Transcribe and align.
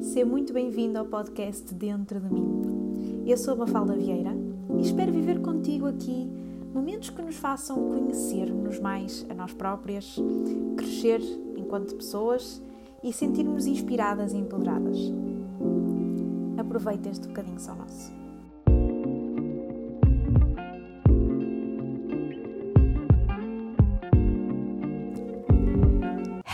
Seja 0.00 0.24
muito 0.26 0.52
bem-vindo 0.52 0.98
ao 0.98 1.04
podcast 1.04 1.74
Dentro 1.74 2.20
de 2.20 2.32
mim. 2.32 3.24
Eu 3.26 3.36
sou 3.36 3.54
a 3.54 3.56
Mafalda 3.56 3.94
Vieira 3.94 4.32
e 4.76 4.80
espero 4.80 5.12
viver 5.12 5.40
contigo 5.40 5.86
aqui 5.86 6.30
momentos 6.72 7.10
que 7.10 7.22
nos 7.22 7.36
façam 7.36 7.76
conhecer-nos 7.76 8.78
mais 8.78 9.26
a 9.28 9.34
nós 9.34 9.52
próprias, 9.52 10.16
crescer 10.76 11.20
enquanto 11.56 11.94
pessoas 11.94 12.62
e 13.02 13.12
sentir-nos 13.12 13.66
inspiradas 13.66 14.32
e 14.32 14.36
empoderadas. 14.36 14.98
Aproveita 16.56 17.08
este 17.08 17.28
bocadinho 17.28 17.60
só 17.60 17.74
nosso. 17.74 18.25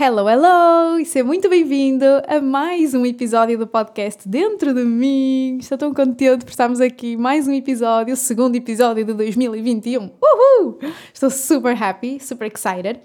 Hello, 0.05 0.29
hello! 0.29 0.99
E 0.99 1.07
seja 1.07 1.25
muito 1.25 1.49
bem-vindo 1.49 2.05
a 2.27 2.41
mais 2.41 2.93
um 2.93 3.07
episódio 3.07 3.57
do 3.57 3.69
podcast 3.69 4.29
Dentro 4.29 4.75
de 4.75 4.85
Mim. 4.85 5.59
Estou 5.61 5.79
tão 5.79 5.95
contente 5.95 6.45
por 6.45 6.51
estarmos 6.51 6.81
aqui, 6.81 7.17
mais 7.17 7.47
um 7.47 7.53
episódio, 7.53 8.13
o 8.13 8.17
segundo 8.17 8.57
episódio 8.57 9.05
de 9.05 9.15
2021. 9.15 10.11
Uhul! 10.21 10.81
Estou 11.15 11.31
super 11.31 11.81
happy, 11.81 12.19
super 12.19 12.51
excited. 12.53 12.99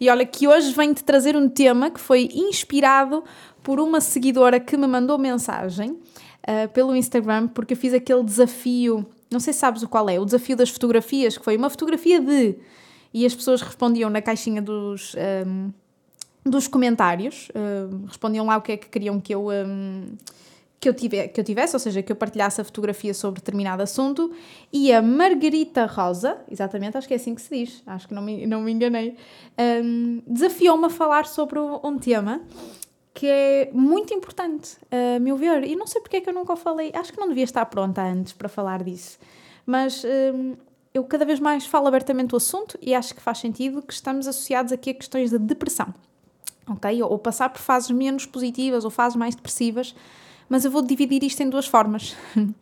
E 0.00 0.08
olha 0.08 0.24
que 0.24 0.46
hoje 0.46 0.72
venho-te 0.72 1.02
trazer 1.02 1.36
um 1.36 1.48
tema 1.48 1.90
que 1.90 1.98
foi 1.98 2.28
inspirado 2.32 3.24
por 3.60 3.80
uma 3.80 4.00
seguidora 4.00 4.60
que 4.60 4.76
me 4.76 4.86
mandou 4.86 5.18
mensagem 5.18 5.90
uh, 5.90 6.68
pelo 6.72 6.94
Instagram, 6.94 7.48
porque 7.48 7.74
eu 7.74 7.76
fiz 7.76 7.92
aquele 7.92 8.22
desafio, 8.22 9.04
não 9.28 9.40
sei 9.40 9.52
se 9.52 9.58
sabes 9.58 9.82
o 9.82 9.88
qual 9.88 10.08
é, 10.08 10.20
o 10.20 10.24
desafio 10.24 10.56
das 10.56 10.70
fotografias, 10.70 11.36
que 11.36 11.44
foi 11.44 11.56
uma 11.56 11.68
fotografia 11.68 12.20
de... 12.20 12.54
E 13.12 13.26
as 13.26 13.34
pessoas 13.34 13.60
respondiam 13.60 14.08
na 14.08 14.22
caixinha 14.22 14.62
dos... 14.62 15.16
Um, 15.44 15.72
dos 16.44 16.68
comentários, 16.68 17.48
uh, 17.50 18.06
respondiam 18.06 18.46
lá 18.46 18.58
o 18.58 18.62
que 18.62 18.72
é 18.72 18.76
que 18.76 18.88
queriam 18.88 19.18
que 19.18 19.34
eu, 19.34 19.48
um, 19.48 20.14
que, 20.78 20.88
eu 20.88 20.92
tive, 20.92 21.28
que 21.28 21.40
eu 21.40 21.44
tivesse, 21.44 21.74
ou 21.74 21.80
seja, 21.80 22.02
que 22.02 22.12
eu 22.12 22.16
partilhasse 22.16 22.60
a 22.60 22.64
fotografia 22.64 23.14
sobre 23.14 23.40
determinado 23.40 23.82
assunto, 23.82 24.30
e 24.70 24.92
a 24.92 25.00
Margarita 25.00 25.86
Rosa, 25.86 26.38
exatamente, 26.50 26.98
acho 26.98 27.08
que 27.08 27.14
é 27.14 27.16
assim 27.16 27.34
que 27.34 27.40
se 27.40 27.56
diz, 27.56 27.82
acho 27.86 28.06
que 28.06 28.14
não 28.14 28.22
me, 28.22 28.46
não 28.46 28.60
me 28.60 28.72
enganei, 28.72 29.16
um, 29.82 30.22
desafiou-me 30.26 30.84
a 30.84 30.90
falar 30.90 31.24
sobre 31.26 31.58
um 31.58 31.98
tema 31.98 32.42
que 33.14 33.26
é 33.26 33.70
muito 33.72 34.12
importante, 34.12 34.76
a 34.90 35.18
meu 35.20 35.36
ver, 35.36 35.64
e 35.64 35.74
não 35.74 35.86
sei 35.86 36.02
porque 36.02 36.16
é 36.16 36.20
que 36.20 36.28
eu 36.28 36.34
nunca 36.34 36.52
o 36.52 36.56
falei, 36.56 36.90
acho 36.94 37.12
que 37.12 37.18
não 37.18 37.28
devia 37.28 37.44
estar 37.44 37.64
pronta 37.66 38.02
antes 38.02 38.34
para 38.34 38.48
falar 38.48 38.82
disso, 38.82 39.18
mas 39.64 40.04
um, 40.04 40.56
eu 40.92 41.04
cada 41.04 41.24
vez 41.24 41.40
mais 41.40 41.64
falo 41.64 41.86
abertamente 41.86 42.34
o 42.34 42.36
assunto 42.36 42.76
e 42.82 42.94
acho 42.94 43.14
que 43.14 43.22
faz 43.22 43.38
sentido 43.38 43.80
que 43.80 43.94
estamos 43.94 44.26
associados 44.28 44.72
aqui 44.72 44.90
a 44.90 44.94
questões 44.94 45.30
de 45.30 45.38
depressão 45.38 45.94
ok? 46.68 47.02
Ou, 47.02 47.18
passar 47.18 47.48
por 47.48 47.60
fases 47.60 47.90
menos 47.90 48.26
positivas 48.26 48.84
ou 48.84 48.90
fases 48.90 49.16
mais 49.16 49.34
depressivas, 49.34 49.94
mas 50.48 50.64
eu 50.64 50.70
vou 50.70 50.82
dividir 50.82 51.22
isto 51.22 51.42
em 51.42 51.48
duas 51.48 51.66
formas. 51.66 52.16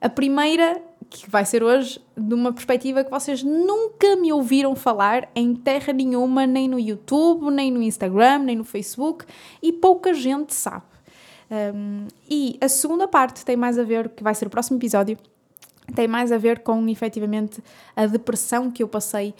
A 0.00 0.08
primeira, 0.08 0.80
que 1.08 1.28
vai 1.28 1.44
ser 1.44 1.62
hoje, 1.62 2.00
de 2.16 2.34
uma 2.34 2.52
perspectiva 2.52 3.04
que 3.04 3.10
vocês 3.10 3.42
nunca 3.42 4.16
me 4.16 4.32
ouviram 4.32 4.74
falar 4.74 5.28
em 5.34 5.54
terra 5.54 5.92
nenhuma, 5.92 6.46
nem 6.46 6.68
no 6.68 6.78
YouTube, 6.78 7.50
nem 7.50 7.70
no 7.70 7.82
Instagram, 7.82 8.40
nem 8.40 8.56
no 8.56 8.64
Facebook, 8.64 9.24
e 9.62 9.72
pouca 9.72 10.14
gente 10.14 10.54
sabe. 10.54 10.84
Um, 11.50 12.06
e 12.28 12.56
a 12.60 12.68
segunda 12.68 13.08
parte 13.08 13.44
tem 13.44 13.56
mais 13.56 13.78
a 13.78 13.82
ver, 13.82 14.08
que 14.10 14.22
vai 14.22 14.34
ser 14.34 14.46
o 14.46 14.50
próximo 14.50 14.78
episódio, 14.78 15.18
tem 15.94 16.06
mais 16.06 16.30
a 16.30 16.38
ver 16.38 16.60
com 16.60 16.88
efetivamente 16.88 17.62
a 17.96 18.06
depressão 18.06 18.70
que 18.70 18.82
eu 18.82 18.88
passei 18.88 19.34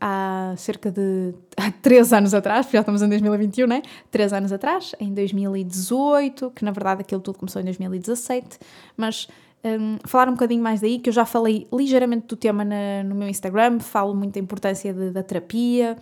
há 0.00 0.54
cerca 0.56 0.90
de 0.90 1.34
há 1.56 1.70
três 1.82 2.12
anos 2.12 2.34
atrás, 2.34 2.68
já 2.70 2.80
estamos 2.80 3.02
em 3.02 3.08
2021, 3.08 3.66
né? 3.66 3.82
Três 4.10 4.32
anos 4.32 4.52
atrás, 4.52 4.94
em 4.98 5.12
2018, 5.12 6.50
que 6.50 6.64
na 6.64 6.70
verdade 6.70 7.02
aquilo 7.02 7.20
tudo 7.20 7.38
começou 7.38 7.60
em 7.60 7.64
2017, 7.64 8.58
mas 8.96 9.28
um, 9.64 9.98
falar 10.04 10.28
um 10.28 10.32
bocadinho 10.32 10.62
mais 10.62 10.80
daí, 10.80 10.98
que 10.98 11.08
eu 11.08 11.12
já 11.12 11.24
falei 11.24 11.66
ligeiramente 11.72 12.26
do 12.26 12.36
tema 12.36 12.64
na, 12.64 13.02
no 13.04 13.14
meu 13.14 13.28
Instagram, 13.28 13.80
falo 13.80 14.14
muito 14.14 14.34
da 14.34 14.40
importância 14.40 14.92
de, 14.92 15.10
da 15.10 15.22
terapia, 15.22 15.96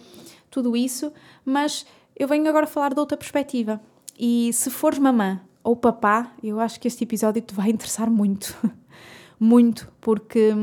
tudo 0.50 0.76
isso, 0.76 1.12
mas 1.44 1.86
eu 2.16 2.28
venho 2.28 2.48
agora 2.48 2.66
falar 2.66 2.92
de 2.92 3.00
outra 3.00 3.16
perspectiva. 3.16 3.80
E 4.18 4.52
se 4.52 4.70
fores 4.70 4.98
mamã 4.98 5.40
ou 5.64 5.76
papá, 5.76 6.32
eu 6.42 6.60
acho 6.60 6.78
que 6.78 6.88
este 6.88 7.04
episódio 7.04 7.40
te 7.40 7.54
vai 7.54 7.70
interessar 7.70 8.10
muito. 8.10 8.54
muito, 9.38 9.90
porque 10.00 10.54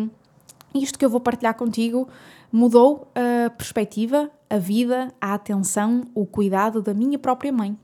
isto 0.73 0.97
que 0.97 1.05
eu 1.05 1.09
vou 1.09 1.19
partilhar 1.19 1.55
contigo 1.55 2.07
mudou 2.51 3.11
a 3.15 3.49
perspectiva, 3.51 4.29
a 4.49 4.57
vida, 4.57 5.13
a 5.21 5.33
atenção, 5.33 6.05
o 6.13 6.25
cuidado 6.25 6.81
da 6.81 6.93
minha 6.93 7.17
própria 7.19 7.51
mãe. 7.51 7.77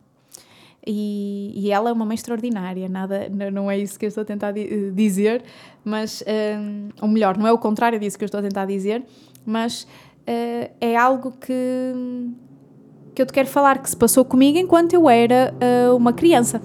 E, 0.88 1.52
e, 1.56 1.72
ela 1.72 1.90
é 1.90 1.94
uma 1.94 2.06
mãe 2.06 2.14
extraordinária, 2.14 2.88
nada, 2.88 3.28
não 3.52 3.72
é 3.72 3.78
isso 3.78 3.98
que 3.98 4.06
eu 4.06 4.08
estou 4.08 4.22
a 4.22 4.26
tentar 4.26 4.54
dizer, 4.94 5.44
mas, 5.84 6.24
um, 6.60 6.90
ou 7.02 7.08
melhor, 7.08 7.38
não 7.38 7.48
é 7.48 7.52
o 7.52 7.58
contrário 7.58 8.00
disso 8.00 8.20
que 8.20 8.24
eu 8.24 8.28
estou 8.28 8.40
a 8.40 8.44
tentar 8.44 8.66
dizer, 8.66 9.04
mas 9.44 9.84
uh, 9.84 10.72
é 10.80 10.96
algo 10.96 11.32
que, 11.32 12.30
que 13.16 13.22
eu 13.22 13.26
te 13.26 13.34
quero 13.34 13.48
falar 13.48 13.80
que 13.80 13.90
se 13.90 13.98
passou 13.98 14.24
comigo 14.24 14.60
enquanto 14.60 14.94
eu 14.94 15.10
era 15.10 15.56
uh, 15.56 15.96
uma 15.96 16.14
criança 16.14 16.62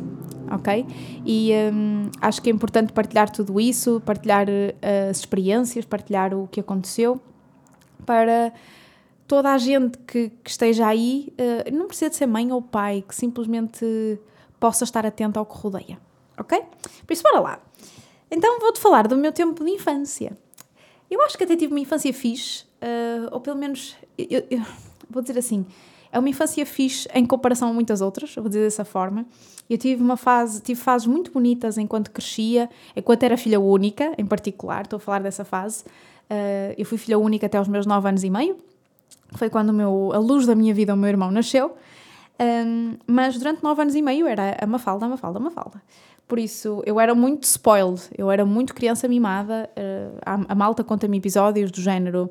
ok? 0.51 0.87
E 1.25 1.53
um, 1.73 2.11
acho 2.21 2.43
que 2.43 2.51
é 2.51 2.53
importante 2.53 2.93
partilhar 2.93 3.31
tudo 3.31 3.61
isso, 3.61 4.03
partilhar 4.05 4.49
uh, 4.49 5.11
as 5.11 5.19
experiências, 5.19 5.85
partilhar 5.85 6.35
o 6.35 6.49
que 6.49 6.61
aconteceu, 6.61 7.21
para 8.05 8.53
toda 9.27 9.53
a 9.53 9.59
gente 9.59 9.97
que, 9.99 10.31
que 10.43 10.51
esteja 10.51 10.87
aí, 10.87 11.33
uh, 11.39 11.75
não 11.75 11.87
precisa 11.87 12.11
de 12.11 12.17
ser 12.17 12.27
mãe 12.27 12.51
ou 12.53 12.61
pai, 12.61 13.05
que 13.07 13.15
simplesmente 13.15 14.19
possa 14.59 14.85
estar 14.85 15.07
atento 15.07 15.39
ao 15.39 15.47
que 15.47 15.57
rodeia, 15.57 15.99
ok? 16.39 16.61
Por 17.07 17.13
isso, 17.13 17.23
bora 17.23 17.41
lá. 17.41 17.61
Então 18.31 18.61
vou-te 18.61 18.81
falar 18.81 19.09
do 19.09 19.17
meu 19.17 19.33
tempo 19.33 19.65
de 19.65 19.71
infância. 19.71 20.37
Eu 21.11 21.21
acho 21.23 21.37
que 21.37 21.45
até 21.45 21.57
tive 21.57 21.73
uma 21.73 21.81
infância 21.81 22.13
fixe, 22.13 22.65
uh, 22.83 23.29
ou 23.33 23.41
pelo 23.41 23.57
menos, 23.57 23.97
eu, 24.17 24.45
eu, 24.51 24.63
vou 25.09 25.23
dizer 25.23 25.39
assim, 25.39 25.67
é 26.13 26.19
uma 26.19 26.29
infância 26.29 26.65
fixe 26.67 27.09
em 27.15 27.25
comparação 27.25 27.69
a 27.71 27.73
muitas 27.73 28.01
outras, 28.01 28.35
vou 28.35 28.49
dizer 28.49 28.63
dessa 28.63 28.85
forma. 28.85 29.25
Eu 29.69 29.79
tive 29.79 30.03
uma 30.03 30.17
fase, 30.17 30.61
tive 30.61 30.81
fases 30.81 31.07
muito 31.07 31.31
bonitas 31.31 31.79
enquanto 31.79 32.11
crescia, 32.11 32.69
enquanto 32.97 33.23
era 33.23 33.37
filha 33.37 33.61
única, 33.61 34.13
em 34.19 34.27
particular, 34.27 34.83
estou 34.83 34.97
a 34.97 35.01
falar 35.01 35.21
dessa 35.21 35.45
fase. 35.45 35.85
Uh, 36.29 36.75
eu 36.77 36.85
fui 36.85 36.99
filha 36.99 37.19
única 37.19 37.47
até 37.47 37.59
aos 37.59 37.69
meus 37.69 37.87
9 37.87 38.09
anos 38.09 38.25
e 38.25 38.31
meio. 38.31 38.57
Foi 39.37 39.49
quando 39.49 39.73
meu, 39.73 40.11
a 40.13 40.19
luz 40.19 40.47
da 40.47 40.57
minha 40.57 40.75
vida, 40.75 40.93
o 40.93 40.97
meu 40.97 41.09
irmão, 41.09 41.31
nasceu. 41.31 41.77
Um, 42.41 42.97
mas 43.07 43.39
durante 43.39 43.63
9 43.63 43.83
anos 43.83 43.95
e 43.95 44.03
meio 44.03 44.27
era 44.27 44.57
a 44.61 44.67
Mafalda, 44.67 45.07
a 45.07 45.09
Mafalda, 45.09 45.39
a 45.39 45.43
Mafalda. 45.43 45.83
Por 46.27 46.39
isso, 46.39 46.83
eu 46.87 46.99
era 46.99 47.15
muito 47.15 47.45
spoiled, 47.45 48.03
eu 48.17 48.31
era 48.31 48.45
muito 48.45 48.75
criança 48.75 49.07
mimada. 49.07 49.71
Uh, 49.77 50.19
a, 50.25 50.53
a 50.53 50.55
malta 50.55 50.83
conta-me 50.83 51.19
episódios 51.19 51.71
do 51.71 51.81
género 51.81 52.31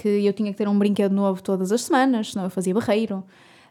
que 0.00 0.08
eu 0.08 0.32
tinha 0.32 0.50
que 0.50 0.56
ter 0.56 0.66
um 0.66 0.78
brinquedo 0.78 1.12
novo 1.12 1.42
todas 1.42 1.70
as 1.70 1.82
semanas, 1.82 2.32
senão 2.32 2.44
eu 2.44 2.50
fazia 2.50 2.72
barreiro, 2.72 3.22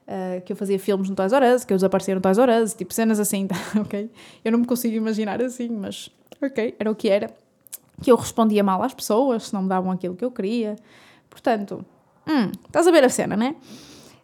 uh, 0.07 0.39
que 0.45 0.53
eu 0.53 0.55
fazia 0.55 0.77
filmes 0.77 1.09
no 1.09 1.15
Toys 1.15 1.33
R 1.33 1.55
Us, 1.55 1.65
que 1.65 1.73
eu 1.73 1.77
desaparecia 1.77 2.13
no 2.13 2.21
Toys 2.21 2.37
R 2.37 2.61
Us, 2.61 2.75
tipo 2.75 2.93
cenas 2.93 3.19
assim, 3.19 3.47
ok? 3.81 4.11
Eu 4.45 4.51
não 4.51 4.59
me 4.59 4.65
consigo 4.67 4.95
imaginar 4.95 5.41
assim, 5.41 5.69
mas 5.69 6.11
ok, 6.39 6.75
era 6.77 6.91
o 6.91 6.93
que 6.93 7.09
era. 7.09 7.33
Que 8.03 8.11
eu 8.11 8.15
respondia 8.15 8.63
mal 8.63 8.83
às 8.83 8.93
pessoas 8.93 9.47
se 9.47 9.53
não 9.55 9.63
me 9.63 9.69
davam 9.69 9.91
aquilo 9.91 10.15
que 10.15 10.23
eu 10.23 10.29
queria. 10.29 10.75
Portanto, 11.31 11.83
hum, 12.27 12.51
estás 12.67 12.85
a 12.85 12.91
ver 12.91 13.03
a 13.03 13.09
cena, 13.09 13.35
né? 13.35 13.55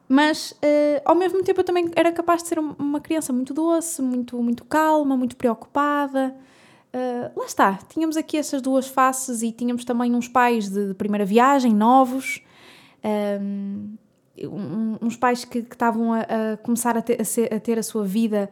Mas 0.07 0.51
uh, 0.51 1.01
ao 1.03 1.15
mesmo 1.15 1.41
tempo 1.41 1.61
eu 1.61 1.63
também 1.63 1.89
era 1.95 2.11
capaz 2.11 2.43
de 2.43 2.49
ser 2.49 2.59
uma 2.59 3.01
criança 3.01 3.33
muito 3.33 3.51
doce, 3.51 3.99
muito, 3.99 4.37
muito 4.43 4.63
calma, 4.63 5.17
muito 5.17 5.35
preocupada. 5.35 6.35
Uh, 6.95 7.37
lá 7.37 7.45
está, 7.45 7.77
tínhamos 7.89 8.15
aqui 8.15 8.37
essas 8.37 8.61
duas 8.61 8.87
faces 8.87 9.41
e 9.41 9.51
tínhamos 9.51 9.83
também 9.83 10.15
uns 10.15 10.29
pais 10.29 10.69
de, 10.69 10.87
de 10.87 10.93
primeira 10.93 11.25
viagem, 11.25 11.73
novos, 11.73 12.41
um, 13.03 14.95
uns 15.01 15.17
pais 15.17 15.43
que, 15.43 15.61
que 15.61 15.75
estavam 15.75 16.13
a, 16.13 16.21
a, 16.21 16.57
começar 16.63 16.97
a 16.97 17.01
ter 17.01 17.21
a, 17.21 17.25
ser, 17.25 17.53
a 17.53 17.59
ter 17.59 17.77
a, 17.77 17.83
sua 17.83 18.05
vida 18.05 18.49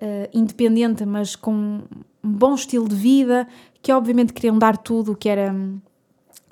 uh, 0.00 0.28
independente, 0.32 1.04
mas 1.04 1.34
com 1.34 1.82
um 2.22 2.32
bom 2.32 2.54
estilo 2.54 2.88
de 2.88 2.94
vida, 2.94 3.48
que 3.82 3.92
obviamente 3.92 4.32
queriam 4.32 4.56
dar 4.56 4.76
tudo 4.76 5.10
o 5.12 5.16
que 5.16 5.28
era, 5.28 5.52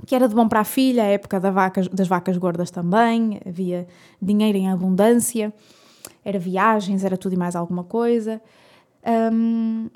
que 0.06 0.16
era 0.16 0.28
de 0.28 0.34
bom 0.34 0.48
para 0.48 0.58
a 0.58 0.64
filha, 0.64 1.04
a 1.04 1.06
época 1.06 1.38
da 1.38 1.52
vacas, 1.52 1.86
das 1.86 2.08
vacas 2.08 2.36
gordas 2.36 2.68
também, 2.72 3.40
havia 3.46 3.86
dinheiro 4.20 4.58
em 4.58 4.68
abundância, 4.72 5.54
era 6.24 6.38
viagens, 6.40 7.04
era 7.04 7.16
tudo 7.16 7.34
e 7.34 7.38
mais 7.38 7.54
alguma 7.54 7.84
coisa. 7.84 8.42
Um, 9.32 9.88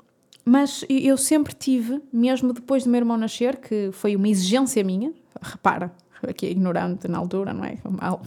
mas 0.45 0.85
eu 0.89 1.17
sempre 1.17 1.53
tive, 1.53 2.01
mesmo 2.11 2.51
depois 2.53 2.83
do 2.83 2.89
meu 2.89 2.99
irmão 2.99 3.17
nascer, 3.17 3.57
que 3.57 3.89
foi 3.91 4.15
uma 4.15 4.27
exigência 4.27 4.83
minha, 4.83 5.13
repara, 5.41 5.91
aqui 6.27 6.45
é 6.45 6.51
ignorante 6.51 7.07
na 7.07 7.17
altura, 7.17 7.53
não 7.53 7.63
é? 7.63 7.77
Uma, 7.85 8.19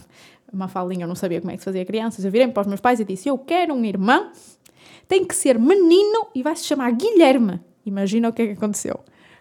uma 0.51 0.67
falinha, 0.67 1.03
eu 1.03 1.07
não 1.07 1.15
sabia 1.15 1.39
como 1.39 1.51
é 1.51 1.55
que 1.55 1.59
se 1.59 1.65
fazia 1.65 1.85
crianças. 1.85 2.25
Eu 2.25 2.31
virei 2.31 2.47
para 2.47 2.61
os 2.61 2.67
meus 2.67 2.81
pais 2.81 2.99
e 2.99 3.05
disse: 3.05 3.29
Eu 3.29 3.37
quero 3.37 3.73
um 3.73 3.85
irmão, 3.85 4.31
tem 5.07 5.23
que 5.23 5.35
ser 5.35 5.59
menino 5.59 6.27
e 6.33 6.41
vai 6.41 6.55
se 6.55 6.63
chamar 6.63 6.91
Guilherme. 6.91 7.59
Imagina 7.85 8.29
o 8.29 8.33
que 8.33 8.41
é 8.41 8.47
que 8.47 8.53
aconteceu. 8.53 8.99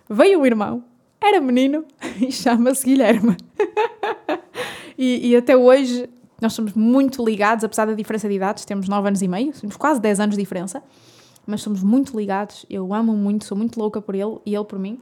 Veio 0.08 0.40
o 0.40 0.46
irmão, 0.46 0.84
era 1.20 1.40
menino 1.40 1.84
e 2.20 2.31
chama-se 2.31 2.84
Guilherme. 2.84 3.37
e, 4.99 5.31
e 5.31 5.37
até 5.37 5.56
hoje 5.56 6.08
Nós 6.40 6.52
somos 6.52 6.75
muito 6.75 7.25
ligados, 7.25 7.64
apesar 7.64 7.87
da 7.87 7.94
diferença 7.94 8.29
de 8.29 8.34
idades, 8.34 8.64
temos 8.64 8.88
9 8.88 9.08
anos 9.08 9.22
e 9.22 9.29
meio, 9.29 9.52
temos 9.52 9.76
quase 9.76 10.00
10 10.00 10.20
anos 10.20 10.37
de 10.37 10.43
diferença, 10.43 10.82
mas 11.46 11.62
somos 11.62 11.82
muito 11.82 12.16
ligados. 12.16 12.66
Eu 12.69 12.93
amo 12.93 13.12
muito, 13.14 13.44
sou 13.44 13.56
muito 13.56 13.78
louca 13.78 14.02
por 14.02 14.14
ele 14.14 14.38
e 14.44 14.54
ele 14.54 14.64
por 14.64 14.78
mim. 14.78 15.00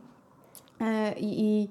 Uh, 0.80 1.16
e, 1.18 1.70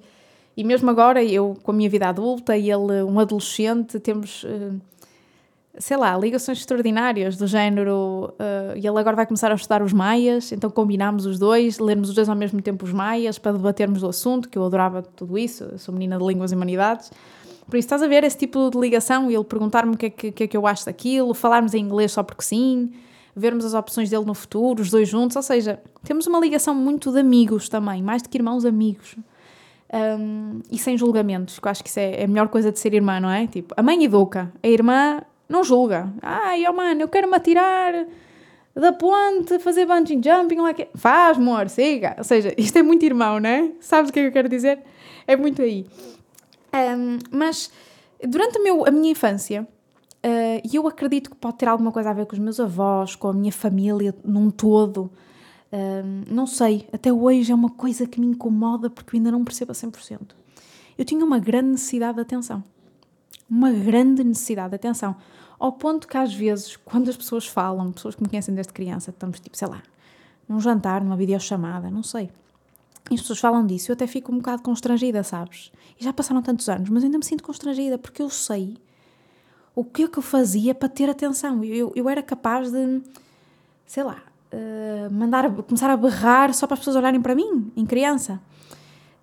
e 0.57 0.63
mesmo 0.63 0.89
agora, 0.89 1.23
eu 1.23 1.55
com 1.61 1.71
a 1.71 1.73
minha 1.73 1.89
vida 1.89 2.09
adulta 2.09 2.57
e 2.57 2.71
ele 2.71 3.03
um 3.03 3.19
adolescente, 3.19 3.99
temos. 3.99 4.43
Uh, 4.43 4.79
sei 5.77 5.97
lá, 5.97 6.15
ligações 6.15 6.59
extraordinárias 6.59 7.37
do 7.37 7.47
género. 7.47 8.33
Uh, 8.39 8.75
ele 8.75 8.87
agora 8.87 9.15
vai 9.15 9.25
começar 9.25 9.51
a 9.51 9.55
estudar 9.55 9.81
os 9.81 9.91
Maias, 9.91 10.51
então 10.51 10.69
combinámos 10.69 11.25
os 11.25 11.39
dois, 11.39 11.79
lermos 11.79 12.09
os 12.09 12.15
dois 12.15 12.29
ao 12.29 12.35
mesmo 12.35 12.61
tempo 12.61 12.85
os 12.85 12.93
Maias 12.93 13.39
para 13.39 13.53
debatermos 13.53 14.01
do 14.01 14.07
assunto, 14.07 14.49
que 14.49 14.57
eu 14.57 14.65
adorava 14.65 15.01
tudo 15.01 15.37
isso, 15.37 15.77
sou 15.77 15.93
menina 15.93 16.17
de 16.17 16.25
Línguas 16.25 16.51
e 16.51 16.55
Humanidades. 16.55 17.11
Por 17.65 17.77
isso, 17.77 17.85
estás 17.85 18.03
a 18.03 18.07
ver 18.07 18.23
esse 18.23 18.37
tipo 18.37 18.69
de 18.69 18.77
ligação 18.77 19.31
e 19.31 19.35
ele 19.35 19.43
perguntar-me 19.43 19.95
o 19.95 19.97
que 19.97 20.05
é 20.07 20.09
que, 20.09 20.31
que, 20.31 20.43
é 20.43 20.47
que 20.47 20.57
eu 20.57 20.67
acho 20.67 20.85
daquilo, 20.85 21.33
falarmos 21.33 21.73
em 21.73 21.79
inglês 21.79 22.11
só 22.11 22.21
porque 22.21 22.43
sim, 22.43 22.91
vermos 23.35 23.65
as 23.65 23.73
opções 23.73 24.09
dele 24.09 24.25
no 24.25 24.33
futuro, 24.33 24.81
os 24.81 24.89
dois 24.89 25.07
juntos, 25.09 25.35
ou 25.35 25.43
seja, 25.43 25.81
temos 26.03 26.27
uma 26.27 26.39
ligação 26.39 26.75
muito 26.75 27.11
de 27.11 27.19
amigos 27.19 27.67
também, 27.67 28.01
mais 28.01 28.21
do 28.21 28.29
que 28.29 28.37
irmãos, 28.37 28.65
amigos. 28.65 29.15
Um, 29.93 30.61
e 30.71 30.77
sem 30.77 30.97
julgamentos, 30.97 31.59
que 31.59 31.67
eu 31.67 31.71
acho 31.71 31.83
que 31.83 31.89
isso 31.89 31.99
é, 31.99 32.21
é 32.21 32.23
a 32.23 32.27
melhor 32.27 32.47
coisa 32.47 32.71
de 32.71 32.79
ser 32.79 32.93
irmã, 32.93 33.19
não 33.19 33.29
é? 33.29 33.45
Tipo, 33.45 33.73
a 33.77 33.83
mãe 33.83 34.03
educa, 34.03 34.51
a 34.61 34.67
irmã 34.67 35.21
não 35.47 35.63
julga. 35.63 36.11
Ai, 36.21 36.65
oh 36.67 36.73
mano, 36.73 37.01
eu 37.01 37.07
quero-me 37.07 37.35
atirar 37.35 38.05
da 38.75 38.91
ponte, 38.91 39.59
fazer 39.59 39.85
bungee 39.85 40.19
jumping, 40.23 40.57
lá 40.57 40.73
que... 40.73 40.87
faz, 40.95 41.37
amor, 41.37 41.69
siga. 41.69 42.15
Ou 42.17 42.23
seja, 42.23 42.53
isto 42.57 42.77
é 42.77 42.83
muito 42.83 43.03
irmão, 43.03 43.39
né? 43.39 43.71
Sabes 43.79 44.09
o 44.09 44.13
que 44.13 44.19
é 44.19 44.23
que 44.23 44.29
eu 44.29 44.33
quero 44.33 44.49
dizer? 44.49 44.79
É 45.27 45.35
muito 45.35 45.61
aí. 45.61 45.85
Um, 46.73 47.19
mas 47.31 47.71
durante 48.27 48.57
meu, 48.59 48.85
a 48.87 48.91
minha 48.91 49.11
infância, 49.11 49.67
e 50.23 50.69
uh, 50.69 50.81
eu 50.81 50.87
acredito 50.87 51.29
que 51.29 51.35
pode 51.35 51.57
ter 51.57 51.67
alguma 51.67 51.91
coisa 51.91 52.09
a 52.09 52.13
ver 52.13 52.25
com 52.25 52.33
os 52.33 52.39
meus 52.39 52.59
avós, 52.59 53.13
com 53.15 53.27
a 53.27 53.33
minha 53.33 53.51
família 53.51 54.15
num 54.23 54.49
todo. 54.49 55.11
Um, 55.71 56.33
não 56.33 56.47
sei, 56.47 56.87
até 56.93 57.11
hoje 57.11 57.51
é 57.51 57.55
uma 57.55 57.69
coisa 57.69 58.07
que 58.07 58.21
me 58.21 58.27
incomoda 58.27 58.89
porque 58.89 59.15
eu 59.15 59.19
ainda 59.19 59.31
não 59.31 59.43
percebo 59.43 59.71
a 59.71 59.75
100%. 59.75 60.19
Eu 60.97 61.03
tinha 61.03 61.25
uma 61.25 61.39
grande 61.39 61.71
necessidade 61.71 62.15
de 62.15 62.21
atenção. 62.21 62.63
Uma 63.49 63.71
grande 63.71 64.23
necessidade 64.23 64.69
de 64.69 64.75
atenção. 64.75 65.15
Ao 65.59 65.71
ponto 65.73 66.07
que 66.07 66.17
às 66.17 66.33
vezes, 66.33 66.77
quando 66.77 67.09
as 67.09 67.17
pessoas 67.17 67.45
falam, 67.45 67.91
pessoas 67.91 68.15
que 68.15 68.23
me 68.23 68.29
conhecem 68.29 68.53
desde 68.53 68.71
criança, 68.71 69.09
estamos 69.09 69.39
tipo, 69.39 69.57
sei 69.57 69.67
lá, 69.67 69.83
num 70.47 70.59
jantar, 70.59 71.03
numa 71.03 71.17
videochamada, 71.17 71.89
não 71.89 72.03
sei. 72.03 72.29
E 73.11 73.15
as 73.15 73.21
pessoas 73.21 73.39
falam 73.39 73.65
disso, 73.65 73.91
eu 73.91 73.93
até 73.93 74.07
fico 74.07 74.31
um 74.31 74.37
bocado 74.37 74.61
constrangida, 74.61 75.23
sabes? 75.23 75.71
E 75.99 76.03
já 76.03 76.13
passaram 76.13 76.41
tantos 76.41 76.69
anos, 76.69 76.89
mas 76.89 77.03
ainda 77.03 77.17
me 77.17 77.25
sinto 77.25 77.43
constrangida 77.43 77.97
porque 77.97 78.21
eu 78.21 78.29
sei 78.29 78.77
o 79.75 79.83
que 79.83 80.03
é 80.03 80.07
que 80.07 80.19
eu 80.19 80.23
fazia 80.23 80.75
para 80.75 80.89
ter 80.89 81.09
atenção. 81.09 81.63
Eu, 81.63 81.91
eu 81.95 82.09
era 82.09 82.21
capaz 82.21 82.71
de, 82.71 83.01
sei 83.85 84.03
lá, 84.03 84.21
uh, 84.51 85.13
mandar, 85.13 85.49
começar 85.51 85.89
a 85.89 85.97
berrar 85.97 86.53
só 86.53 86.67
para 86.67 86.75
as 86.75 86.79
pessoas 86.79 86.95
olharem 86.95 87.21
para 87.21 87.35
mim, 87.35 87.71
em 87.75 87.85
criança. 87.85 88.41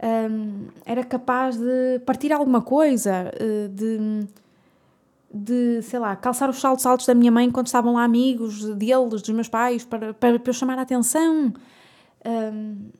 Um, 0.02 0.68
era 0.84 1.04
capaz 1.04 1.56
de 1.56 2.00
partir 2.06 2.32
alguma 2.32 2.62
coisa, 2.62 3.30
uh, 3.34 3.68
de 3.68 4.26
de, 5.32 5.80
sei 5.82 5.98
lá, 5.98 6.16
calçar 6.16 6.50
os 6.50 6.60
saltos 6.60 6.84
altos 6.84 7.06
da 7.06 7.14
minha 7.14 7.30
mãe 7.30 7.50
quando 7.50 7.66
estavam 7.66 7.94
lá 7.94 8.02
amigos 8.02 8.64
deles, 8.74 9.22
dos 9.22 9.28
meus 9.28 9.48
pais, 9.48 9.84
para, 9.84 10.12
para, 10.12 10.38
para 10.38 10.50
eu 10.50 10.54
chamar 10.54 10.78
a 10.78 10.82
atenção. 10.82 11.52
Um, 12.26 12.90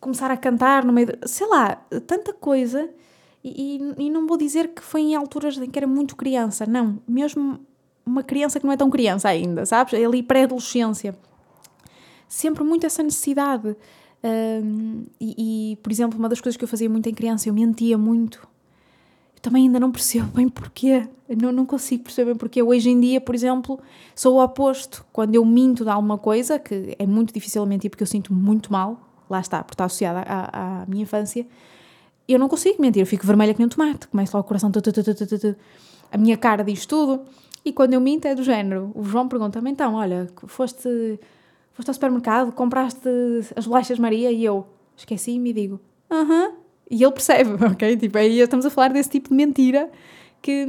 começar 0.00 0.30
a 0.30 0.36
cantar 0.36 0.84
no 0.84 0.92
meio 0.92 1.06
de, 1.06 1.28
sei 1.28 1.46
lá, 1.46 1.76
tanta 2.06 2.32
coisa. 2.32 2.90
E, 3.42 3.80
e, 3.96 4.10
não 4.10 4.26
vou 4.26 4.36
dizer 4.36 4.68
que 4.68 4.82
foi 4.82 5.00
em 5.00 5.14
alturas 5.14 5.56
em 5.56 5.70
que 5.70 5.78
era 5.78 5.86
muito 5.86 6.14
criança, 6.14 6.66
não. 6.66 6.98
Mesmo 7.08 7.58
uma 8.04 8.22
criança 8.22 8.60
que 8.60 8.66
não 8.66 8.72
é 8.72 8.76
tão 8.76 8.90
criança 8.90 9.28
ainda, 9.28 9.64
sabes? 9.64 9.94
É 9.94 10.04
ali 10.04 10.22
pré-adolescência. 10.22 11.16
Sempre 12.28 12.62
muito 12.64 12.84
essa 12.84 13.02
necessidade. 13.02 13.74
Um, 14.22 15.04
e, 15.18 15.72
e, 15.72 15.76
por 15.76 15.90
exemplo, 15.90 16.18
uma 16.18 16.28
das 16.28 16.40
coisas 16.40 16.56
que 16.56 16.64
eu 16.64 16.68
fazia 16.68 16.88
muito 16.88 17.08
em 17.08 17.14
criança, 17.14 17.48
eu 17.48 17.54
mentia 17.54 17.96
muito 17.96 18.46
também 19.40 19.64
ainda 19.64 19.80
não 19.80 19.90
percebo 19.90 20.26
bem 20.34 20.48
porquê. 20.48 21.08
Não, 21.40 21.52
não 21.52 21.64
consigo 21.64 22.04
perceber 22.04 22.32
bem 22.32 22.36
porquê. 22.36 22.62
Hoje 22.62 22.90
em 22.90 23.00
dia, 23.00 23.20
por 23.20 23.34
exemplo, 23.34 23.80
sou 24.14 24.36
o 24.36 24.44
oposto. 24.44 25.04
Quando 25.12 25.34
eu 25.34 25.44
minto 25.44 25.84
de 25.84 25.90
alguma 25.90 26.18
coisa, 26.18 26.58
que 26.58 26.94
é 26.98 27.06
muito 27.06 27.32
difícil 27.32 27.64
mentir 27.66 27.90
porque 27.90 28.02
eu 28.02 28.06
sinto 28.06 28.34
muito 28.34 28.72
mal, 28.72 29.00
lá 29.28 29.40
está, 29.40 29.62
porque 29.62 29.74
está 29.74 29.84
associada 29.84 30.20
à, 30.20 30.82
à 30.82 30.86
minha 30.86 31.02
infância, 31.02 31.46
eu 32.32 32.38
não 32.38 32.48
consigo 32.48 32.80
mentir. 32.80 33.02
Eu 33.02 33.06
fico 33.06 33.26
vermelha 33.26 33.52
que 33.52 33.60
nem 33.60 33.66
um 33.66 33.68
tomate. 33.68 34.08
Começa 34.08 34.36
lá 34.36 34.40
o 34.40 34.44
coração. 34.44 34.70
Tu, 34.70 34.80
tu, 34.80 34.92
tu, 34.92 35.56
a 36.10 36.18
minha 36.18 36.36
cara 36.36 36.62
diz 36.62 36.86
tudo. 36.86 37.22
E 37.64 37.72
quando 37.72 37.94
eu 37.94 38.00
minto 38.00 38.26
é 38.26 38.34
do 38.34 38.42
género. 38.42 38.90
O 38.94 39.02
João 39.04 39.28
pergunta-me 39.28 39.70
então: 39.70 39.94
olha, 39.94 40.28
foste, 40.46 41.18
foste 41.72 41.88
ao 41.88 41.94
supermercado, 41.94 42.52
compraste 42.52 43.08
as 43.54 43.66
bolachas 43.66 43.98
Maria 43.98 44.30
e 44.30 44.44
eu 44.44 44.66
esqueci-me 44.96 45.50
e 45.50 45.52
digo: 45.52 45.80
aham. 46.10 46.24
Uh 46.24 46.50
-huh. 46.50 46.54
E 46.90 47.04
ele 47.04 47.12
percebe, 47.12 47.52
ok? 47.64 47.96
Tipo, 47.96 48.18
aí 48.18 48.40
estamos 48.40 48.66
a 48.66 48.70
falar 48.70 48.88
desse 48.88 49.10
tipo 49.10 49.28
de 49.28 49.34
mentira 49.36 49.88
que, 50.42 50.66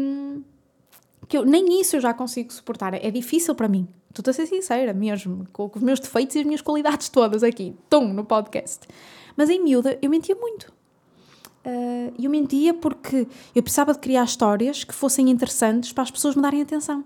que 1.27 1.35
eu, 1.35 1.43
nem 1.43 1.81
isso 1.81 1.95
eu 1.95 2.01
já 2.01 2.13
consigo 2.13 2.53
suportar. 2.53 2.93
É 2.93 3.09
difícil 3.09 3.55
para 3.55 3.67
mim. 3.67 3.87
Estou 4.15 4.29
a 4.29 4.33
ser 4.33 4.45
sincera 4.45 4.93
mesmo, 4.93 5.47
com, 5.51 5.67
com, 5.69 5.79
os 5.79 5.83
meus 5.83 5.99
defeitos 5.99 6.35
e 6.35 6.39
as 6.39 6.45
minhas 6.45 6.61
qualidades 6.61 7.09
todas 7.09 7.43
aqui, 7.43 7.73
tum, 7.89 8.13
no 8.13 8.25
podcast. 8.25 8.87
Mas 9.35 9.49
em 9.49 9.63
miúda 9.63 9.97
eu 10.01 10.09
mentia 10.09 10.35
muito. 10.35 10.71
Uh, 11.65 12.13
eu 12.19 12.29
mentia 12.29 12.73
porque 12.73 13.27
eu 13.53 13.61
precisava 13.61 13.93
de 13.93 13.99
criar 13.99 14.23
histórias 14.23 14.83
que 14.83 14.93
fossem 14.93 15.29
interessantes 15.29 15.93
para 15.93 16.03
as 16.03 16.11
pessoas 16.11 16.35
me 16.35 16.41
darem 16.41 16.61
atenção. 16.61 17.03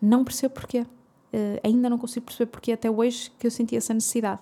Não 0.00 0.24
percebo 0.24 0.54
porquê. 0.54 0.80
Uh, 0.80 1.58
ainda 1.64 1.90
não 1.90 1.98
consigo 1.98 2.26
perceber 2.26 2.50
porquê 2.50 2.72
até 2.72 2.90
hoje 2.90 3.30
que 3.38 3.46
eu 3.46 3.50
senti 3.50 3.76
essa 3.76 3.92
necessidade. 3.92 4.40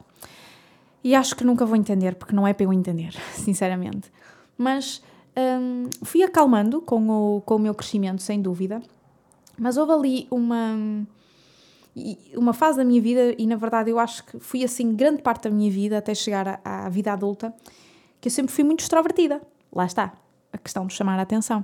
E 1.03 1.15
acho 1.15 1.35
que 1.35 1.45
nunca 1.45 1.65
vou 1.65 1.77
entender, 1.77 2.15
porque 2.15 2.35
não 2.35 2.47
é 2.47 2.53
para 2.53 2.65
eu 2.65 2.73
entender, 2.73 3.15
sinceramente. 3.35 4.13
Mas 4.57 5.03
um, 5.37 5.89
fui 6.05 6.23
acalmando 6.23 6.81
com 6.81 7.09
o, 7.09 7.41
com 7.41 7.57
o 7.57 7.59
meu 7.59 7.75
crescimento, 7.75 8.23
sem 8.23 8.41
dúvida. 8.41 8.83
Mas 9.59 9.77
houve 9.77 9.93
ali 9.93 10.27
uma, 10.31 10.77
uma 12.37 12.53
fase 12.53 12.79
da 12.79 12.85
minha 12.85 13.01
vida, 13.01 13.35
e 13.37 13.47
na 13.47 13.57
verdade 13.57 13.91
eu 13.91 13.99
acho 13.99 14.25
que 14.25 14.39
fui 14.39 14.63
assim 14.63 14.95
grande 14.95 15.23
parte 15.23 15.45
da 15.45 15.51
minha 15.51 15.71
vida, 15.71 15.99
até 15.99 16.15
chegar 16.15 16.61
à, 16.65 16.87
à 16.87 16.89
vida 16.89 17.13
adulta, 17.13 17.55
que 18.23 18.29
eu 18.29 18.33
sempre 18.33 18.55
fui 18.55 18.65
muito 18.65 18.81
extrovertida. 18.81 19.43
Lá 19.71 19.85
está, 19.85 20.15
a 20.51 20.57
questão 20.57 20.87
de 20.87 20.95
chamar 20.95 21.19
a 21.19 21.23
atenção. 21.23 21.63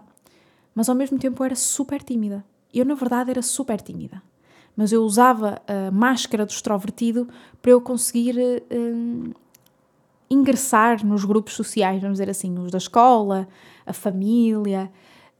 Mas 0.75 0.91
ao 0.91 0.95
mesmo 0.95 1.19
tempo 1.19 1.43
eu 1.43 1.47
era 1.47 1.57
super 1.57 2.03
tímida. 2.03 2.45
Eu, 2.75 2.85
na 2.85 2.95
verdade, 2.95 3.31
era 3.31 3.41
super 3.41 3.81
tímida 3.81 4.23
mas 4.79 4.93
eu 4.93 5.03
usava 5.03 5.61
a 5.67 5.91
máscara 5.91 6.47
do 6.47 6.51
extrovertido 6.51 7.29
para 7.61 7.73
eu 7.73 7.81
conseguir 7.81 8.37
um, 8.71 9.33
ingressar 10.31 11.05
nos 11.05 11.25
grupos 11.25 11.55
sociais, 11.55 12.01
vamos 12.01 12.19
dizer 12.19 12.31
assim, 12.31 12.57
os 12.61 12.71
da 12.71 12.79
escola, 12.79 13.49
a 13.85 13.93
família, 13.93 14.89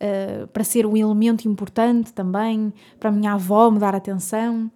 uh, 0.01 0.49
para 0.49 0.65
ser 0.65 0.85
um 0.85 0.97
elemento 0.97 1.47
importante 1.47 2.13
também, 2.13 2.75
para 2.99 3.11
a 3.11 3.13
minha 3.13 3.35
avó 3.35 3.71
me 3.71 3.79
dar 3.79 3.95
atenção, 3.95 4.69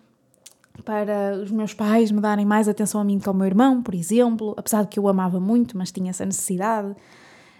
para 0.85 1.39
os 1.43 1.51
meus 1.51 1.75
pais 1.75 2.11
me 2.11 2.21
darem 2.21 2.47
mais 2.47 2.69
atenção 2.69 3.01
a 3.01 3.05
mim 3.05 3.19
que 3.19 3.29
ao 3.29 3.35
meu 3.35 3.47
irmão, 3.47 3.83
por 3.83 3.95
exemplo, 3.95 4.55
apesar 4.57 4.83
de 4.83 4.89
que 4.89 4.99
eu 4.99 5.07
amava 5.07 5.39
muito, 5.39 5.77
mas 5.77 5.93
tinha 5.93 6.11
essa 6.11 6.25
necessidade, 6.25 6.95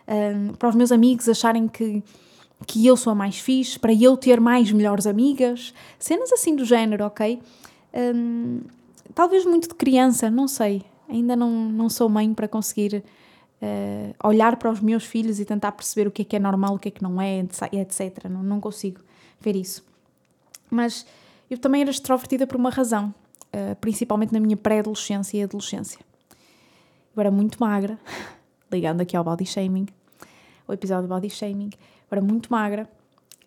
um, 0.09 0.55
para 0.55 0.69
os 0.69 0.75
meus 0.75 0.91
amigos 0.91 1.29
acharem 1.29 1.69
que 1.69 2.03
que 2.67 2.87
eu 2.87 2.97
sou 2.97 3.11
a 3.11 3.15
mais 3.15 3.39
fixe, 3.39 3.79
para 3.79 3.93
eu 3.93 4.17
ter 4.17 4.41
mais 4.41 4.71
melhores 4.71 5.07
amigas, 5.07 5.75
cenas 5.99 6.33
assim 6.33 6.55
do 6.55 6.65
género, 6.65 7.05
ok? 7.05 7.41
Um, 7.93 8.61
talvez 9.15 9.45
muito 9.45 9.69
de 9.69 9.75
criança, 9.75 10.31
não 10.31 10.49
sei. 10.49 10.85
Ainda 11.09 11.37
não, 11.37 11.51
não 11.51 11.89
sou 11.89 12.09
mãe 12.09 12.33
para 12.33 12.49
conseguir 12.49 13.03
uh, 13.61 14.29
olhar 14.29 14.57
para 14.57 14.71
os 14.71 14.81
meus 14.81 15.05
filhos 15.05 15.41
e 15.41 15.45
tentar 15.45 15.73
perceber 15.73 16.09
o 16.09 16.11
que 16.11 16.23
é 16.23 16.25
que 16.25 16.37
é 16.37 16.39
normal, 16.39 16.75
o 16.75 16.79
que 16.79 16.89
é 16.89 16.91
que 16.91 17.03
não 17.03 17.21
é, 17.21 17.41
etc. 17.73 18.29
Não, 18.31 18.43
não 18.43 18.61
consigo 18.61 19.01
ver 19.41 19.57
isso. 19.57 19.85
Mas 20.71 21.05
eu 21.53 21.59
também 21.59 21.83
era 21.83 21.91
extrovertida 21.91 22.47
por 22.47 22.57
uma 22.57 22.71
razão, 22.71 23.15
uh, 23.49 23.77
principalmente 23.77 24.33
na 24.33 24.41
minha 24.41 24.57
pré-adolescência 24.57 25.37
e 25.39 25.43
adolescência. 25.43 26.01
Eu 27.15 27.21
era 27.21 27.31
muito 27.31 27.59
magra, 27.61 27.99
ligando 28.73 29.03
aqui 29.03 29.17
ao 29.17 29.23
body 29.23 29.45
shaming, 29.45 29.87
o 30.67 30.73
episódio 30.73 31.07
do 31.07 31.15
body 31.15 31.29
shaming 31.29 31.71
era 32.11 32.21
muito 32.21 32.51
magra 32.51 32.89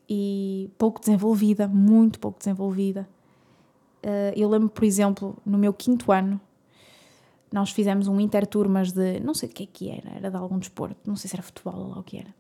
e 0.10 0.70
pouco 0.78 1.00
desenvolvida, 1.00 1.68
muito 1.68 2.20
pouco 2.20 2.38
desenvolvida. 2.38 3.08
Uh, 4.04 4.34
eu 4.36 4.50
lembro, 4.50 4.70
por 4.70 4.84
exemplo, 4.84 5.38
no 5.44 5.58
meu 5.58 5.74
quinto 5.74 6.12
ano, 6.12 6.40
nós 7.52 7.72
fizemos 7.72 8.08
um 8.08 8.20
interturmas 8.20 8.92
de. 8.92 9.20
não 9.20 9.34
sei 9.34 9.50
de 9.50 9.56
que 9.56 9.64
é 9.64 9.66
que 9.66 9.90
era, 9.90 10.18
era 10.18 10.30
de 10.30 10.38
algum 10.38 10.60
desporto, 10.60 10.98
não 11.06 11.16
sei 11.16 11.30
se 11.30 11.36
era 11.36 11.44
futebol 11.44 11.76
ou 11.76 11.90
lá 11.90 12.00
o 12.00 12.04
que 12.04 12.18
era. 12.18 12.34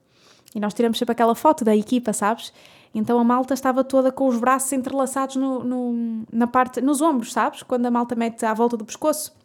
E 0.56 0.60
nós 0.60 0.74
tiramos 0.74 0.98
sempre 0.98 1.12
aquela 1.12 1.36
foto 1.36 1.66
da 1.66 1.76
equipa, 1.76 2.14
sabes? 2.14 2.54
Então 2.94 3.20
a 3.20 3.24
malta 3.26 3.54
estava 3.54 3.84
toda 3.84 4.10
com 4.10 4.26
os 4.26 4.40
braços 4.40 4.72
entrelaçados 4.72 5.36
no, 5.36 5.62
no, 5.66 6.24
na 6.32 6.48
parte, 6.48 6.80
nos 6.80 7.02
ombros, 7.02 7.34
sabes? 7.34 7.62
Quando 7.62 7.86
a 7.86 7.92
malta 7.92 8.16
mete 8.16 8.46
à 8.46 8.54
volta 8.54 8.78
do 8.78 8.86
pescoço. 8.86 9.36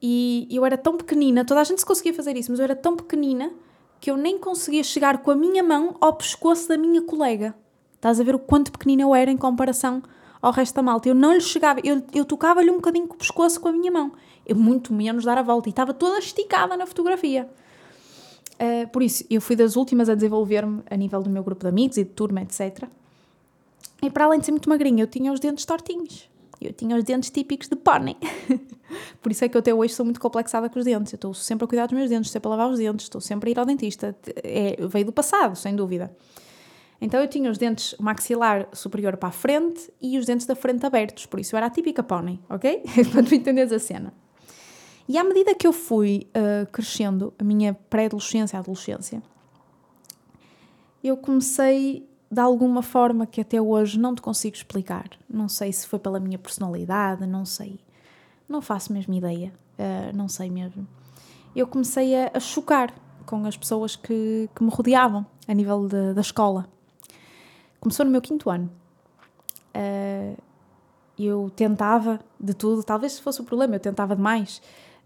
E 0.00 0.46
eu 0.50 0.64
era 0.64 0.78
tão 0.78 0.96
pequenina, 0.96 1.44
toda 1.44 1.60
a 1.60 1.64
gente 1.64 1.80
se 1.80 1.86
conseguia 1.86 2.14
fazer 2.14 2.36
isso, 2.36 2.50
mas 2.50 2.60
eu 2.60 2.64
era 2.64 2.76
tão 2.76 2.96
pequenina 2.96 3.52
que 4.00 4.10
eu 4.10 4.16
nem 4.16 4.38
conseguia 4.38 4.82
chegar 4.82 5.18
com 5.18 5.32
a 5.32 5.36
minha 5.36 5.62
mão 5.62 5.96
ao 6.00 6.12
pescoço 6.14 6.68
da 6.68 6.76
minha 6.76 7.02
colega. 7.02 7.54
Estás 7.94 8.20
a 8.20 8.24
ver 8.24 8.34
o 8.34 8.38
quanto 8.38 8.72
pequenina 8.72 9.02
eu 9.02 9.14
era 9.14 9.30
em 9.30 9.36
comparação 9.36 10.02
ao 10.40 10.52
resto 10.52 10.74
da 10.74 10.82
malta. 10.82 11.08
Eu 11.08 11.14
não 11.14 11.32
lhe 11.32 11.40
chegava, 11.40 11.80
eu, 11.84 12.04
eu 12.12 12.24
tocava-lhe 12.24 12.70
um 12.70 12.76
bocadinho 12.76 13.06
com 13.06 13.14
o 13.14 13.18
pescoço 13.18 13.60
com 13.60 13.68
a 13.68 13.72
minha 13.72 13.92
mão. 13.92 14.12
Eu 14.44 14.56
muito 14.56 14.92
menos 14.92 15.24
dar 15.24 15.38
a 15.38 15.42
volta. 15.42 15.68
E 15.68 15.70
estava 15.70 15.94
toda 15.94 16.18
esticada 16.18 16.76
na 16.76 16.84
fotografia. 16.84 17.48
Uh, 18.62 18.86
por 18.90 19.02
isso, 19.02 19.24
eu 19.28 19.40
fui 19.40 19.56
das 19.56 19.74
últimas 19.74 20.08
a 20.08 20.14
desenvolver-me 20.14 20.82
a 20.88 20.96
nível 20.96 21.20
do 21.20 21.28
meu 21.28 21.42
grupo 21.42 21.62
de 21.62 21.68
amigos 21.68 21.96
e 21.96 22.04
de 22.04 22.10
turma, 22.10 22.42
etc. 22.42 22.84
E 24.00 24.08
para 24.08 24.26
além 24.26 24.38
de 24.38 24.46
ser 24.46 24.52
muito 24.52 24.68
magrinha, 24.68 25.02
eu 25.02 25.08
tinha 25.08 25.32
os 25.32 25.40
dentes 25.40 25.64
tortinhos. 25.64 26.30
Eu 26.60 26.72
tinha 26.72 26.96
os 26.96 27.02
dentes 27.02 27.30
típicos 27.30 27.68
de 27.68 27.74
pônei. 27.74 28.16
Por 29.20 29.32
isso 29.32 29.44
é 29.44 29.48
que 29.48 29.56
eu 29.56 29.58
até 29.58 29.74
hoje 29.74 29.94
sou 29.94 30.04
muito 30.04 30.20
complexada 30.20 30.68
com 30.68 30.78
os 30.78 30.84
dentes. 30.84 31.12
Eu 31.12 31.16
estou 31.16 31.34
sempre 31.34 31.64
a 31.64 31.68
cuidar 31.68 31.86
dos 31.86 31.96
meus 31.96 32.08
dentes, 32.08 32.30
sempre 32.30 32.46
a 32.46 32.50
lavar 32.50 32.70
os 32.70 32.78
dentes, 32.78 33.06
estou 33.06 33.20
sempre 33.20 33.50
a 33.50 33.52
ir 33.52 33.58
ao 33.58 33.66
dentista. 33.66 34.16
É, 34.44 34.76
veio 34.86 35.06
do 35.06 35.12
passado, 35.12 35.56
sem 35.56 35.74
dúvida. 35.74 36.14
Então 37.00 37.20
eu 37.20 37.26
tinha 37.26 37.50
os 37.50 37.58
dentes 37.58 37.96
maxilar 37.98 38.68
superior 38.72 39.16
para 39.16 39.30
a 39.30 39.32
frente 39.32 39.92
e 40.00 40.16
os 40.16 40.24
dentes 40.24 40.46
da 40.46 40.54
frente 40.54 40.86
abertos. 40.86 41.26
Por 41.26 41.40
isso 41.40 41.56
eu 41.56 41.58
era 41.58 41.66
a 41.66 41.70
típica 41.70 42.00
pônei, 42.00 42.38
ok? 42.48 42.84
para 43.10 43.24
tu 43.24 43.34
entenderes 43.34 43.72
a 43.72 43.80
cena. 43.80 44.14
E 45.08 45.18
à 45.18 45.24
medida 45.24 45.54
que 45.54 45.66
eu 45.66 45.72
fui 45.72 46.28
uh, 46.28 46.70
crescendo, 46.70 47.34
a 47.38 47.44
minha 47.44 47.74
pré-adolescência, 47.74 48.58
adolescência, 48.58 49.22
eu 51.02 51.16
comecei 51.16 52.08
de 52.30 52.40
alguma 52.40 52.82
forma 52.82 53.26
que 53.26 53.40
até 53.40 53.60
hoje 53.60 53.98
não 53.98 54.14
te 54.14 54.22
consigo 54.22 54.56
explicar. 54.56 55.10
Não 55.28 55.48
sei 55.48 55.72
se 55.72 55.86
foi 55.86 55.98
pela 55.98 56.20
minha 56.20 56.38
personalidade, 56.38 57.26
não 57.26 57.44
sei. 57.44 57.78
Não 58.48 58.62
faço 58.62 58.92
mesmo 58.92 59.12
ideia, 59.12 59.52
uh, 59.78 60.16
não 60.16 60.28
sei 60.28 60.48
mesmo. 60.48 60.86
Eu 61.54 61.66
comecei 61.66 62.14
a, 62.14 62.30
a, 62.32 62.40
chocar 62.40 62.94
com 63.26 63.44
as 63.44 63.56
pessoas 63.56 63.96
que, 63.96 64.48
que 64.54 64.62
me 64.62 64.70
rodeavam 64.70 65.26
a 65.46 65.52
nível 65.52 65.86
de, 65.86 66.14
da 66.14 66.20
escola. 66.20 66.66
Começou 67.80 68.06
no 68.06 68.12
meu 68.12 68.22
quinto 68.22 68.48
ano. 68.48 68.70
Uh, 69.74 70.36
eu 71.18 71.50
tentava 71.54 72.20
de 72.40 72.54
tudo, 72.54 72.82
talvez 72.82 73.18
fosse 73.18 73.40
o 73.40 73.44
problema, 73.44 73.76
eu 73.76 73.80
tentava 73.80 74.16
demais 74.16 74.62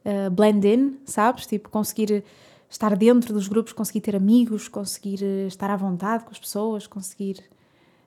uh, 0.07 0.31
blend 0.31 0.67
in, 0.67 0.99
sabes? 1.05 1.47
Tipo, 1.47 1.69
conseguir 1.69 2.25
estar 2.71 2.97
dentro 2.97 3.35
dos 3.35 3.49
grupos, 3.49 3.73
conseguir 3.73 4.01
ter 4.01 4.17
amigos, 4.17 4.69
conseguir 4.69 5.23
eh, 5.23 5.47
estar 5.47 5.71
à 5.71 5.77
vontade 5.77 6.25
com 6.25 6.31
as 6.31 6.39
pessoas, 6.39 6.87
conseguir 6.87 7.45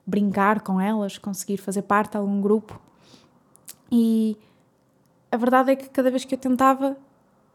brincar 0.06 0.60
com 0.60 0.80
elas, 0.80 1.18
conseguir 1.18 1.56
fazer 1.56 1.82
parte 1.82 2.12
de 2.12 2.18
algum 2.18 2.40
grupo. 2.40 2.80
E 3.90 4.36
a 5.32 5.36
verdade 5.36 5.72
é 5.72 5.76
que 5.76 5.88
cada 5.88 6.10
vez 6.10 6.24
que 6.24 6.34
eu 6.34 6.38
tentava, 6.38 6.96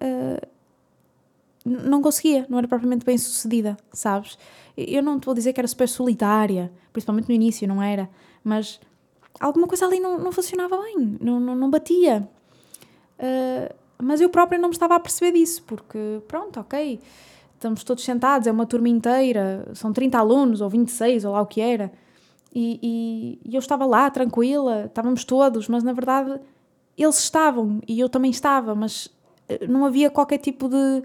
uh, 0.01 0.47
não 1.63 2.01
conseguia, 2.01 2.45
não 2.49 2.57
era 2.57 2.67
propriamente 2.67 3.05
bem 3.05 3.17
sucedida, 3.17 3.77
sabes? 3.91 4.37
Eu 4.75 5.03
não 5.03 5.19
te 5.19 5.25
vou 5.25 5.35
dizer 5.35 5.53
que 5.53 5.59
era 5.59 5.67
super 5.67 5.87
solitária, 5.87 6.71
principalmente 6.91 7.29
no 7.29 7.35
início, 7.35 7.67
não 7.67 7.81
era, 7.81 8.09
mas 8.43 8.79
alguma 9.39 9.67
coisa 9.67 9.85
ali 9.85 9.99
não, 9.99 10.17
não 10.17 10.31
funcionava 10.31 10.77
bem, 10.81 11.17
não, 11.21 11.39
não, 11.39 11.55
não 11.55 11.69
batia. 11.69 12.27
Uh, 13.19 13.84
mas 14.01 14.21
eu 14.21 14.29
própria 14.29 14.59
não 14.59 14.69
me 14.69 14.75
estava 14.75 14.95
a 14.95 14.99
perceber 14.99 15.37
disso, 15.37 15.63
porque 15.63 16.21
pronto, 16.27 16.59
ok, 16.59 16.99
estamos 17.53 17.83
todos 17.83 18.03
sentados, 18.03 18.47
é 18.47 18.51
uma 18.51 18.65
turma 18.65 18.89
inteira, 18.89 19.67
são 19.73 19.91
30 19.93 20.17
alunos 20.17 20.61
ou 20.61 20.69
26 20.69 21.25
ou 21.25 21.33
lá 21.33 21.41
o 21.41 21.45
que 21.45 21.61
era, 21.61 21.91
e, 22.53 22.79
e, 22.81 23.49
e 23.51 23.55
eu 23.55 23.59
estava 23.59 23.85
lá 23.85 24.09
tranquila, 24.09 24.85
estávamos 24.85 25.23
todos, 25.23 25.67
mas 25.67 25.83
na 25.83 25.91
verdade 25.91 26.39
eles 26.97 27.17
estavam 27.19 27.81
e 27.87 27.99
eu 27.99 28.07
também 28.07 28.31
estava, 28.31 28.73
mas 28.73 29.09
eh, 29.49 29.67
não 29.67 29.85
havia 29.85 30.09
qualquer 30.09 30.37
tipo 30.37 30.69
de 30.69 31.03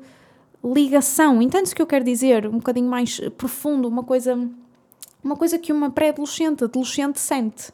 ligação. 0.63 1.43
Entende-se 1.43 1.73
o 1.73 1.77
que 1.77 1.83
eu 1.83 1.87
quero 1.87 2.05
dizer? 2.05 2.47
Um 2.47 2.59
bocadinho 2.59 2.89
mais 2.89 3.19
profundo, 3.37 3.89
uma 3.89 4.05
coisa, 4.05 4.39
uma 5.23 5.37
coisa 5.37 5.59
que 5.59 5.73
uma 5.73 5.91
pré-adolescente, 5.91 6.65
adolescente 6.65 7.19
sente. 7.19 7.73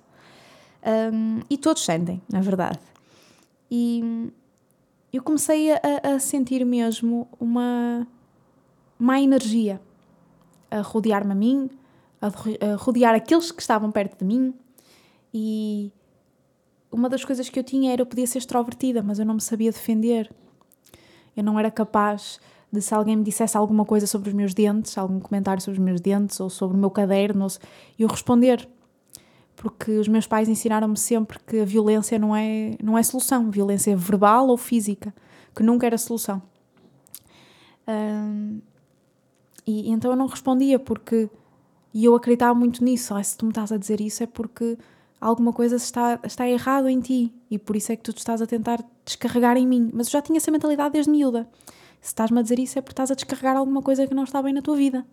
Um, 1.13 1.41
e 1.51 1.59
todos 1.59 1.85
sentem, 1.85 2.23
na 2.31 2.41
verdade. 2.41 2.79
E, 3.71 4.31
eu 5.17 5.23
comecei 5.23 5.73
a, 5.73 5.81
a 6.03 6.19
sentir 6.19 6.65
mesmo 6.65 7.27
uma 7.41 8.07
má 8.99 9.21
energia 9.21 9.81
a 10.71 10.81
rodear-me 10.81 11.33
a 11.33 11.35
mim, 11.35 11.71
a, 12.21 12.29
rodear 12.77 13.15
aqueles 13.15 13.51
que 13.51 13.63
estavam 13.63 13.91
perto 13.91 14.19
de 14.19 14.25
mim 14.25 14.55
e 15.33 15.91
uma 16.93 17.09
das 17.09 17.25
coisas 17.25 17.49
que 17.49 17.59
eu 17.59 17.65
tinha 17.65 17.93
era 17.93 18.03
eu 18.03 18.07
podia 18.07 18.27
ser 18.27 18.39
extrovertida, 18.39 19.03
mas 19.03 19.19
eu 19.19 19.25
não 19.25 19.35
me 19.35 19.41
sabia 19.41 19.71
defender. 19.71 20.31
Eu 21.37 21.45
não 21.45 21.59
era 21.59 21.71
capaz 21.71 22.39
de 22.71 22.81
se 22.83 22.95
alguém 22.95 23.17
me 23.17 23.25
dissesse 23.25 23.57
alguma 23.57 23.85
coisa 23.85 24.07
sobre 24.07 24.29
os 24.29 24.35
meus 24.35 24.53
dentes, 24.53 24.97
algum 24.99 25.21
comentário 25.21 25.63
sobre 25.63 25.79
os 25.79 25.85
meus 25.85 26.01
dentes 26.01 26.41
ou 26.41 26.51
sobre 26.51 26.77
o 26.77 26.81
meu 26.81 26.91
caderno, 26.91 27.47
eu 27.99 28.09
responder 28.09 28.69
porque 29.57 29.93
os 29.93 30.07
meus 30.07 30.27
pais 30.27 30.49
ensinaram-me 30.49 30.97
sempre 30.97 31.39
que 31.41 31.61
a 31.61 31.65
violência 31.65 32.19
não 32.19 32.37
é, 32.37 32.77
não 32.83 32.97
é 32.97 33.03
solução, 33.03 33.51
violência 33.51 33.91
é 33.91 33.97
verbal 33.97 34.49
ou 34.49 34.57
física, 34.57 35.15
que 35.55 35.63
nunca 35.63 35.87
era 35.87 35.97
solução. 35.97 36.43
Um, 37.89 38.61
e, 39.67 39.91
então 39.91 40.11
eu 40.11 40.17
não 40.17 40.27
respondia 40.27 40.79
porque 40.79 41.31
e 41.95 42.05
eu 42.05 42.15
acreditava 42.15 42.55
muito 42.55 42.85
nisso. 42.85 43.15
Se 43.25 43.39
tu 43.39 43.47
me 43.47 43.51
estás 43.51 43.73
a 43.73 43.79
dizer 43.79 44.01
isso 44.03 44.23
é 44.23 44.27
porque 44.27 44.77
alguma 45.19 45.53
coisa 45.53 45.77
está, 45.77 46.21
está 46.23 46.47
errado 46.47 46.89
em 46.89 47.01
ti 47.01 47.33
e 47.51 47.59
por 47.59 47.75
isso 47.75 47.91
é 47.91 47.97
que 47.97 48.03
tu 48.03 48.13
te 48.13 48.19
estás 48.19 48.43
a 48.43 48.47
tentar 48.47 48.85
descarregar 49.05 49.57
em 49.57 49.67
mim. 49.67 49.91
Mas 49.95 50.09
eu 50.09 50.13
já 50.13 50.23
tinha 50.23 50.37
essa 50.37 50.51
mentalidade 50.51 50.93
desde 50.93 51.11
miúda. 51.11 51.49
Se 52.03 52.09
estás-me 52.09 52.39
a 52.39 52.43
dizer 52.43 52.59
isso 52.59 52.79
é 52.79 52.83
porque 52.83 52.93
estás 52.93 53.11
a 53.11 53.15
descarregar 53.15 53.57
alguma 53.57 53.81
coisa 53.81 54.07
que 54.07 54.15
não 54.15 54.25
está 54.25 54.43
bem 54.43 54.53
na 54.53 54.61
tua 54.61 54.77
vida 54.77 55.07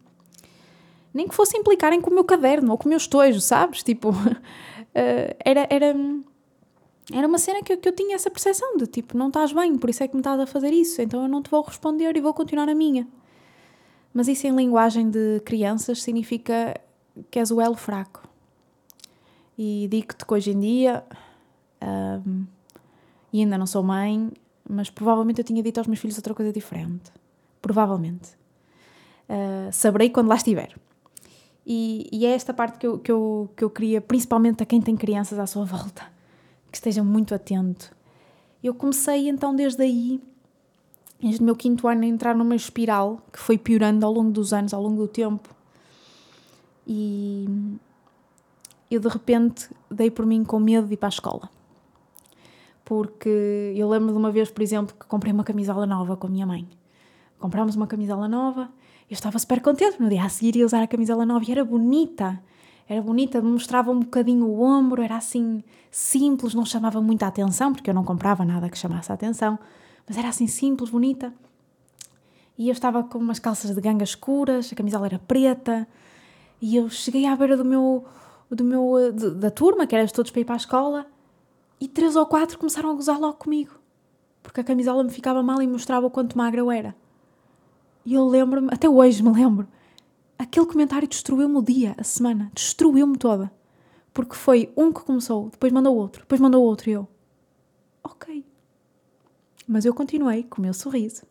nem 1.13 1.27
que 1.27 1.36
fosse 1.36 1.58
implicarem 1.58 2.01
com 2.01 2.10
o 2.10 2.13
meu 2.13 2.24
caderno 2.24 2.72
ou 2.72 2.77
com 2.77 2.86
o 2.86 2.89
meu 2.89 2.98
estojo, 2.98 3.39
sabes? 3.39 3.84
Tipo, 3.84 4.10
uh, 4.10 4.13
era, 5.43 5.67
era, 5.70 5.96
era 7.12 7.27
uma 7.27 7.38
cena 7.38 7.62
que 7.62 7.74
eu, 7.74 7.77
que 7.77 7.88
eu 7.88 7.93
tinha 7.93 8.15
essa 8.15 8.32
percepção 8.32 8.77
de 8.77 8.88
tipo, 8.88 9.17
não 9.17 9.27
estás 9.27 9.53
bem, 9.53 9.77
por 9.77 9.89
isso 9.89 10.03
é 10.03 10.08
que 10.08 10.15
me 10.15 10.22
estás 10.22 10.39
a 10.39 10.48
fazer 10.48 10.72
isso, 10.72 11.01
então 11.01 11.24
eu 11.24 11.27
não 11.27 11.41
te 11.41 11.50
vou 11.50 11.62
responder 11.62 12.15
e 12.15 12.22
vou 12.22 12.34
continuar 12.34 12.67
a 12.70 12.75
minha. 12.75 13.08
Mas 14.13 14.27
isso 14.27 14.46
em 14.48 14.55
linguagem 14.55 15.10
de 15.10 15.41
crianças 15.43 16.01
significa 16.01 16.79
que 17.32 17.39
és 17.39 17.51
o 17.51 17.60
elo 17.60 17.75
fraco. 17.75 18.27
E 19.58 19.88
digo-te 19.89 20.25
que 20.25 20.34
hoje 20.34 20.51
em 20.51 20.60
dia, 20.60 21.03
um, 22.25 22.46
e 23.32 23.41
ainda 23.41 23.58
não 23.58 23.65
sou 23.65 23.84
mãe, 23.84 24.32
mas 24.67 24.89
provavelmente 24.89 25.39
eu 25.39 25.46
tinha 25.46 25.62
dito 25.62 25.79
aos 25.79 25.88
meus 25.88 26.00
filhos 26.00 26.17
outra 26.17 26.34
coisa 26.34 26.51
diferente. 26.51 27.12
Provavelmente. 27.62 28.32
Uh, 29.27 29.72
saberei 29.72 30.10
quando 30.10 30.27
lá 30.27 30.36
estiver. 30.36 30.75
E, 31.65 32.10
e, 32.12 32.25
é 32.25 32.32
esta 32.32 32.53
parte 32.53 32.77
que 32.77 32.86
eu, 32.86 33.00
que, 33.00 33.12
eu, 33.12 33.50
que 33.55 33.63
eu 33.63 33.70
queria, 33.70 34.01
principalmente 34.01 34.62
a 34.62 34.65
quem 34.65 34.82
tem 34.82 34.98
crianças 34.98 35.39
à 35.39 35.48
sua 35.48 35.63
volta, 35.65 36.03
que 36.70 36.77
estejam 36.77 37.05
muito 37.05 37.34
atento. 37.34 37.96
Eu 38.62 38.74
comecei 38.74 39.29
então 39.29 39.55
desde 39.55 39.84
aí, 39.84 40.22
desde 41.22 41.41
o 41.41 41.46
meu 41.46 41.55
quinto 41.55 41.88
ano, 41.88 42.03
a 42.03 42.05
entrar 42.05 42.36
numa 42.36 42.55
espiral 42.55 43.22
que 43.32 43.39
foi 43.39 43.58
piorando 43.58 44.05
ao 44.05 44.12
longo 44.12 44.32
dos 44.32 44.53
anos, 44.53 44.74
ao 44.74 44.82
longo 44.82 45.01
do 45.01 45.08
tempo. 45.08 45.50
E 46.86 47.48
eu 48.91 49.00
de 49.00 49.08
repente 49.08 49.70
dei 49.89 50.12
por 50.12 50.25
mim 50.25 50.43
com 50.43 50.60
medo 50.60 50.88
de 50.88 50.93
ir 50.93 50.98
para 50.98 51.08
a 51.08 51.10
escola. 51.10 51.50
Porque 52.84 53.74
eu 53.75 53.88
lembro 53.89 54.12
de 54.12 54.17
uma 54.17 54.32
vez, 54.32 54.51
por 54.51 54.62
exemplo, 54.62 54.96
que 55.00 55.05
comprei 55.05 55.32
uma 55.32 55.43
camisola 55.43 55.86
nova 55.86 56.17
com 56.17 56.27
a 56.27 56.29
minha 56.29 56.46
mãe. 56.46 56.67
Comprámos 57.39 57.75
uma 57.75 57.88
camisola 57.88 58.27
nova 58.27 58.70
eu 59.10 59.14
estava 59.14 59.38
super 59.38 59.62
contente, 59.62 60.02
no 60.02 60.10
dia 60.10 60.24
a 60.24 60.30
seguir 60.30 60.56
ia 60.56 60.66
usar 60.66 60.82
a 60.82 60.88
camisola 60.88 61.26
nova 61.26 61.44
e 61.48 61.52
era 61.52 61.64
bonita. 61.64 62.42
Era 62.88 63.02
bonita, 63.02 63.42
mostrava 63.42 63.92
um 63.92 64.00
bocadinho 64.00 64.46
o 64.46 64.62
ombro, 64.62 65.02
era 65.02 65.16
assim 65.16 65.64
simples, 65.90 66.54
não 66.54 66.66
chamava 66.66 67.02
muita 67.02 67.28
atenção, 67.28 67.74
porque 67.74 67.90
eu 67.90 67.94
não 67.94 68.04
comprava 68.04 68.44
nada 68.44 68.70
que 68.70 68.78
chamasse 68.78 69.12
a 69.12 69.16
atenção, 69.16 69.58
mas 70.08 70.18
era 70.18 70.28
assim 70.28 70.48
simples, 70.48 70.90
bonita. 70.90 71.34
E 72.58 72.68
eu 72.68 72.74
estava 72.74 73.04
com 73.04 73.18
umas 73.18 73.40
calças 73.40 73.74
de 73.74 73.82
ganga 73.82 74.04
escuras, 74.04 74.72
a 74.72 74.76
camisola 74.76 75.06
era 75.06 75.20
preta, 75.20 75.88
e 76.62 76.76
eu 76.76 76.90
cheguei 76.90 77.26
à 77.26 77.36
beira 77.36 77.56
do 77.56 77.64
meu, 77.64 78.06
do 78.50 78.64
meu 78.64 79.12
de, 79.14 79.32
da 79.32 79.50
turma, 79.50 79.88
que 79.88 79.96
eram 79.96 80.08
todos 80.08 80.30
para 80.30 80.42
ir 80.42 80.46
para 80.46 80.56
a 80.56 80.58
escola, 80.58 81.06
e 81.80 81.88
três 81.88 82.16
ou 82.16 82.26
quatro 82.26 82.58
começaram 82.58 82.92
a 82.92 82.94
gozar 82.94 83.20
logo 83.20 83.36
comigo, 83.36 83.74
porque 84.42 84.60
a 84.60 84.64
camisola 84.64 85.04
me 85.04 85.10
ficava 85.10 85.42
mal 85.42 85.62
e 85.62 85.68
mostrava 85.68 86.06
o 86.06 86.12
quanto 86.12 86.38
magra 86.38 86.60
eu 86.60 86.70
era. 86.70 86.96
E 88.06 88.14
eu 88.14 88.28
lembro-me, 88.28 88.70
até 88.72 88.90
hoje 88.90 89.24
me 89.24 89.32
lembro, 89.32 89.68
aquele 90.38 90.66
comentário 90.66 91.08
destruiu-me 91.08 91.58
o 91.58 91.62
dia, 91.62 91.96
a 91.98 92.04
semana, 92.04 92.52
destruiu-me 92.54 93.18
toda. 93.18 93.52
Porque 94.14 94.36
foi 94.36 94.72
um 94.76 94.92
que 94.92 95.02
começou, 95.02 95.50
depois 95.50 95.72
mandou 95.72 95.96
outro, 95.96 96.22
depois 96.22 96.40
mandou 96.40 96.64
outro 96.64 96.90
e 96.90 96.94
eu. 96.94 97.08
Ok. 98.04 98.46
Mas 99.68 99.86
eu 99.86 99.94
continuei 99.94 100.44
com 100.44 100.60
o 100.60 100.62
meu 100.62 100.74
sorriso. 100.74 101.24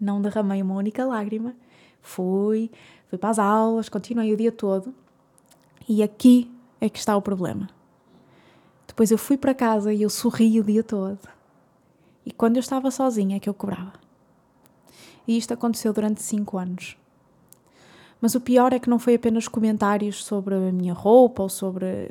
Não 0.00 0.20
derramei 0.20 0.62
uma 0.62 0.74
única 0.74 1.04
lágrima. 1.04 1.54
Fui, 2.00 2.70
fui 3.08 3.18
para 3.18 3.30
as 3.30 3.38
aulas, 3.38 3.88
continuei 3.88 4.32
o 4.32 4.36
dia 4.36 4.50
todo. 4.50 4.94
E 5.88 6.02
aqui 6.02 6.50
é 6.80 6.88
que 6.88 6.98
está 6.98 7.16
o 7.16 7.22
problema. 7.22 7.68
Depois 8.86 9.10
eu 9.10 9.18
fui 9.18 9.36
para 9.36 9.54
casa 9.54 9.92
e 9.92 10.02
eu 10.02 10.10
sorri 10.10 10.58
o 10.58 10.64
dia 10.64 10.82
todo. 10.82 11.28
E 12.24 12.32
quando 12.32 12.56
eu 12.56 12.60
estava 12.60 12.90
sozinha 12.90 13.36
é 13.36 13.40
que 13.40 13.48
eu 13.48 13.54
cobrava. 13.54 14.05
E 15.26 15.36
isto 15.36 15.52
aconteceu 15.52 15.92
durante 15.92 16.22
cinco 16.22 16.58
anos. 16.58 16.96
Mas 18.20 18.34
o 18.34 18.40
pior 18.40 18.72
é 18.72 18.78
que 18.78 18.88
não 18.88 18.98
foi 18.98 19.14
apenas 19.14 19.46
comentários 19.48 20.24
sobre 20.24 20.54
a 20.54 20.72
minha 20.72 20.94
roupa 20.94 21.42
ou 21.42 21.48
sobre. 21.48 22.10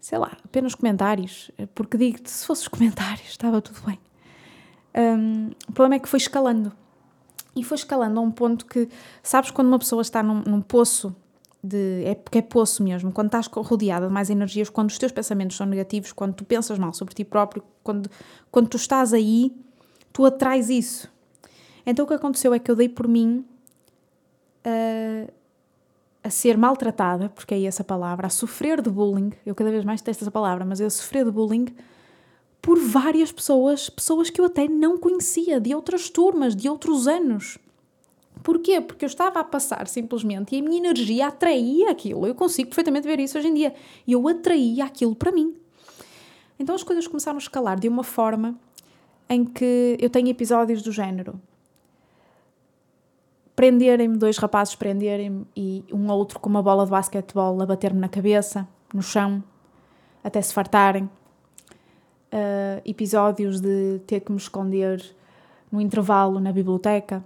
sei 0.00 0.18
lá, 0.18 0.36
apenas 0.44 0.74
comentários. 0.74 1.50
Porque 1.74 1.96
digo-te, 1.96 2.30
se 2.30 2.46
fosse 2.46 2.62
os 2.62 2.68
comentários, 2.68 3.28
estava 3.28 3.60
tudo 3.60 3.80
bem. 3.86 3.98
Um, 4.96 5.50
o 5.68 5.72
problema 5.72 5.96
é 5.96 5.98
que 5.98 6.08
foi 6.08 6.18
escalando. 6.18 6.72
E 7.56 7.62
foi 7.62 7.76
escalando 7.76 8.18
a 8.18 8.22
um 8.22 8.30
ponto 8.30 8.66
que, 8.66 8.88
sabes, 9.22 9.50
quando 9.50 9.68
uma 9.68 9.78
pessoa 9.78 10.02
está 10.02 10.22
num, 10.22 10.42
num 10.42 10.60
poço 10.60 11.14
de. 11.62 12.04
É 12.04 12.14
porque 12.14 12.38
é 12.38 12.42
poço 12.42 12.82
mesmo, 12.82 13.12
quando 13.12 13.28
estás 13.28 13.46
rodeada 13.46 14.08
de 14.08 14.12
mais 14.12 14.28
energias, 14.28 14.68
quando 14.68 14.90
os 14.90 14.98
teus 14.98 15.12
pensamentos 15.12 15.56
são 15.56 15.66
negativos, 15.66 16.12
quando 16.12 16.34
tu 16.34 16.44
pensas 16.44 16.78
mal 16.78 16.92
sobre 16.92 17.14
ti 17.14 17.24
próprio, 17.24 17.62
quando, 17.82 18.10
quando 18.50 18.68
tu 18.68 18.76
estás 18.76 19.12
aí, 19.12 19.54
tu 20.12 20.24
atrais 20.24 20.68
isso. 20.68 21.13
Então 21.86 22.04
o 22.04 22.08
que 22.08 22.14
aconteceu 22.14 22.54
é 22.54 22.58
que 22.58 22.70
eu 22.70 22.76
dei 22.76 22.88
por 22.88 23.06
mim 23.06 23.44
a, 24.64 25.30
a 26.26 26.30
ser 26.30 26.56
maltratada, 26.56 27.28
porque 27.28 27.54
é 27.54 27.64
essa 27.64 27.84
palavra, 27.84 28.26
a 28.26 28.30
sofrer 28.30 28.80
de 28.80 28.90
bullying. 28.90 29.32
Eu 29.44 29.54
cada 29.54 29.70
vez 29.70 29.84
mais 29.84 30.00
testo 30.00 30.22
essa 30.22 30.30
palavra, 30.30 30.64
mas 30.64 30.80
eu 30.80 30.88
sofrer 30.88 31.24
de 31.24 31.30
bullying 31.30 31.66
por 32.62 32.78
várias 32.78 33.30
pessoas, 33.30 33.90
pessoas 33.90 34.30
que 34.30 34.40
eu 34.40 34.46
até 34.46 34.66
não 34.66 34.96
conhecia, 34.96 35.60
de 35.60 35.74
outras 35.74 36.08
turmas, 36.08 36.56
de 36.56 36.66
outros 36.66 37.06
anos. 37.06 37.58
Porquê? 38.42 38.80
Porque 38.80 39.04
eu 39.04 39.06
estava 39.06 39.40
a 39.40 39.44
passar 39.44 39.86
simplesmente 39.86 40.54
e 40.54 40.60
a 40.60 40.62
minha 40.62 40.78
energia 40.78 41.28
atraía 41.28 41.90
aquilo. 41.90 42.26
Eu 42.26 42.34
consigo 42.34 42.70
perfeitamente 42.70 43.06
ver 43.06 43.20
isso 43.20 43.38
hoje 43.38 43.48
em 43.48 43.54
dia. 43.54 43.74
E 44.06 44.12
eu 44.12 44.26
atraía 44.28 44.84
aquilo 44.84 45.14
para 45.14 45.30
mim. 45.30 45.54
Então 46.58 46.74
as 46.74 46.82
coisas 46.82 47.06
começaram 47.06 47.36
a 47.36 47.40
escalar 47.40 47.78
de 47.78 47.88
uma 47.88 48.02
forma 48.02 48.58
em 49.28 49.44
que 49.44 49.96
eu 50.00 50.10
tenho 50.10 50.28
episódios 50.28 50.82
do 50.82 50.92
género. 50.92 51.40
Prenderem-me, 53.56 54.16
dois 54.16 54.36
rapazes 54.36 54.74
prenderem-me 54.74 55.46
e 55.56 55.84
um 55.92 56.10
outro 56.10 56.40
com 56.40 56.48
uma 56.48 56.62
bola 56.62 56.84
de 56.84 56.90
basquetebol 56.90 57.62
a 57.62 57.66
bater-me 57.66 58.00
na 58.00 58.08
cabeça, 58.08 58.66
no 58.92 59.02
chão, 59.02 59.42
até 60.24 60.42
se 60.42 60.52
fartarem 60.52 61.04
uh, 61.04 62.82
episódios 62.84 63.60
de 63.60 64.00
ter 64.06 64.20
que 64.20 64.32
me 64.32 64.38
esconder 64.38 65.04
no 65.70 65.80
intervalo 65.80 66.40
na 66.40 66.52
biblioteca. 66.52 67.24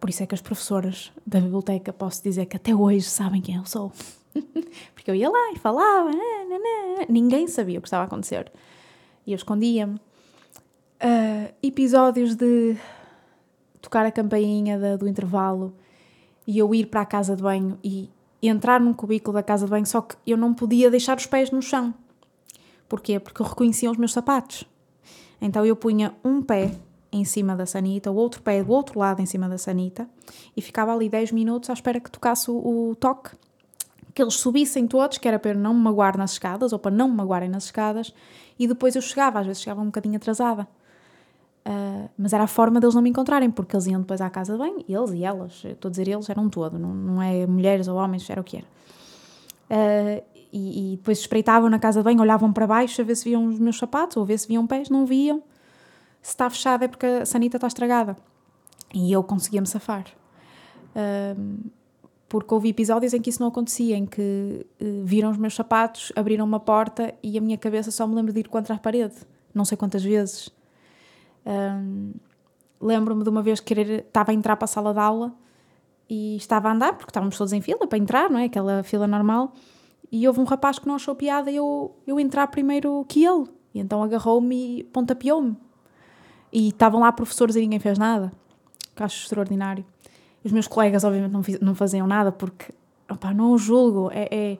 Por 0.00 0.10
isso 0.10 0.22
é 0.22 0.26
que 0.26 0.34
as 0.34 0.40
professoras 0.40 1.12
da 1.26 1.40
biblioteca 1.40 1.92
posso 1.92 2.22
dizer 2.22 2.46
que 2.46 2.56
até 2.56 2.74
hoje 2.74 3.02
sabem 3.02 3.40
quem 3.40 3.56
eu 3.56 3.64
sou. 3.64 3.92
Porque 4.94 5.10
eu 5.10 5.14
ia 5.14 5.30
lá 5.30 5.52
e 5.52 5.58
falava, 5.58 6.10
ninguém 7.08 7.46
sabia 7.46 7.78
o 7.78 7.82
que 7.82 7.88
estava 7.88 8.04
a 8.04 8.06
acontecer. 8.06 8.50
E 9.26 9.32
eu 9.32 9.36
escondia-me. 9.36 9.96
Uh, 11.00 11.54
episódios 11.62 12.34
de 12.34 12.76
tocar 13.80 14.06
a 14.06 14.12
campainha 14.12 14.78
da, 14.78 14.96
do 14.96 15.08
intervalo 15.08 15.74
e 16.46 16.58
eu 16.58 16.74
ir 16.74 16.86
para 16.86 17.02
a 17.02 17.06
casa 17.06 17.36
de 17.36 17.42
banho 17.42 17.78
e 17.82 18.10
entrar 18.42 18.80
num 18.80 18.94
cubículo 18.94 19.34
da 19.34 19.42
casa 19.42 19.66
de 19.66 19.70
banho, 19.70 19.86
só 19.86 20.00
que 20.00 20.16
eu 20.26 20.36
não 20.36 20.54
podia 20.54 20.90
deixar 20.90 21.16
os 21.16 21.26
pés 21.26 21.50
no 21.50 21.60
chão. 21.60 21.92
Porquê? 22.88 23.20
Porque 23.20 23.42
eu 23.42 23.46
reconhecia 23.46 23.90
os 23.90 23.98
meus 23.98 24.12
sapatos. 24.12 24.64
Então 25.40 25.64
eu 25.64 25.76
punha 25.76 26.14
um 26.24 26.42
pé 26.42 26.72
em 27.12 27.24
cima 27.24 27.56
da 27.56 27.66
sanita, 27.66 28.10
o 28.10 28.14
outro 28.14 28.42
pé 28.42 28.62
do 28.62 28.72
outro 28.72 28.98
lado 28.98 29.20
em 29.20 29.26
cima 29.26 29.48
da 29.48 29.58
sanita 29.58 30.08
e 30.56 30.60
ficava 30.60 30.92
ali 30.92 31.08
10 31.08 31.32
minutos 31.32 31.70
à 31.70 31.72
espera 31.72 32.00
que 32.00 32.10
tocasse 32.10 32.50
o, 32.50 32.90
o 32.90 32.94
toque, 32.96 33.30
que 34.14 34.22
eles 34.22 34.34
subissem 34.34 34.86
todos, 34.86 35.18
que 35.18 35.28
era 35.28 35.38
para 35.38 35.52
eu 35.52 35.58
não 35.58 35.72
me 35.72 35.80
magoar 35.80 36.18
nas 36.18 36.32
escadas 36.32 36.72
ou 36.72 36.78
para 36.78 36.90
não 36.90 37.08
me 37.08 37.14
magoarem 37.14 37.48
nas 37.48 37.64
escadas, 37.64 38.12
e 38.58 38.66
depois 38.66 38.96
eu 38.96 39.02
chegava, 39.02 39.40
às 39.40 39.46
vezes 39.46 39.62
chegava 39.62 39.80
um 39.80 39.86
bocadinho 39.86 40.16
atrasada. 40.16 40.66
Uh, 41.68 42.08
mas 42.16 42.32
era 42.32 42.44
a 42.44 42.46
forma 42.46 42.80
deles 42.80 42.94
não 42.94 43.02
me 43.02 43.10
encontrarem, 43.10 43.50
porque 43.50 43.76
eles 43.76 43.86
iam 43.86 44.00
depois 44.00 44.22
à 44.22 44.30
casa 44.30 44.54
de 44.54 44.58
banho, 44.58 44.82
eles 44.88 45.10
e 45.12 45.22
elas, 45.22 45.62
estou 45.66 45.88
a 45.88 45.90
dizer 45.90 46.08
eles, 46.08 46.30
eram 46.30 46.44
um 46.44 46.48
todo, 46.48 46.78
não, 46.78 46.94
não 46.94 47.22
é 47.22 47.46
mulheres 47.46 47.88
ou 47.88 47.96
homens, 47.98 48.28
era 48.30 48.40
o 48.40 48.44
que 48.44 48.56
era. 48.56 48.66
Uh, 49.70 50.24
e, 50.50 50.94
e, 50.94 50.96
depois 50.96 51.18
espreitavam 51.18 51.68
na 51.68 51.78
casa 51.78 52.00
de 52.00 52.04
banho, 52.04 52.22
olhavam 52.22 52.50
para 52.54 52.66
baixo 52.66 53.02
a 53.02 53.04
ver 53.04 53.14
se 53.16 53.24
viam 53.24 53.44
os 53.44 53.58
meus 53.58 53.76
sapatos 53.76 54.16
ou 54.16 54.22
a 54.22 54.26
ver 54.26 54.38
se 54.38 54.48
viam 54.48 54.66
pés, 54.66 54.88
não 54.88 55.04
viam. 55.04 55.42
Se 56.22 56.30
está 56.30 56.48
fechada 56.48 56.86
é 56.86 56.88
porque 56.88 57.04
a 57.04 57.26
sanita 57.26 57.58
está 57.58 57.66
estragada. 57.66 58.16
E 58.94 59.12
eu 59.12 59.22
conseguia-me 59.22 59.66
safar. 59.66 60.06
Um, 60.96 61.58
porque 62.30 62.54
houve 62.54 62.70
episódios 62.70 63.12
em 63.12 63.20
que 63.20 63.28
isso 63.28 63.42
não 63.42 63.48
acontecia, 63.48 63.94
em 63.94 64.06
que 64.06 64.66
uh, 64.80 65.04
viram 65.04 65.30
os 65.30 65.36
meus 65.36 65.54
sapatos, 65.54 66.12
abriram 66.16 66.46
uma 66.46 66.60
porta 66.60 67.14
e 67.22 67.36
a 67.36 67.40
minha 67.42 67.58
cabeça 67.58 67.90
só 67.90 68.06
me 68.06 68.14
lembro 68.14 68.32
de 68.32 68.40
ir 68.40 68.48
contra 68.48 68.74
a 68.74 68.78
parede. 68.78 69.16
Não 69.54 69.66
sei 69.66 69.76
quantas 69.76 70.02
vezes. 70.02 70.50
Um, 71.48 72.12
Lembro-me 72.80 73.24
de 73.24 73.28
uma 73.28 73.42
vez 73.42 73.58
que 73.58 73.74
estava 73.74 74.30
a 74.30 74.34
entrar 74.34 74.54
para 74.54 74.66
a 74.66 74.68
sala 74.68 74.92
de 74.92 75.00
aula 75.00 75.34
e 76.08 76.36
estava 76.36 76.68
a 76.68 76.72
andar, 76.72 76.92
porque 76.92 77.10
estávamos 77.10 77.36
todos 77.36 77.52
em 77.52 77.60
fila 77.60 77.88
para 77.88 77.98
entrar, 77.98 78.30
não 78.30 78.38
é? 78.38 78.44
Aquela 78.44 78.84
fila 78.84 79.04
normal 79.08 79.52
e 80.10 80.26
houve 80.26 80.40
um 80.40 80.44
rapaz 80.44 80.78
que 80.78 80.86
não 80.86 80.94
achou 80.94 81.14
piada 81.14 81.50
eu, 81.50 81.94
eu 82.06 82.18
entrar 82.18 82.46
primeiro 82.48 83.04
que 83.08 83.24
ele. 83.24 83.46
E 83.74 83.80
então 83.80 84.02
agarrou-me 84.02 84.78
e 84.78 84.84
pontapeou-me. 84.84 85.56
E 86.50 86.68
estavam 86.68 87.00
lá 87.00 87.12
professores 87.12 87.56
e 87.56 87.60
ninguém 87.60 87.78
fez 87.78 87.98
nada. 87.98 88.32
Que 88.96 89.02
acho 89.02 89.22
extraordinário. 89.22 89.84
Os 90.42 90.50
meus 90.50 90.66
colegas, 90.66 91.04
obviamente, 91.04 91.32
não, 91.32 91.42
fiz, 91.42 91.60
não 91.60 91.74
faziam 91.74 92.06
nada 92.06 92.32
porque, 92.32 92.72
opa, 93.10 93.34
não 93.34 93.52
o 93.52 93.58
julgo. 93.58 94.10
É, 94.12 94.28
é, 94.30 94.58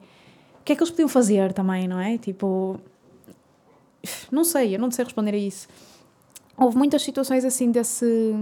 O 0.60 0.64
que 0.64 0.72
é 0.72 0.76
que 0.76 0.82
eles 0.82 0.90
podiam 0.90 1.08
fazer 1.08 1.52
também, 1.52 1.88
não 1.88 1.98
é? 1.98 2.18
Tipo. 2.18 2.78
Não 4.30 4.44
sei, 4.44 4.74
eu 4.74 4.78
não 4.78 4.90
sei 4.90 5.04
responder 5.04 5.34
a 5.34 5.38
isso. 5.38 5.66
Houve 6.58 6.76
muitas 6.76 7.02
situações 7.02 7.44
assim 7.44 7.70
desse 7.70 8.34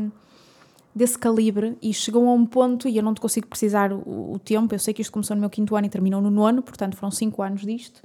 desse 0.97 1.19
calibre 1.19 1.77
e 1.83 1.93
chegou 1.93 2.27
a 2.27 2.33
um 2.33 2.47
ponto, 2.47 2.89
e 2.89 2.97
eu 2.97 3.03
não 3.03 3.13
te 3.13 3.21
consigo 3.21 3.47
precisar 3.47 3.93
o, 3.93 4.33
o, 4.33 4.39
tempo, 4.39 4.75
eu 4.75 4.79
sei 4.79 4.95
que 4.95 5.03
isto 5.03 5.13
começou 5.13 5.37
no 5.37 5.41
meu 5.41 5.51
quinto 5.51 5.77
ano 5.77 5.87
e 5.87 5.91
terminou 5.91 6.23
no 6.23 6.31
nono, 6.31 6.63
portanto 6.63 6.97
foram 6.97 7.11
cinco 7.11 7.43
anos 7.43 7.61
disto, 7.61 8.01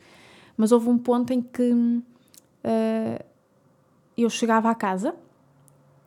mas 0.57 0.73
houve 0.73 0.89
um 0.89 0.97
ponto 0.97 1.31
em 1.31 1.41
que 1.41 1.71
uh, 1.71 3.23
eu 4.17 4.29
chegava 4.29 4.69
à 4.69 4.75
casa, 4.75 5.15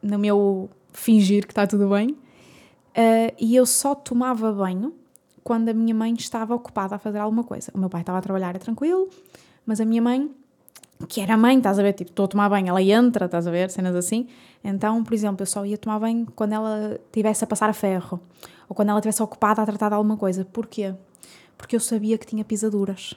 no 0.03 0.19
meu 0.19 0.69
fingir 0.93 1.47
que 1.47 1.53
está 1.53 1.67
tudo 1.67 1.89
bem, 1.89 2.11
uh, 2.11 3.35
e 3.41 3.57
eu 3.57 3.65
só 3.65 3.95
tomava 3.95 4.53
banho 4.53 4.93
quando 5.43 5.71
a 5.71 5.73
minha 5.73 5.95
mãe 5.95 6.13
estava 6.13 6.55
ocupada 6.55 6.97
a 6.97 6.99
fazer 6.99 7.19
alguma 7.19 7.45
coisa. 7.45 7.73
O 7.75 7.79
meu 7.79 7.89
pai 7.89 8.03
estava 8.03 8.19
a 8.19 8.23
trabalhar, 8.23 8.55
é 8.57 8.59
tranquilo, 8.59 9.09
mas 9.65 9.81
a 9.81 9.87
minha 9.87 10.03
mãe 10.03 10.31
que 11.07 11.21
era 11.21 11.37
mãe, 11.37 11.57
estás 11.57 11.79
a 11.79 11.83
ver? 11.83 11.93
Tipo, 11.93 12.11
estou 12.11 12.25
a 12.25 12.29
tomar 12.29 12.49
banho, 12.49 12.69
ela 12.69 12.83
entra, 12.83 13.27
estás 13.27 13.47
a 13.47 13.51
ver? 13.51 13.71
Cenas 13.71 13.95
assim. 13.95 14.29
Então, 14.63 15.03
por 15.03 15.13
exemplo, 15.15 15.43
eu 15.43 15.47
só 15.47 15.65
ia 15.65 15.79
tomar 15.79 15.99
banho 15.99 16.27
quando 16.35 16.53
ela 16.53 16.99
estivesse 17.07 17.45
a 17.45 17.47
passar 17.47 17.69
a 17.69 17.73
ferro 17.73 18.21
ou 18.69 18.75
quando 18.75 18.91
ela 18.91 18.99
estivesse 18.99 19.23
ocupada 19.23 19.63
a 19.63 19.67
tratar 19.67 19.89
de 19.89 19.95
alguma 19.95 20.17
coisa. 20.17 20.45
Porquê? 20.45 20.95
Porque 21.57 21.77
eu 21.77 21.81
sabia 21.81 22.19
que 22.19 22.27
tinha 22.27 22.45
pisaduras 22.45 23.15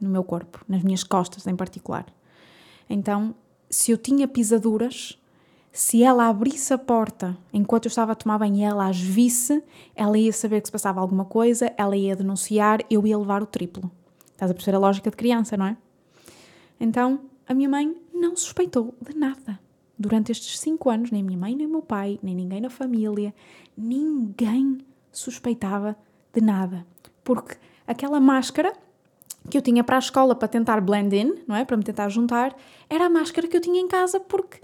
no 0.00 0.10
meu 0.10 0.24
corpo, 0.24 0.64
nas 0.68 0.82
minhas 0.82 1.04
costas 1.04 1.46
em 1.46 1.56
particular. 1.56 2.06
Então, 2.88 3.34
se 3.70 3.90
eu 3.90 3.96
tinha 3.96 4.28
pisaduras, 4.28 5.18
se 5.72 6.02
ela 6.02 6.28
abrisse 6.28 6.74
a 6.74 6.78
porta 6.78 7.36
enquanto 7.52 7.86
eu 7.86 7.88
estava 7.88 8.12
a 8.12 8.14
tomar 8.14 8.38
banho 8.38 8.56
e 8.56 8.62
ela 8.62 8.88
as 8.88 9.00
visse, 9.00 9.62
ela 9.96 10.18
ia 10.18 10.32
saber 10.32 10.60
que 10.60 10.68
se 10.68 10.72
passava 10.72 11.00
alguma 11.00 11.24
coisa, 11.24 11.72
ela 11.78 11.96
ia 11.96 12.14
denunciar, 12.14 12.80
eu 12.90 13.06
ia 13.06 13.16
levar 13.16 13.42
o 13.42 13.46
triplo. 13.46 13.90
Estás 14.32 14.50
a 14.50 14.54
perceber 14.54 14.76
a 14.76 14.80
lógica 14.80 15.10
de 15.10 15.16
criança, 15.16 15.56
não 15.56 15.66
é? 15.66 15.76
Então, 16.82 17.20
a 17.46 17.54
minha 17.54 17.68
mãe 17.68 17.96
não 18.12 18.34
suspeitou 18.34 18.92
de 19.00 19.16
nada. 19.16 19.60
Durante 19.96 20.32
estes 20.32 20.58
cinco 20.58 20.90
anos, 20.90 21.12
nem 21.12 21.22
minha 21.22 21.38
mãe, 21.38 21.54
nem 21.54 21.68
meu 21.68 21.80
pai, 21.80 22.18
nem 22.20 22.34
ninguém 22.34 22.60
na 22.60 22.68
família, 22.68 23.32
ninguém 23.78 24.78
suspeitava 25.12 25.96
de 26.32 26.40
nada. 26.40 26.84
Porque 27.22 27.56
aquela 27.86 28.18
máscara 28.18 28.72
que 29.48 29.56
eu 29.56 29.62
tinha 29.62 29.84
para 29.84 29.94
a 29.94 30.00
escola 30.00 30.34
para 30.34 30.48
tentar 30.48 30.80
blend 30.80 31.14
in, 31.14 31.44
não 31.46 31.54
é? 31.54 31.64
Para 31.64 31.76
me 31.76 31.84
tentar 31.84 32.08
juntar, 32.08 32.52
era 32.90 33.06
a 33.06 33.08
máscara 33.08 33.46
que 33.46 33.56
eu 33.56 33.60
tinha 33.60 33.80
em 33.80 33.86
casa 33.86 34.18
porque 34.18 34.60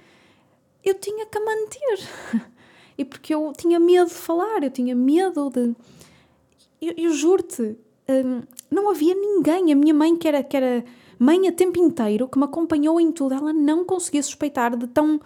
eu 0.85 0.95
tinha 0.95 1.25
que 1.25 1.39
a 1.39 1.45
manter. 1.45 2.09
e 2.99 3.05
porque 3.05 3.33
eu 3.33 3.53
tinha 3.57 3.79
medo 3.79 4.09
de 4.09 4.15
falar, 4.15 4.65
eu 4.65 4.71
tinha 4.73 4.97
medo 4.97 5.51
de. 5.51 5.73
Eu, 6.83 6.95
eu 6.97 7.13
juro-te, 7.13 7.77
hum, 8.09 8.43
não 8.69 8.91
havia 8.91 9.15
ninguém. 9.15 9.73
A 9.73 9.77
minha 9.77 9.95
mãe, 9.95 10.17
que 10.17 10.27
era, 10.27 10.43
que 10.43 10.57
era 10.57 10.85
mãe 11.19 11.49
a 11.49 11.53
tempo 11.53 11.79
inteiro, 11.79 12.29
que 12.29 12.39
me 12.39 12.45
acompanhou 12.45 13.01
em 13.01 13.11
tudo, 13.11 13.35
ela 13.35 13.53
não 13.53 13.85
conseguia 13.85 14.23
suspeitar 14.23 14.77
de 14.77 14.87
tão. 14.87 15.21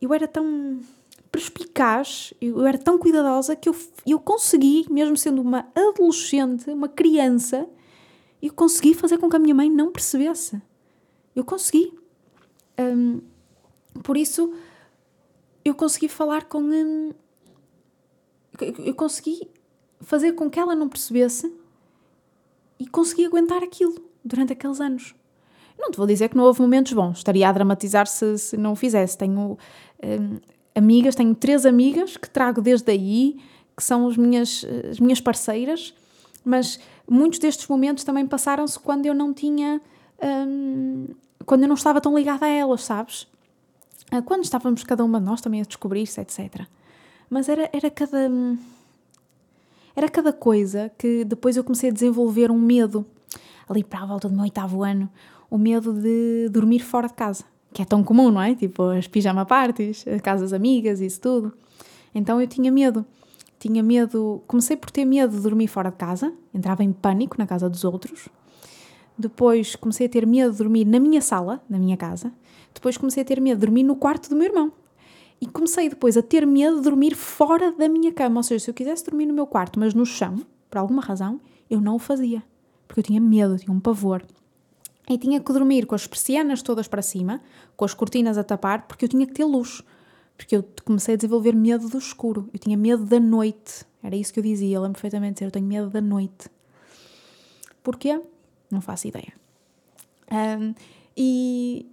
Eu 0.00 0.12
era 0.12 0.26
tão 0.26 0.80
perspicaz, 1.30 2.34
eu 2.40 2.66
era 2.66 2.76
tão 2.76 2.98
cuidadosa 2.98 3.56
que 3.56 3.68
eu, 3.68 3.76
eu 4.06 4.20
consegui, 4.20 4.86
mesmo 4.90 5.16
sendo 5.16 5.40
uma 5.40 5.66
adolescente, 5.74 6.70
uma 6.70 6.88
criança, 6.88 7.66
eu 8.42 8.52
consegui 8.52 8.92
fazer 8.92 9.16
com 9.18 9.30
que 9.30 9.36
a 9.36 9.38
minha 9.38 9.54
mãe 9.54 9.70
não 9.70 9.90
percebesse. 9.90 10.60
Eu 11.34 11.44
consegui. 11.44 11.94
Um, 12.78 13.20
por 14.02 14.16
isso, 14.16 14.52
eu 15.64 15.74
consegui 15.74 16.08
falar 16.08 16.44
com. 16.44 16.60
Um, 16.60 17.12
eu 18.84 18.94
consegui 18.94 19.48
fazer 20.00 20.32
com 20.32 20.50
que 20.50 20.58
ela 20.58 20.74
não 20.74 20.88
percebesse 20.88 21.50
e 22.78 22.86
consegui 22.86 23.24
aguentar 23.24 23.62
aquilo 23.62 23.94
durante 24.24 24.52
aqueles 24.52 24.80
anos. 24.80 25.14
Não 25.78 25.90
te 25.90 25.96
vou 25.96 26.06
dizer 26.06 26.28
que 26.28 26.36
não 26.36 26.44
houve 26.44 26.60
momentos 26.60 26.92
bons, 26.92 27.18
estaria 27.18 27.48
a 27.48 27.52
dramatizar 27.52 28.06
se, 28.06 28.38
se 28.38 28.56
não 28.56 28.72
o 28.72 28.76
fizesse. 28.76 29.16
Tenho 29.16 29.58
hum, 30.02 30.38
amigas, 30.74 31.14
tenho 31.14 31.34
três 31.34 31.66
amigas 31.66 32.16
que 32.16 32.28
trago 32.28 32.60
desde 32.60 32.90
aí, 32.90 33.38
que 33.76 33.82
são 33.82 34.06
as 34.06 34.16
minhas, 34.16 34.64
as 34.90 35.00
minhas 35.00 35.20
parceiras, 35.20 35.94
mas 36.44 36.78
muitos 37.08 37.38
destes 37.38 37.66
momentos 37.66 38.04
também 38.04 38.26
passaram-se 38.26 38.78
quando 38.78 39.06
eu 39.06 39.14
não 39.14 39.32
tinha. 39.32 39.80
Hum, 40.22 41.08
quando 41.44 41.62
eu 41.62 41.68
não 41.68 41.74
estava 41.74 42.00
tão 42.00 42.16
ligada 42.16 42.46
a 42.46 42.48
elas, 42.48 42.84
sabes? 42.84 43.26
Ah, 44.10 44.22
quando 44.22 44.44
estávamos 44.44 44.84
cada 44.84 45.02
uma 45.04 45.18
de 45.18 45.26
nós 45.26 45.40
também 45.40 45.60
a 45.60 45.64
descobrir-se, 45.64 46.20
etc. 46.20 46.66
Mas 47.30 47.48
era, 47.48 47.68
era 47.72 47.90
cada. 47.90 48.30
Era 49.96 50.08
cada 50.08 50.32
coisa 50.32 50.90
que 50.96 51.24
depois 51.24 51.56
eu 51.56 51.64
comecei 51.64 51.90
a 51.90 51.92
desenvolver 51.92 52.50
um 52.50 52.58
medo, 52.58 53.04
ali 53.68 53.82
para 53.82 54.02
a 54.02 54.06
volta 54.06 54.28
do 54.28 54.34
meu 54.34 54.44
oitavo 54.44 54.82
ano, 54.82 55.08
o 55.52 55.58
medo 55.58 55.92
de 55.92 56.48
dormir 56.48 56.78
fora 56.78 57.06
de 57.06 57.12
casa, 57.12 57.44
que 57.74 57.82
é 57.82 57.84
tão 57.84 58.02
comum, 58.02 58.30
não 58.30 58.40
é? 58.40 58.54
Tipo 58.54 58.84
as 58.84 59.06
pijama 59.06 59.44
parties, 59.44 60.02
as 60.08 60.22
casas 60.22 60.50
amigas, 60.50 60.98
isso 60.98 61.20
tudo. 61.20 61.52
Então 62.14 62.40
eu 62.40 62.46
tinha 62.46 62.72
medo. 62.72 63.04
Tinha 63.58 63.82
medo, 63.82 64.42
comecei 64.46 64.78
por 64.78 64.90
ter 64.90 65.04
medo 65.04 65.36
de 65.36 65.42
dormir 65.42 65.66
fora 65.66 65.90
de 65.90 65.96
casa, 65.98 66.32
entrava 66.54 66.82
em 66.82 66.90
pânico 66.90 67.36
na 67.38 67.46
casa 67.46 67.68
dos 67.68 67.84
outros. 67.84 68.30
Depois 69.16 69.76
comecei 69.76 70.06
a 70.06 70.08
ter 70.08 70.26
medo 70.26 70.52
de 70.52 70.56
dormir 70.56 70.86
na 70.86 70.98
minha 70.98 71.20
sala, 71.20 71.62
na 71.68 71.78
minha 71.78 71.98
casa. 71.98 72.32
Depois 72.72 72.96
comecei 72.96 73.22
a 73.22 73.26
ter 73.26 73.38
medo 73.38 73.58
de 73.58 73.66
dormir 73.66 73.82
no 73.82 73.94
quarto 73.94 74.30
do 74.30 74.36
meu 74.36 74.46
irmão. 74.46 74.72
E 75.38 75.46
comecei 75.46 75.86
depois 75.90 76.16
a 76.16 76.22
ter 76.22 76.46
medo 76.46 76.78
de 76.78 76.82
dormir 76.84 77.14
fora 77.14 77.72
da 77.72 77.90
minha 77.90 78.10
cama. 78.10 78.38
Ou 78.38 78.42
seja, 78.42 78.64
se 78.64 78.70
eu 78.70 78.74
quisesse 78.74 79.04
dormir 79.04 79.26
no 79.26 79.34
meu 79.34 79.46
quarto, 79.46 79.78
mas 79.78 79.92
no 79.92 80.06
chão, 80.06 80.40
por 80.70 80.78
alguma 80.78 81.02
razão, 81.02 81.38
eu 81.68 81.78
não 81.78 81.96
o 81.96 81.98
fazia. 81.98 82.42
Porque 82.88 83.00
eu 83.00 83.04
tinha 83.04 83.20
medo, 83.20 83.58
tinha 83.58 83.72
um 83.72 83.80
pavor. 83.80 84.24
E 85.08 85.18
tinha 85.18 85.40
que 85.40 85.52
dormir 85.52 85.86
com 85.86 85.94
as 85.94 86.06
persianas 86.06 86.62
todas 86.62 86.86
para 86.86 87.02
cima, 87.02 87.40
com 87.76 87.84
as 87.84 87.92
cortinas 87.92 88.38
a 88.38 88.44
tapar, 88.44 88.86
porque 88.86 89.04
eu 89.04 89.08
tinha 89.08 89.26
que 89.26 89.32
ter 89.32 89.44
luz. 89.44 89.82
Porque 90.36 90.56
eu 90.56 90.64
comecei 90.84 91.14
a 91.14 91.16
desenvolver 91.16 91.54
medo 91.54 91.88
do 91.88 91.98
escuro. 91.98 92.48
Eu 92.52 92.58
tinha 92.58 92.76
medo 92.76 93.04
da 93.04 93.20
noite. 93.20 93.84
Era 94.02 94.16
isso 94.16 94.32
que 94.32 94.38
eu 94.38 94.44
dizia. 94.44 94.76
Eu 94.76 94.82
lembro 94.82 94.94
perfeitamente 94.94 95.34
de 95.34 95.34
dizer: 95.34 95.46
eu 95.46 95.50
tenho 95.50 95.66
medo 95.66 95.90
da 95.90 96.00
noite. 96.00 96.48
Porquê? 97.82 98.20
Não 98.70 98.80
faço 98.80 99.08
ideia. 99.08 99.32
Um, 100.30 100.74
e 101.16 101.86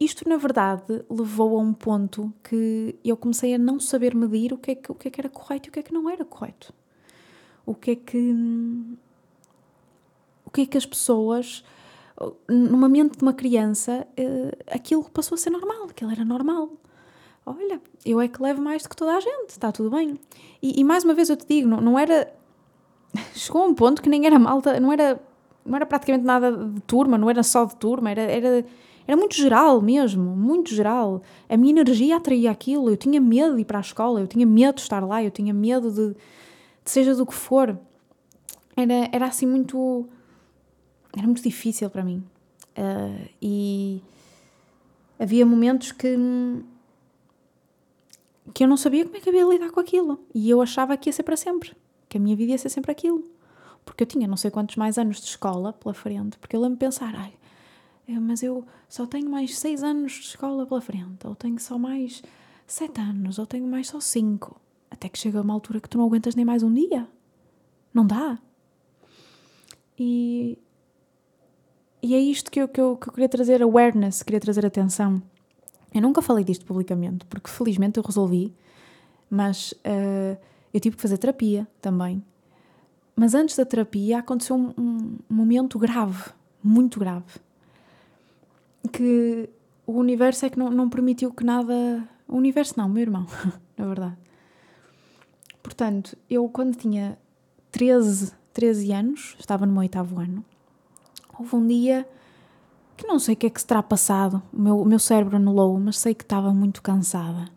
isto, 0.00 0.28
na 0.28 0.36
verdade, 0.36 1.04
levou 1.08 1.56
a 1.56 1.62
um 1.62 1.72
ponto 1.72 2.32
que 2.42 2.96
eu 3.04 3.16
comecei 3.16 3.54
a 3.54 3.58
não 3.58 3.78
saber 3.78 4.14
medir 4.16 4.52
o 4.52 4.58
que 4.58 4.72
é 4.72 4.74
que, 4.74 4.90
o 4.90 4.94
que, 4.94 5.08
é 5.08 5.10
que 5.10 5.20
era 5.20 5.28
correto 5.28 5.68
e 5.68 5.70
o 5.70 5.72
que 5.72 5.78
é 5.78 5.82
que 5.82 5.92
não 5.92 6.10
era 6.10 6.24
correto. 6.24 6.74
O 7.64 7.74
que 7.74 7.92
é 7.92 7.96
que. 7.96 8.34
O 10.44 10.50
que 10.50 10.62
é 10.62 10.66
que 10.66 10.76
as 10.76 10.86
pessoas. 10.86 11.64
Numa 12.48 12.88
mente 12.88 13.16
de 13.18 13.22
uma 13.22 13.32
criança, 13.32 14.06
uh, 14.18 14.56
aquilo 14.70 15.04
passou 15.10 15.34
a 15.34 15.38
ser 15.38 15.50
normal, 15.50 15.84
aquilo 15.90 16.10
era 16.10 16.24
normal. 16.24 16.70
Olha, 17.44 17.80
eu 18.04 18.20
é 18.20 18.28
que 18.28 18.42
levo 18.42 18.62
mais 18.62 18.82
do 18.82 18.88
que 18.88 18.96
toda 18.96 19.16
a 19.16 19.20
gente, 19.20 19.50
está 19.50 19.72
tudo 19.72 19.90
bem. 19.90 20.18
E, 20.62 20.80
e 20.80 20.84
mais 20.84 21.04
uma 21.04 21.14
vez 21.14 21.28
eu 21.28 21.36
te 21.36 21.46
digo, 21.46 21.68
não, 21.68 21.80
não 21.80 21.98
era. 21.98 22.32
Chegou 23.34 23.62
a 23.62 23.66
um 23.66 23.74
ponto 23.74 24.00
que 24.00 24.08
nem 24.08 24.26
era 24.26 24.38
malta, 24.38 24.78
não 24.78 24.92
era 24.92 25.20
não 25.64 25.76
era 25.76 25.86
praticamente 25.86 26.24
nada 26.24 26.52
de 26.52 26.80
turma, 26.82 27.16
não 27.16 27.30
era 27.30 27.42
só 27.42 27.64
de 27.64 27.76
turma, 27.76 28.10
era, 28.10 28.22
era, 28.22 28.64
era 29.06 29.16
muito 29.16 29.34
geral 29.34 29.80
mesmo, 29.80 30.36
muito 30.36 30.74
geral. 30.74 31.22
A 31.48 31.56
minha 31.56 31.70
energia 31.70 32.16
atraía 32.16 32.50
aquilo, 32.50 32.90
eu 32.90 32.96
tinha 32.96 33.20
medo 33.20 33.54
de 33.54 33.62
ir 33.62 33.64
para 33.64 33.78
a 33.78 33.80
escola, 33.80 34.20
eu 34.20 34.26
tinha 34.26 34.46
medo 34.46 34.76
de 34.76 34.82
estar 34.82 35.04
lá, 35.04 35.22
eu 35.22 35.30
tinha 35.30 35.54
medo 35.54 35.90
de, 35.90 36.14
de 36.14 36.90
seja 36.90 37.14
do 37.14 37.24
que 37.24 37.34
for. 37.34 37.78
Era, 38.76 39.08
era 39.12 39.26
assim 39.26 39.46
muito. 39.46 40.06
Era 41.16 41.26
muito 41.26 41.42
difícil 41.42 41.88
para 41.90 42.04
mim. 42.04 42.24
Uh, 42.76 43.28
e 43.40 44.02
havia 45.18 45.44
momentos 45.44 45.92
que. 45.92 46.16
que 48.54 48.64
eu 48.64 48.68
não 48.68 48.76
sabia 48.76 49.04
como 49.04 49.16
é 49.16 49.20
que 49.20 49.28
havia 49.28 49.44
lidar 49.44 49.70
com 49.70 49.80
aquilo. 49.80 50.20
E 50.34 50.48
eu 50.48 50.60
achava 50.62 50.96
que 50.96 51.08
ia 51.08 51.12
ser 51.12 51.22
para 51.22 51.36
sempre. 51.36 51.76
Que 52.08 52.18
a 52.18 52.20
minha 52.20 52.36
vida 52.36 52.52
ia 52.52 52.58
ser 52.58 52.68
sempre 52.68 52.92
aquilo 52.92 53.32
porque 53.84 54.04
eu 54.04 54.06
tinha 54.06 54.28
não 54.28 54.36
sei 54.36 54.50
quantos 54.50 54.76
mais 54.76 54.98
anos 54.98 55.20
de 55.20 55.26
escola 55.26 55.72
pela 55.72 55.94
frente, 55.94 56.38
porque 56.38 56.56
eu 56.56 56.60
lembro 56.60 56.76
de 56.76 56.84
pensar, 56.84 57.14
ai, 57.14 57.34
mas 58.20 58.42
eu 58.42 58.64
só 58.88 59.06
tenho 59.06 59.30
mais 59.30 59.58
seis 59.58 59.82
anos 59.82 60.12
de 60.12 60.26
escola 60.26 60.66
pela 60.66 60.80
frente, 60.80 61.26
ou 61.26 61.34
tenho 61.34 61.58
só 61.58 61.78
mais 61.78 62.22
sete 62.66 63.00
anos, 63.00 63.38
ou 63.38 63.46
tenho 63.46 63.66
mais 63.66 63.88
só 63.88 64.00
cinco. 64.00 64.60
Até 64.90 65.08
que 65.08 65.18
chega 65.18 65.40
uma 65.40 65.54
altura 65.54 65.80
que 65.80 65.88
tu 65.88 65.98
não 65.98 66.04
aguentas 66.04 66.34
nem 66.34 66.44
mais 66.44 66.62
um 66.62 66.72
dia. 66.72 67.08
Não 67.94 68.06
dá. 68.06 68.38
E, 69.98 70.58
e 72.02 72.14
é 72.14 72.18
isto 72.18 72.50
que 72.50 72.60
eu, 72.60 72.66
que, 72.66 72.80
eu, 72.80 72.96
que 72.96 73.08
eu 73.08 73.12
queria 73.12 73.28
trazer 73.28 73.62
awareness, 73.62 74.24
queria 74.24 74.40
trazer 74.40 74.66
atenção. 74.66 75.22
Eu 75.94 76.02
nunca 76.02 76.20
falei 76.20 76.42
disto 76.42 76.64
publicamente, 76.66 77.24
porque 77.26 77.48
felizmente 77.48 77.98
eu 77.98 78.02
resolvi, 78.02 78.52
mas 79.30 79.72
uh, 79.72 80.36
eu 80.74 80.80
tive 80.80 80.96
que 80.96 81.02
fazer 81.02 81.16
terapia 81.18 81.66
também. 81.80 82.24
Mas 83.14 83.34
antes 83.34 83.56
da 83.56 83.64
terapia 83.64 84.18
aconteceu 84.18 84.56
um, 84.56 84.72
um 84.76 85.18
momento 85.30 85.78
grave, 85.78 86.30
muito 86.60 86.98
grave, 86.98 87.38
que 88.90 89.48
o 89.86 89.92
universo 89.92 90.46
é 90.46 90.50
que 90.50 90.58
não, 90.58 90.70
não 90.70 90.88
permitiu 90.88 91.32
que 91.32 91.44
nada. 91.44 92.08
O 92.26 92.36
universo 92.36 92.74
não, 92.76 92.88
meu 92.88 93.02
irmão, 93.02 93.26
na 93.78 93.86
verdade. 93.86 94.16
Portanto, 95.62 96.16
eu 96.28 96.48
quando 96.48 96.74
tinha 96.74 97.16
13, 97.70 98.32
13 98.52 98.92
anos, 98.92 99.36
estava 99.38 99.66
no 99.66 99.72
meu 99.72 99.82
oitavo 99.82 100.18
ano, 100.18 100.44
houve 101.42 101.56
um 101.56 101.66
dia 101.66 102.06
que 102.96 103.06
não 103.06 103.18
sei 103.18 103.34
o 103.34 103.36
que 103.36 103.46
é 103.46 103.50
que 103.50 103.60
se 103.60 103.66
terá 103.66 103.82
passado, 103.82 104.40
o 104.52 104.60
meu, 104.60 104.80
o 104.80 104.84
meu 104.84 104.98
cérebro 104.98 105.36
anulou, 105.36 105.78
mas 105.78 105.98
sei 105.98 106.14
que 106.14 106.22
estava 106.22 106.52
muito 106.54 106.80
cansada. 106.80 107.50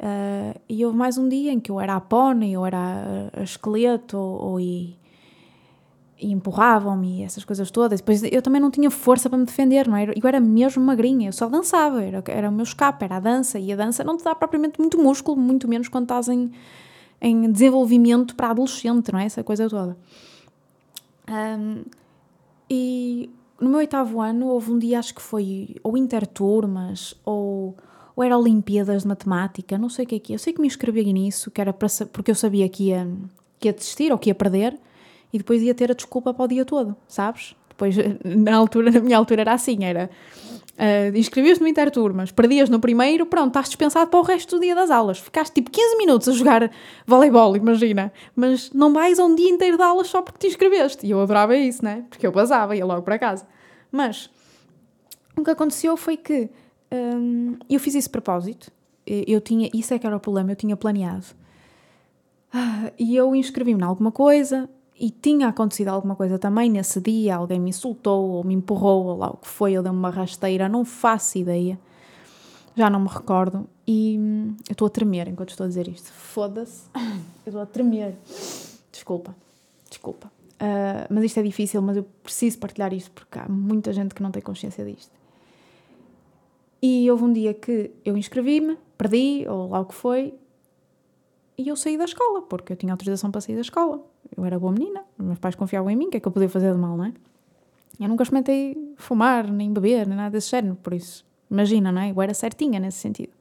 Uh, 0.00 0.58
e 0.68 0.84
houve 0.84 0.96
mais 0.96 1.18
um 1.18 1.28
dia 1.28 1.52
em 1.52 1.58
que 1.58 1.70
eu 1.70 1.80
era 1.80 1.96
a 1.96 2.00
pônei, 2.00 2.56
ou 2.56 2.66
era 2.66 3.30
a, 3.32 3.42
esqueleto, 3.42 4.16
ou, 4.16 4.42
ou 4.42 4.60
e, 4.60 4.96
e 6.18 6.32
empurravam-me, 6.32 7.22
essas 7.22 7.44
coisas 7.44 7.70
todas. 7.70 8.00
Depois 8.00 8.22
eu 8.22 8.42
também 8.42 8.60
não 8.60 8.70
tinha 8.70 8.90
força 8.90 9.28
para 9.28 9.38
me 9.38 9.44
defender, 9.44 9.86
não 9.88 9.96
era? 9.96 10.12
Eu 10.16 10.26
era 10.26 10.40
mesmo 10.40 10.82
magrinha, 10.82 11.28
eu 11.28 11.32
só 11.32 11.48
dançava, 11.48 12.02
era, 12.02 12.22
era 12.26 12.48
o 12.48 12.52
meu 12.52 12.64
escape, 12.64 13.04
era 13.04 13.16
a 13.16 13.20
dança, 13.20 13.58
e 13.58 13.72
a 13.72 13.76
dança 13.76 14.02
não 14.02 14.16
te 14.16 14.24
dá 14.24 14.34
propriamente 14.34 14.80
muito 14.80 14.98
músculo, 14.98 15.36
muito 15.36 15.68
menos 15.68 15.88
quando 15.88 16.04
estás 16.04 16.28
em, 16.28 16.50
em 17.20 17.50
desenvolvimento 17.50 18.34
para 18.34 18.50
adolescente, 18.50 19.12
não 19.12 19.18
é? 19.18 19.24
Essa 19.24 19.44
coisa 19.44 19.68
toda. 19.68 19.96
Um, 21.28 21.82
e 22.70 23.30
no 23.60 23.70
meu 23.70 23.78
oitavo 23.78 24.20
ano 24.20 24.46
houve 24.46 24.70
um 24.70 24.78
dia, 24.78 24.98
acho 24.98 25.14
que 25.14 25.22
foi 25.22 25.76
ou 25.82 25.96
interturmas, 25.96 27.14
ou 27.24 27.76
ou 28.18 28.24
era 28.24 28.36
Olimpíadas 28.36 29.02
de 29.02 29.08
Matemática, 29.08 29.78
não 29.78 29.88
sei 29.88 30.04
o 30.04 30.08
que 30.08 30.16
é 30.16 30.18
que 30.18 30.32
Eu 30.32 30.40
sei 30.40 30.52
que 30.52 30.60
me 30.60 30.66
inscrevi 30.66 31.12
nisso, 31.12 31.52
que 31.52 31.60
era 31.60 31.72
para, 31.72 31.86
porque 32.12 32.32
eu 32.32 32.34
sabia 32.34 32.68
que 32.68 32.88
ia, 32.88 33.08
que 33.60 33.68
ia 33.68 33.72
desistir 33.72 34.10
ou 34.10 34.18
que 34.18 34.28
ia 34.28 34.34
perder 34.34 34.76
e 35.32 35.38
depois 35.38 35.62
ia 35.62 35.72
ter 35.72 35.92
a 35.92 35.94
desculpa 35.94 36.34
para 36.34 36.44
o 36.44 36.48
dia 36.48 36.64
todo, 36.64 36.96
sabes? 37.06 37.54
Depois, 37.68 37.94
na 38.26 38.56
altura, 38.56 38.90
na 38.90 38.98
minha 38.98 39.16
altura 39.16 39.42
era 39.42 39.52
assim, 39.52 39.84
era... 39.84 40.10
Uh, 40.78 41.16
inscrevias-te 41.18 41.60
no 41.60 41.66
Interturmas, 41.66 42.30
perdias 42.30 42.68
no 42.68 42.78
primeiro, 42.78 43.26
pronto, 43.26 43.48
estás 43.48 43.66
dispensado 43.66 44.08
para 44.08 44.20
o 44.20 44.22
resto 44.22 44.56
do 44.56 44.62
dia 44.62 44.76
das 44.76 44.90
aulas. 44.90 45.18
Ficaste 45.18 45.54
tipo 45.54 45.72
15 45.72 45.96
minutos 45.96 46.28
a 46.28 46.32
jogar 46.32 46.70
voleibol, 47.04 47.56
imagina. 47.56 48.12
Mas 48.36 48.70
não 48.70 48.92
vais 48.92 49.18
a 49.18 49.24
um 49.24 49.34
dia 49.34 49.50
inteiro 49.50 49.76
de 49.76 49.82
aulas 49.82 50.06
só 50.06 50.22
porque 50.22 50.38
te 50.38 50.46
inscreveste. 50.46 51.04
E 51.04 51.10
eu 51.10 51.20
adorava 51.20 51.56
isso, 51.56 51.84
né? 51.84 52.04
Porque 52.08 52.24
eu 52.24 52.30
basava, 52.30 52.76
ia 52.76 52.86
logo 52.86 53.02
para 53.02 53.18
casa. 53.18 53.44
Mas 53.90 54.30
o 55.36 55.42
que 55.42 55.50
aconteceu 55.50 55.96
foi 55.96 56.16
que 56.16 56.48
um, 56.92 57.56
eu 57.68 57.80
fiz 57.80 57.96
isso 57.96 58.06
de 58.06 58.12
propósito. 58.12 58.70
Eu 59.04 59.40
tinha, 59.40 59.68
isso 59.74 59.92
é 59.92 59.98
que 59.98 60.06
era 60.06 60.16
o 60.16 60.20
problema, 60.20 60.52
eu 60.52 60.56
tinha 60.56 60.76
planeado. 60.76 61.26
Ah, 62.52 62.92
e 62.96 63.16
eu 63.16 63.34
inscrevi-me 63.34 63.80
em 63.80 63.84
alguma 63.84 64.12
coisa 64.12 64.70
e 64.98 65.10
tinha 65.10 65.48
acontecido 65.48 65.88
alguma 65.88 66.16
coisa 66.16 66.38
também 66.38 66.68
nesse 66.68 67.00
dia. 67.00 67.36
Alguém 67.36 67.60
me 67.60 67.70
insultou 67.70 68.30
ou 68.30 68.44
me 68.44 68.54
empurrou 68.54 69.06
ou 69.06 69.16
lá 69.16 69.30
o 69.30 69.36
que 69.36 69.46
foi, 69.46 69.72
eu 69.72 69.82
dei 69.82 69.92
uma 69.92 70.10
rasteira, 70.10 70.68
não 70.68 70.84
faço 70.84 71.38
ideia. 71.38 71.78
Já 72.74 72.90
não 72.90 73.00
me 73.00 73.08
recordo. 73.08 73.68
E 73.86 74.16
hum, 74.18 74.56
eu 74.68 74.72
estou 74.72 74.86
a 74.86 74.90
tremer 74.90 75.28
enquanto 75.28 75.50
estou 75.50 75.64
a 75.64 75.68
dizer 75.68 75.88
isto. 75.88 76.12
Foda-se. 76.12 76.84
Eu 77.46 77.50
estou 77.50 77.62
a 77.62 77.66
tremer. 77.66 78.14
Desculpa, 78.92 79.34
desculpa. 79.88 80.30
Uh, 80.60 81.06
mas 81.08 81.24
isto 81.24 81.40
é 81.40 81.42
difícil, 81.42 81.80
mas 81.80 81.96
eu 81.96 82.04
preciso 82.22 82.58
partilhar 82.58 82.92
isto 82.92 83.10
porque 83.12 83.38
há 83.38 83.48
muita 83.48 83.90
gente 83.90 84.14
que 84.14 84.22
não 84.22 84.30
tem 84.30 84.42
consciência 84.42 84.84
disto. 84.84 85.10
E 86.82 87.10
houve 87.10 87.24
um 87.24 87.32
dia 87.32 87.54
que 87.54 87.90
eu 88.04 88.18
inscrevi-me, 88.18 88.76
perdi, 88.98 89.46
ou 89.48 89.70
lá 89.70 89.80
o 89.80 89.86
que 89.86 89.94
foi, 89.94 90.34
e 91.56 91.68
eu 91.68 91.74
saí 91.74 91.98
da 91.98 92.04
escola, 92.04 92.42
porque 92.42 92.72
eu 92.72 92.76
tinha 92.76 92.92
autorização 92.92 93.32
para 93.32 93.40
sair 93.40 93.56
da 93.56 93.62
escola. 93.62 94.00
Eu 94.36 94.44
era 94.44 94.58
boa 94.58 94.72
menina, 94.72 95.04
meus 95.18 95.38
pais 95.38 95.54
confiavam 95.54 95.90
em 95.90 95.96
mim, 95.96 96.06
o 96.06 96.10
que 96.10 96.16
é 96.16 96.20
que 96.20 96.28
eu 96.28 96.32
podia 96.32 96.48
fazer 96.48 96.72
de 96.72 96.78
mal, 96.78 96.96
não 96.96 97.04
é? 97.06 97.12
Eu 98.00 98.08
nunca 98.08 98.22
experimentei 98.22 98.94
fumar, 98.96 99.50
nem 99.50 99.72
beber, 99.72 100.06
nem 100.06 100.16
nada 100.16 100.30
desse 100.30 100.50
género, 100.50 100.76
por 100.76 100.92
isso, 100.92 101.24
imagina, 101.50 101.90
não 101.90 102.00
é? 102.00 102.10
Eu 102.10 102.22
era 102.22 102.32
certinha 102.34 102.78
nesse 102.78 102.98
sentido. 102.98 103.32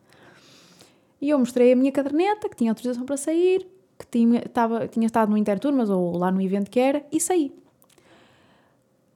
E 1.21 1.30
eu 1.30 1.38
mostrei 1.38 1.73
a 1.73 1.76
minha 1.76 1.91
caderneta, 1.91 2.50
que 2.50 2.56
tinha 2.56 2.71
autorização 2.71 3.06
para 3.06 3.17
sair, 3.17 3.67
que 3.97 4.06
tinha, 4.08 4.41
tava, 4.41 4.88
tinha 4.88 5.06
estado 5.06 5.30
no 5.30 5.38
Interturmas, 5.38 5.89
ou 5.89 6.17
lá 6.17 6.32
no 6.32 6.41
evento 6.41 6.69
que 6.69 6.80
era, 6.80 7.06
e 7.12 7.19
saí. 7.19 7.52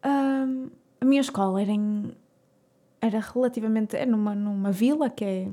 Um, 0.05 0.69
a 0.99 1.05
minha 1.05 1.21
escola 1.21 1.61
era 1.61 1.71
em 1.71 2.11
era 3.01 3.19
relativamente, 3.19 3.97
é 3.97 4.05
numa, 4.05 4.35
numa 4.35 4.71
vila 4.71 5.09
que 5.09 5.25
é, 5.25 5.47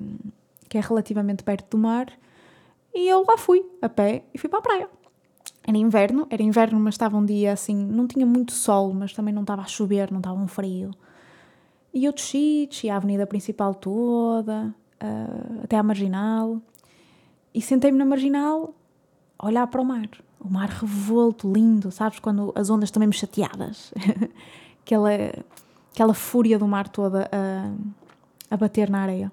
que 0.69 0.77
é 0.77 0.81
relativamente 0.83 1.43
perto 1.43 1.71
do 1.71 1.79
mar 1.79 2.07
E 2.95 3.09
eu 3.09 3.25
lá 3.27 3.39
fui, 3.39 3.65
a 3.81 3.89
pé, 3.89 4.25
e 4.35 4.39
fui 4.39 4.51
para 4.51 4.59
a 4.59 4.63
praia. 4.63 4.91
Era 5.69 5.77
inverno, 5.77 6.27
era 6.31 6.43
inverno, 6.43 6.81
mas 6.81 6.95
estava 6.95 7.19
um 7.19 7.25
dia 7.27 7.53
assim, 7.53 7.77
não 7.77 8.07
tinha 8.07 8.25
muito 8.25 8.53
sol, 8.53 8.95
mas 8.95 9.13
também 9.13 9.35
não 9.35 9.43
estava 9.43 9.61
a 9.61 9.67
chover, 9.67 10.11
não 10.11 10.17
estava 10.17 10.41
um 10.41 10.49
frio. 10.49 10.93
E 11.93 12.07
eu 12.07 12.13
desci, 12.15 12.67
desci 12.71 12.89
a 12.89 12.97
avenida 12.97 13.27
principal 13.27 13.75
toda, 13.75 14.75
uh, 14.95 15.65
até 15.65 15.77
à 15.77 15.83
marginal, 15.83 16.59
e 17.53 17.61
sentei-me 17.61 17.99
na 17.99 18.07
marginal 18.07 18.73
a 19.39 19.47
olhar 19.47 19.67
para 19.67 19.83
o 19.83 19.85
mar. 19.85 20.09
O 20.41 20.49
mar 20.49 20.71
revolto, 20.71 21.53
lindo, 21.53 21.91
sabes? 21.91 22.19
Quando 22.19 22.51
as 22.55 22.71
ondas 22.71 22.91
também 22.91 23.09
me 23.09 23.13
chateadas. 23.15 23.93
aquela, 24.81 25.11
aquela 25.93 26.15
fúria 26.15 26.59
do 26.59 26.67
mar 26.67 26.89
toda 26.89 27.29
a, 27.31 27.75
a 28.51 28.57
bater 28.57 28.89
na 28.89 29.03
areia. 29.03 29.31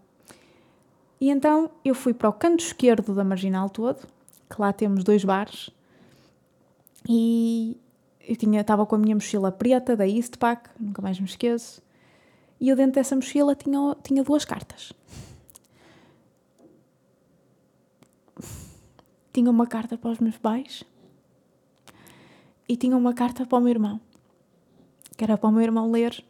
E 1.21 1.30
então 1.30 1.71
eu 1.86 1.95
fui 1.95 2.13
para 2.13 2.28
o 2.28 2.34
canto 2.34 2.60
esquerdo 2.60 3.15
da 3.15 3.24
marginal 3.24 3.69
todo, 3.69 4.06
que 4.50 4.60
lá 4.60 4.74
temos 4.74 5.02
dois 5.02 5.24
bares, 5.24 5.69
e 7.08 7.78
eu 8.20 8.36
tinha, 8.36 8.62
estava 8.62 8.86
com 8.86 8.96
a 8.96 8.98
minha 8.98 9.15
mochila 9.15 9.52
preta 9.52 9.96
da 9.96 10.08
Eastpak, 10.08 10.70
nunca 10.80 11.02
mais 11.02 11.20
me 11.20 11.26
esqueço, 11.26 11.82
e 12.60 12.70
eu 12.70 12.76
dentro 12.76 12.94
dessa 12.94 13.15
mochila 13.15 13.56
tinha, 13.56 13.96
tinha 14.04 14.24
duas 14.24 14.46
cartas. 14.46 14.94
Tinha 19.32 19.52
uma 19.52 19.68
carta 19.68 19.98
para 19.98 20.12
os 20.12 20.20
meus 20.20 20.38
pais 20.38 20.84
e 22.68 22.78
tinha 22.78 22.96
uma 22.96 23.13
carta 23.13 23.46
para 23.46 23.58
o 23.58 23.62
meu 23.62 23.70
irmão, 23.70 24.00
que 25.18 25.24
era 25.24 25.38
para 25.38 25.50
o 25.50 25.52
meu 25.52 25.62
irmão 25.62 25.91
ler 25.91 26.24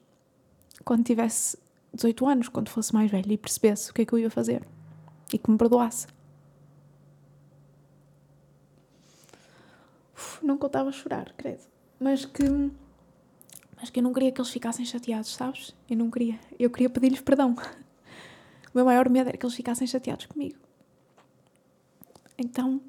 quando 0.83 1.03
tivesse 1.03 1.57
18 1.93 2.27
anos, 2.27 2.49
quando 2.49 2.69
fosse 2.69 2.93
mais 2.93 3.09
velho 3.09 3.31
e 3.31 3.37
percebesse 3.37 3.91
o 3.91 3.93
que 3.93 4.01
é 4.01 4.05
que 4.05 4.13
eu 4.13 4.19
ia 4.19 4.29
fazer 4.29 4.67
e 5.31 5.37
que 5.37 5.49
me 5.49 5.57
perdoasse. 5.57 6.07
Uf, 10.15 10.45
não 10.45 10.57
contava 10.57 10.89
a 10.89 10.91
chorar, 10.91 11.33
credo. 11.37 11.63
Mas 11.99 12.25
que. 12.25 12.43
Mas 13.75 13.89
que 13.89 13.99
eu 13.99 14.03
não 14.03 14.13
queria 14.13 14.31
que 14.31 14.39
eles 14.39 14.51
ficassem 14.51 14.85
chateados, 14.85 15.35
sabes? 15.35 15.75
Eu 15.89 15.97
não 15.97 16.09
queria. 16.09 16.39
Eu 16.57 16.69
queria 16.69 16.89
pedir-lhes 16.89 17.21
perdão. 17.21 17.53
O 17.53 18.77
meu 18.77 18.85
maior 18.85 19.09
medo 19.09 19.29
era 19.29 19.37
que 19.37 19.45
eles 19.45 19.55
ficassem 19.55 19.87
chateados 19.87 20.25
comigo. 20.25 20.57
Então, 22.37 22.81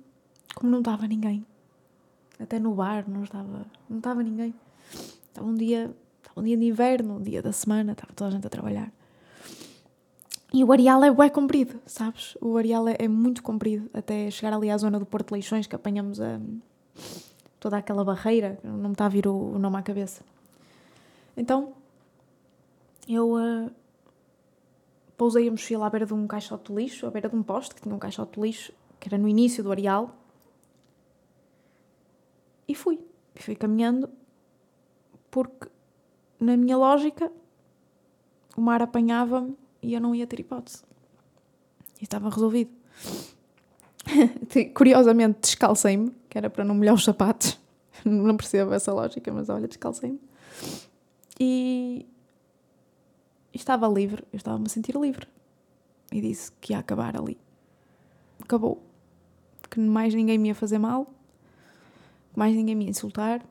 como 0.54 0.70
não 0.70 0.80
estava 0.80 1.06
ninguém, 1.06 1.46
até 2.40 2.58
no 2.58 2.74
bar 2.74 3.08
não 3.08 3.22
estava, 3.22 3.66
não 3.88 3.98
estava 3.98 4.22
ninguém. 4.22 4.54
Estava 5.28 5.46
um 5.46 5.54
dia, 5.54 5.94
estava 6.18 6.40
um 6.40 6.42
dia 6.42 6.56
de 6.56 6.64
inverno, 6.64 7.16
um 7.16 7.22
dia 7.22 7.40
da 7.42 7.52
semana, 7.52 7.92
estava 7.92 8.12
toda 8.14 8.28
a 8.28 8.32
gente 8.32 8.46
a 8.46 8.50
trabalhar. 8.50 8.92
E 10.52 10.64
o 10.64 10.72
areal 10.72 11.04
é 11.04 11.10
bué 11.10 11.28
comprido, 11.28 11.80
sabes? 11.86 12.36
O 12.40 12.56
areal 12.56 12.88
é, 12.88 12.96
é, 12.98 13.08
muito 13.08 13.42
comprido, 13.42 13.90
até 13.92 14.30
chegar 14.30 14.54
ali 14.54 14.70
à 14.70 14.78
zona 14.78 14.98
do 14.98 15.06
Porto 15.06 15.32
Leixões, 15.32 15.66
que 15.66 15.76
apanhamos 15.76 16.20
a, 16.20 16.40
toda 17.59 17.76
aquela 17.76 18.04
barreira, 18.04 18.59
não 18.62 18.88
me 18.88 18.92
está 18.92 19.06
a 19.06 19.09
vir 19.09 19.26
o, 19.26 19.54
o 19.54 19.59
nome 19.59 19.76
à 19.76 19.82
cabeça. 19.82 20.22
Então, 21.37 21.74
eu 23.09 23.32
uh, 23.35 23.70
pousei 25.16 25.48
a 25.48 25.50
mochila 25.50 25.87
à 25.87 25.90
beira 25.90 26.06
de 26.06 26.14
um 26.14 26.26
caixote 26.26 26.72
de 26.72 26.78
lixo, 26.78 27.06
à 27.06 27.11
beira 27.11 27.28
de 27.28 27.37
um 27.37 27.42
poste, 27.42 27.74
que 27.74 27.82
tinha 27.82 27.94
um 27.94 27.98
caixote 27.98 28.35
de 28.35 28.46
lixo, 28.46 28.72
que 28.98 29.09
era 29.09 29.18
no 29.18 29.28
início 29.28 29.62
do 29.62 29.70
areal, 29.70 30.14
e 32.68 32.74
fui. 32.74 32.98
Fui 33.37 33.54
caminhando, 33.54 34.09
porque, 35.30 35.68
na 36.40 36.56
minha 36.56 36.76
lógica, 36.76 37.30
o 38.56 38.61
mar 38.61 38.80
apanhava-me 38.82 39.56
e 39.82 39.94
eu 39.94 40.00
não 40.00 40.14
ia 40.14 40.26
ter 40.26 40.40
hipótese. 40.40 40.82
E 42.00 42.04
estava 42.04 42.30
resolvido. 42.30 42.70
Curiosamente, 44.74 45.40
descalcei-me, 45.42 46.11
que 46.37 46.38
era 46.38 46.51
para 46.51 46.64
não 46.64 46.75
molhar 46.75 46.94
os 46.94 47.03
sapatos. 47.03 47.59
não 48.05 48.37
percebo 48.37 48.75
essa 48.75 48.92
lógica, 48.92 49.33
mas 49.33 49.49
olha, 49.49 49.66
descalcei-me. 49.66 50.20
E... 51.40 52.07
estava 53.55 53.88
livre, 53.88 54.22
eu 54.31 54.37
estava-me 54.37 54.66
a 54.66 54.68
sentir 54.68 54.94
livre. 54.96 55.27
E 56.12 56.20
disse 56.20 56.53
que 56.61 56.75
ia 56.75 56.79
acabar 56.79 57.16
ali. 57.16 57.38
Acabou. 58.38 58.83
Que 59.70 59.81
mais 59.81 60.14
ninguém 60.14 60.37
me 60.37 60.49
ia 60.49 60.55
fazer 60.55 60.79
mal 60.79 61.11
mais 62.35 62.55
ninguém 62.55 62.75
me 62.75 62.85
ia 62.85 62.90
insultar 62.90 63.42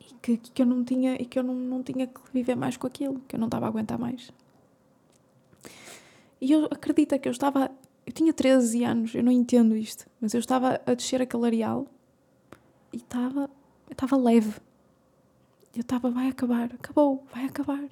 e 0.00 0.14
que, 0.14 0.38
que 0.38 0.62
eu 0.62 0.66
não 0.66 0.82
tinha 0.82 1.14
e 1.20 1.26
que 1.26 1.38
eu 1.38 1.42
não, 1.42 1.54
não 1.54 1.82
tinha 1.82 2.06
que 2.06 2.18
viver 2.32 2.56
mais 2.56 2.78
com 2.78 2.86
aquilo, 2.86 3.20
que 3.28 3.36
eu 3.36 3.38
não 3.38 3.48
estava 3.48 3.66
a 3.66 3.68
aguentar 3.68 3.98
mais. 3.98 4.32
E 6.40 6.52
eu 6.52 6.64
acredito 6.70 7.18
que 7.18 7.28
eu 7.28 7.32
estava. 7.32 7.70
Eu 8.10 8.12
tinha 8.12 8.32
13 8.32 8.82
anos, 8.82 9.14
eu 9.14 9.22
não 9.22 9.30
entendo 9.30 9.76
isto, 9.76 10.04
mas 10.20 10.34
eu 10.34 10.40
estava 10.40 10.80
a 10.84 10.94
descer 10.94 11.22
aquele 11.22 11.46
areal 11.46 11.86
e 12.92 12.96
estava. 12.96 13.48
Eu 13.88 13.92
estava 13.92 14.16
leve. 14.16 14.60
Eu 15.72 15.82
estava, 15.82 16.10
vai 16.10 16.26
acabar, 16.26 16.72
acabou, 16.74 17.24
vai 17.32 17.44
acabar. 17.44 17.88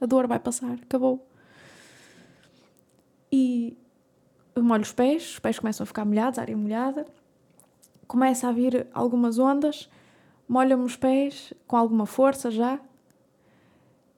A 0.00 0.06
dor 0.06 0.26
vai 0.26 0.40
passar, 0.40 0.72
acabou. 0.82 1.24
E 3.30 3.78
eu 4.56 4.64
molho 4.64 4.82
os 4.82 4.90
pés, 4.90 5.34
os 5.34 5.38
pés 5.38 5.60
começam 5.60 5.84
a 5.84 5.86
ficar 5.86 6.04
molhados, 6.04 6.40
a 6.40 6.42
área 6.42 6.56
molhada 6.56 7.06
começa 8.08 8.48
a 8.48 8.52
vir 8.52 8.88
algumas 8.92 9.38
ondas, 9.38 9.88
molha-me 10.48 10.82
os 10.82 10.96
pés 10.96 11.54
com 11.68 11.76
alguma 11.76 12.06
força 12.06 12.50
já, 12.50 12.80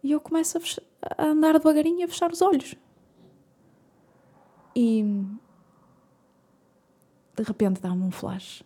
e 0.02 0.12
eu 0.12 0.18
começo 0.18 0.56
a, 1.02 1.24
a 1.24 1.26
andar 1.26 1.52
devagarinho 1.58 2.00
e 2.00 2.04
a 2.04 2.08
fechar 2.08 2.32
os 2.32 2.40
olhos. 2.40 2.74
E 4.76 5.02
de 7.34 7.42
repente 7.42 7.80
dá-me 7.80 8.02
um 8.02 8.10
flash. 8.10 8.62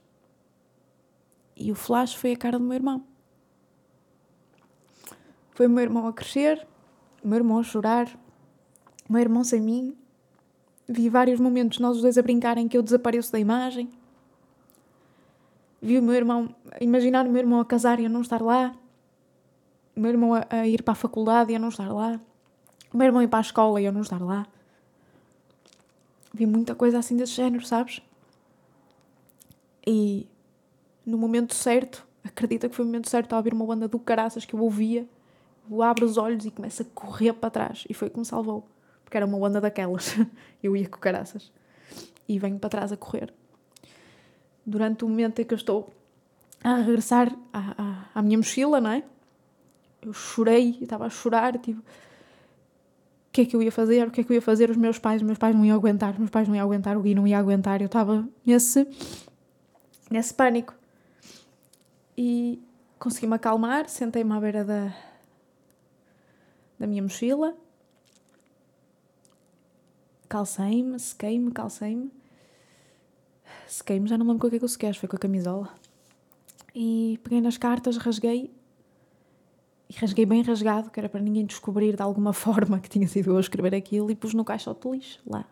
E 1.56 1.70
o 1.70 1.74
flash 1.76 2.14
foi 2.14 2.32
a 2.32 2.36
cara 2.36 2.58
do 2.58 2.64
meu 2.64 2.74
irmão. 2.74 3.04
Foi 5.52 5.66
o 5.66 5.70
meu 5.70 5.84
irmão 5.84 6.08
a 6.08 6.12
crescer, 6.12 6.66
o 7.22 7.28
meu 7.28 7.38
irmão 7.38 7.58
a 7.58 7.62
chorar, 7.62 8.08
o 9.08 9.12
meu 9.12 9.20
irmão 9.20 9.44
sem 9.44 9.60
mim. 9.60 9.96
Vi 10.88 11.08
vários 11.08 11.38
momentos 11.38 11.78
nós 11.78 11.96
os 11.96 12.02
dois 12.02 12.18
a 12.18 12.22
brincarem 12.22 12.66
que 12.66 12.76
eu 12.76 12.82
desapareço 12.82 13.30
da 13.30 13.38
imagem 13.38 13.88
vi 15.80 15.98
o 15.98 16.02
meu 16.02 16.14
irmão, 16.14 16.54
imaginar 16.80 17.26
o 17.26 17.30
meu 17.30 17.40
irmão 17.40 17.60
a 17.60 17.64
casar 17.64 17.98
e 18.00 18.06
a 18.06 18.08
não 18.08 18.20
estar 18.20 18.42
lá, 18.42 18.74
o 19.96 20.00
meu 20.00 20.10
irmão 20.10 20.34
a, 20.34 20.46
a 20.50 20.66
ir 20.66 20.82
para 20.82 20.92
a 20.92 20.94
faculdade 20.94 21.52
e 21.52 21.56
a 21.56 21.58
não 21.58 21.68
estar 21.68 21.90
lá, 21.90 22.20
o 22.92 22.96
meu 22.96 23.06
irmão 23.06 23.22
ir 23.22 23.28
para 23.28 23.38
a 23.38 23.42
escola 23.42 23.80
e 23.80 23.86
a 23.86 23.92
não 23.92 24.02
estar 24.02 24.20
lá. 24.20 24.46
Vi 26.32 26.46
muita 26.46 26.74
coisa 26.74 26.98
assim 26.98 27.16
desse 27.16 27.32
género, 27.32 27.64
sabes? 27.64 28.00
E 29.86 30.28
no 31.04 31.18
momento 31.18 31.54
certo, 31.54 32.06
acredita 32.22 32.68
que 32.68 32.74
foi 32.74 32.84
o 32.84 32.88
momento 32.88 33.08
certo 33.08 33.32
a 33.32 33.36
ouvir 33.36 33.52
uma 33.52 33.66
banda 33.66 33.88
do 33.88 33.98
caraças 33.98 34.44
que 34.44 34.54
eu 34.54 34.60
ouvia, 34.60 35.06
eu 35.70 35.82
abro 35.82 36.04
os 36.04 36.16
olhos 36.16 36.44
e 36.44 36.50
começo 36.50 36.82
a 36.82 36.84
correr 36.94 37.32
para 37.32 37.50
trás. 37.50 37.84
E 37.88 37.94
foi 37.94 38.10
que 38.10 38.18
me 38.18 38.24
salvou. 38.24 38.66
Porque 39.04 39.16
era 39.16 39.26
uma 39.26 39.38
banda 39.38 39.60
daquelas. 39.60 40.16
eu 40.62 40.76
ia 40.76 40.88
com 40.88 40.98
caraças. 40.98 41.52
E 42.28 42.38
venho 42.38 42.58
para 42.58 42.70
trás 42.70 42.92
a 42.92 42.96
correr 42.96 43.32
durante 44.64 45.04
o 45.04 45.08
momento 45.08 45.40
em 45.40 45.44
que 45.44 45.52
eu 45.52 45.56
estou 45.56 45.92
a 46.62 46.76
regressar 46.76 47.34
à, 47.52 47.82
à, 47.82 48.04
à 48.14 48.22
minha 48.22 48.38
mochila, 48.38 48.80
não 48.80 48.90
é? 48.90 49.02
Eu 50.02 50.12
chorei, 50.12 50.78
estava 50.80 51.06
a 51.06 51.10
chorar, 51.10 51.58
tipo, 51.58 51.82
o 53.30 53.32
que 53.32 53.42
é 53.42 53.44
que 53.46 53.56
eu 53.56 53.62
ia 53.62 53.72
fazer? 53.72 54.06
O 54.06 54.10
que 54.10 54.20
é 54.20 54.24
que 54.24 54.32
eu 54.32 54.34
ia 54.34 54.42
fazer? 54.42 54.70
Os 54.70 54.76
meus 54.76 54.98
pais, 54.98 55.22
os 55.22 55.26
meus 55.26 55.38
pais 55.38 55.54
não 55.54 55.64
iam 55.64 55.76
aguentar, 55.76 56.12
os 56.12 56.18
meus 56.18 56.30
pais 56.30 56.48
não 56.48 56.54
iam 56.54 56.64
aguentar, 56.64 56.98
o 56.98 57.00
Gui 57.00 57.14
não 57.14 57.26
ia 57.26 57.38
aguentar, 57.38 57.80
eu 57.80 57.86
estava 57.86 58.28
nesse, 58.44 58.86
nesse 60.10 60.34
pânico. 60.34 60.74
E 62.18 62.60
consegui-me 62.98 63.34
acalmar, 63.34 63.88
sentei-me 63.88 64.32
à 64.32 64.40
beira 64.40 64.64
da, 64.64 64.92
da 66.78 66.86
minha 66.86 67.02
mochila, 67.02 67.56
calcei-me, 70.28 70.98
sequei-me, 70.98 71.50
calcei-me 71.52 72.10
sequei-me, 73.72 74.08
já 74.08 74.18
não 74.18 74.26
lembro 74.26 74.40
com 74.40 74.46
o 74.46 74.50
que 74.50 74.56
é 74.56 74.58
que 74.58 74.64
eu 74.64 74.68
sequei, 74.68 74.92
foi 74.94 75.08
com 75.08 75.16
a 75.16 75.18
camisola. 75.18 75.68
E 76.74 77.18
peguei 77.22 77.40
nas 77.40 77.56
cartas, 77.56 77.96
rasguei 77.96 78.50
e 79.90 79.92
rasguei 79.98 80.24
bem 80.24 80.40
rasgado, 80.40 80.88
que 80.88 81.00
era 81.00 81.09
para 81.09 81.20
ninguém 81.20 81.44
descobrir 81.44 81.96
de 81.96 82.03
alguma 82.03 82.33
forma 82.35 82.79
que 82.79 82.88
tinha 82.88 83.09
sido 83.09 83.33
eu 83.33 83.37
a 83.37 83.40
escrever 83.40 83.74
aquilo 83.74 84.09
e 84.09 84.14
pus 84.14 84.33
no 84.33 84.44
caixote 84.44 84.88
de 84.88 84.94
lixo 84.94 85.20
lá. 85.26 85.44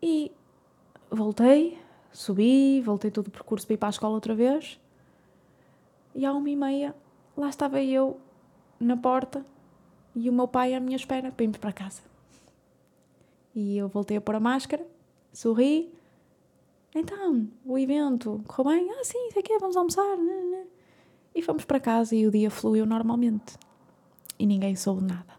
E 0.00 0.30
voltei, 1.10 1.76
subi, 2.12 2.80
voltei 2.82 3.10
todo 3.10 3.26
o 3.26 3.30
percurso 3.30 3.66
para 3.66 3.74
ir 3.74 3.78
para 3.78 3.88
a 3.88 3.90
escola 3.90 4.14
outra 4.14 4.32
vez. 4.32 4.80
E 6.14 6.24
à 6.24 6.32
uma 6.32 6.48
e 6.48 6.54
meia, 6.54 6.94
lá 7.36 7.48
estava 7.48 7.82
eu 7.82 8.20
na 8.78 8.96
porta 8.96 9.44
e 10.14 10.30
o 10.30 10.32
meu 10.32 10.46
pai 10.46 10.72
à 10.72 10.78
minha 10.78 10.96
espera 10.96 11.32
para 11.32 11.42
irmos 11.42 11.58
para 11.58 11.72
casa. 11.72 12.02
E 13.52 13.76
eu 13.76 13.88
voltei 13.88 14.16
a 14.16 14.20
pôr 14.20 14.36
a 14.36 14.40
máscara 14.40 14.86
sorri. 15.32 15.92
Então, 16.94 17.48
o 17.64 17.76
evento 17.76 18.40
correu 18.46 18.72
bem? 18.72 18.90
Ah, 18.92 19.02
sim, 19.02 19.30
sei 19.32 19.42
que 19.42 19.58
vamos 19.58 19.76
almoçar. 19.76 20.16
Né, 20.16 20.32
né, 20.32 20.42
né. 20.42 20.66
E 21.34 21.42
fomos 21.42 21.64
para 21.64 21.80
casa 21.80 22.14
e 22.14 22.26
o 22.26 22.30
dia 22.30 22.50
fluiu 22.50 22.86
normalmente. 22.86 23.56
E 24.38 24.46
ninguém 24.46 24.76
soube 24.76 25.02
nada. 25.02 25.34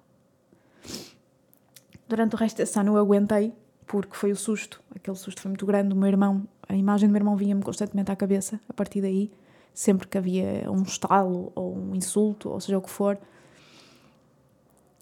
Durante 2.08 2.36
o 2.36 2.38
resto 2.38 2.58
desse 2.58 2.78
ano 2.80 2.94
eu 2.94 2.98
aguentei 2.98 3.54
porque 3.88 4.16
foi 4.16 4.32
o 4.32 4.36
susto, 4.36 4.82
aquele 4.96 5.16
susto 5.16 5.42
foi 5.42 5.50
muito 5.50 5.66
grande. 5.66 5.94
O 5.94 5.98
meu 5.98 6.08
irmão, 6.08 6.48
a 6.68 6.76
imagem 6.76 7.08
do 7.08 7.12
meu 7.12 7.20
irmão 7.20 7.36
vinha-me 7.36 7.62
constantemente 7.62 8.12
à 8.12 8.16
cabeça 8.16 8.60
a 8.68 8.74
partir 8.74 9.02
daí, 9.02 9.32
sempre 9.74 10.08
que 10.08 10.18
havia 10.18 10.70
um 10.70 10.82
estalo 10.84 11.52
ou 11.56 11.78
um 11.78 11.96
insulto, 11.96 12.50
ou 12.50 12.60
seja 12.60 12.78
o 12.78 12.82
que 12.82 12.90
for. 12.90 13.18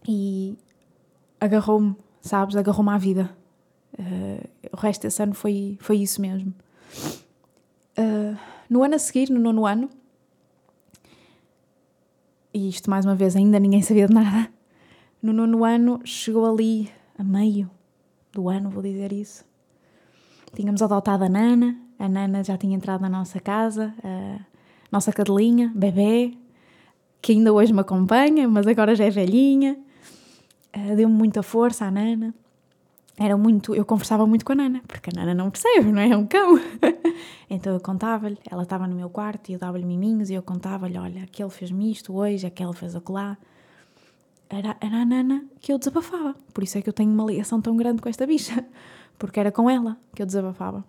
E 0.08 0.58
agarrou-me, 1.40 1.96
sabes? 2.22 2.56
Agarrou-me 2.56 2.92
à 2.92 2.98
vida. 2.98 3.30
Uh, 3.98 4.50
o 4.72 4.78
resto 4.78 5.04
desse 5.04 5.22
ano 5.22 5.34
foi, 5.34 5.78
foi 5.80 5.98
isso 5.98 6.22
mesmo. 6.22 6.54
Uh, 7.98 8.38
no 8.70 8.84
ano 8.84 8.96
a 8.96 9.00
seguir, 9.00 9.30
no 9.30 9.40
nono 9.40 9.66
ano, 9.66 9.90
e 12.54 12.70
isto 12.70 12.90
mais 12.90 13.06
uma 13.06 13.16
vez 13.16 13.36
ainda 13.36 13.60
ninguém 13.60 13.82
sabia 13.82 14.08
de 14.08 14.14
nada, 14.14 14.50
no 15.22 15.34
nono 15.34 15.64
ano 15.64 16.00
chegou 16.04 16.46
ali 16.46 16.90
a 17.18 17.24
meio 17.24 17.70
do 18.32 18.50
ano, 18.50 18.70
vou 18.70 18.84
dizer 18.84 19.12
isso. 19.12 19.46
Tínhamos 20.56 20.82
adotado 20.82 21.24
a 21.24 21.30
Nana, 21.30 21.78
a 21.98 22.08
Nana 22.08 22.44
já 22.44 22.58
tinha 22.58 22.76
entrado 22.76 23.02
na 23.02 23.10
nossa 23.10 23.40
casa, 23.40 23.94
a 24.04 24.40
nossa 24.92 25.12
cadelinha, 25.12 25.72
bebê, 25.74 26.38
que 27.22 27.32
ainda 27.32 27.54
hoje 27.54 27.72
me 27.72 27.80
acompanha, 27.80 28.48
mas 28.48 28.68
agora 28.68 28.94
já 28.94 29.06
é 29.06 29.10
velhinha. 29.10 29.78
Uh, 30.76 30.96
Deu-me 30.96 31.16
muita 31.16 31.42
força 31.42 31.86
à 31.86 31.92
Nana. 31.92 32.36
Era 33.18 33.38
muito, 33.38 33.76
eu 33.76 33.86
conversava 33.86 34.26
muito 34.26 34.44
com 34.44 34.54
a 34.54 34.56
Nana, 34.56 34.82
porque 34.88 35.12
a 35.12 35.14
Nana 35.16 35.36
não 35.36 35.52
percebe, 35.52 35.92
não 35.92 36.02
é? 36.02 36.10
É 36.10 36.18
um 36.18 36.26
cão. 36.26 36.60
então 37.50 37.74
eu 37.74 37.80
contava-lhe, 37.80 38.38
ela 38.50 38.64
estava 38.64 38.88
no 38.88 38.96
meu 38.96 39.10
quarto 39.10 39.50
e 39.50 39.54
eu 39.54 39.60
dava-lhe 39.60 39.86
miminhos 39.86 40.32
e 40.32 40.34
eu 40.34 40.42
contava-lhe: 40.42 40.98
olha, 40.98 41.24
aquele 41.24 41.50
fez-me 41.50 41.92
isto 41.92 42.14
hoje, 42.14 42.48
aquele 42.48 42.74
fez 42.74 42.96
lá 43.08 43.38
era, 44.50 44.78
era 44.80 45.02
a 45.02 45.06
Nana 45.06 45.46
que 45.60 45.72
eu 45.72 45.78
desabafava. 45.78 46.36
Por 46.54 46.64
isso 46.64 46.78
é 46.78 46.82
que 46.82 46.90
eu 46.90 46.94
tenho 46.94 47.12
uma 47.12 47.26
ligação 47.26 47.62
tão 47.62 47.76
grande 47.76 48.02
com 48.02 48.10
esta 48.10 48.26
bicha, 48.26 48.66
porque 49.18 49.40
era 49.40 49.52
com 49.52 49.70
ela 49.70 49.98
que 50.16 50.22
eu 50.22 50.26
desabafava. 50.26 50.84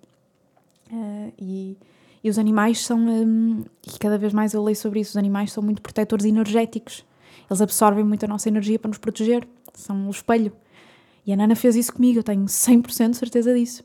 Uh, 0.92 1.32
e, 1.38 1.78
e 2.22 2.30
os 2.30 2.38
animais 2.38 2.84
são, 2.84 2.98
um, 2.98 3.64
e 3.86 3.98
cada 3.98 4.18
vez 4.18 4.32
mais 4.32 4.54
eu 4.54 4.62
leio 4.62 4.76
sobre 4.76 5.00
isso, 5.00 5.10
os 5.10 5.16
animais 5.16 5.52
são 5.52 5.62
muito 5.62 5.80
protetores 5.80 6.24
energéticos. 6.24 7.04
Eles 7.48 7.60
absorvem 7.60 8.04
muito 8.04 8.24
a 8.24 8.28
nossa 8.28 8.48
energia 8.48 8.78
para 8.78 8.88
nos 8.88 8.98
proteger, 8.98 9.46
são 9.72 10.06
o 10.06 10.10
espelho. 10.10 10.52
E 11.26 11.32
a 11.32 11.36
Nana 11.36 11.56
fez 11.56 11.74
isso 11.76 11.92
comigo, 11.92 12.18
eu 12.18 12.22
tenho 12.22 12.44
100% 12.44 13.10
de 13.10 13.16
certeza 13.16 13.54
disso. 13.54 13.84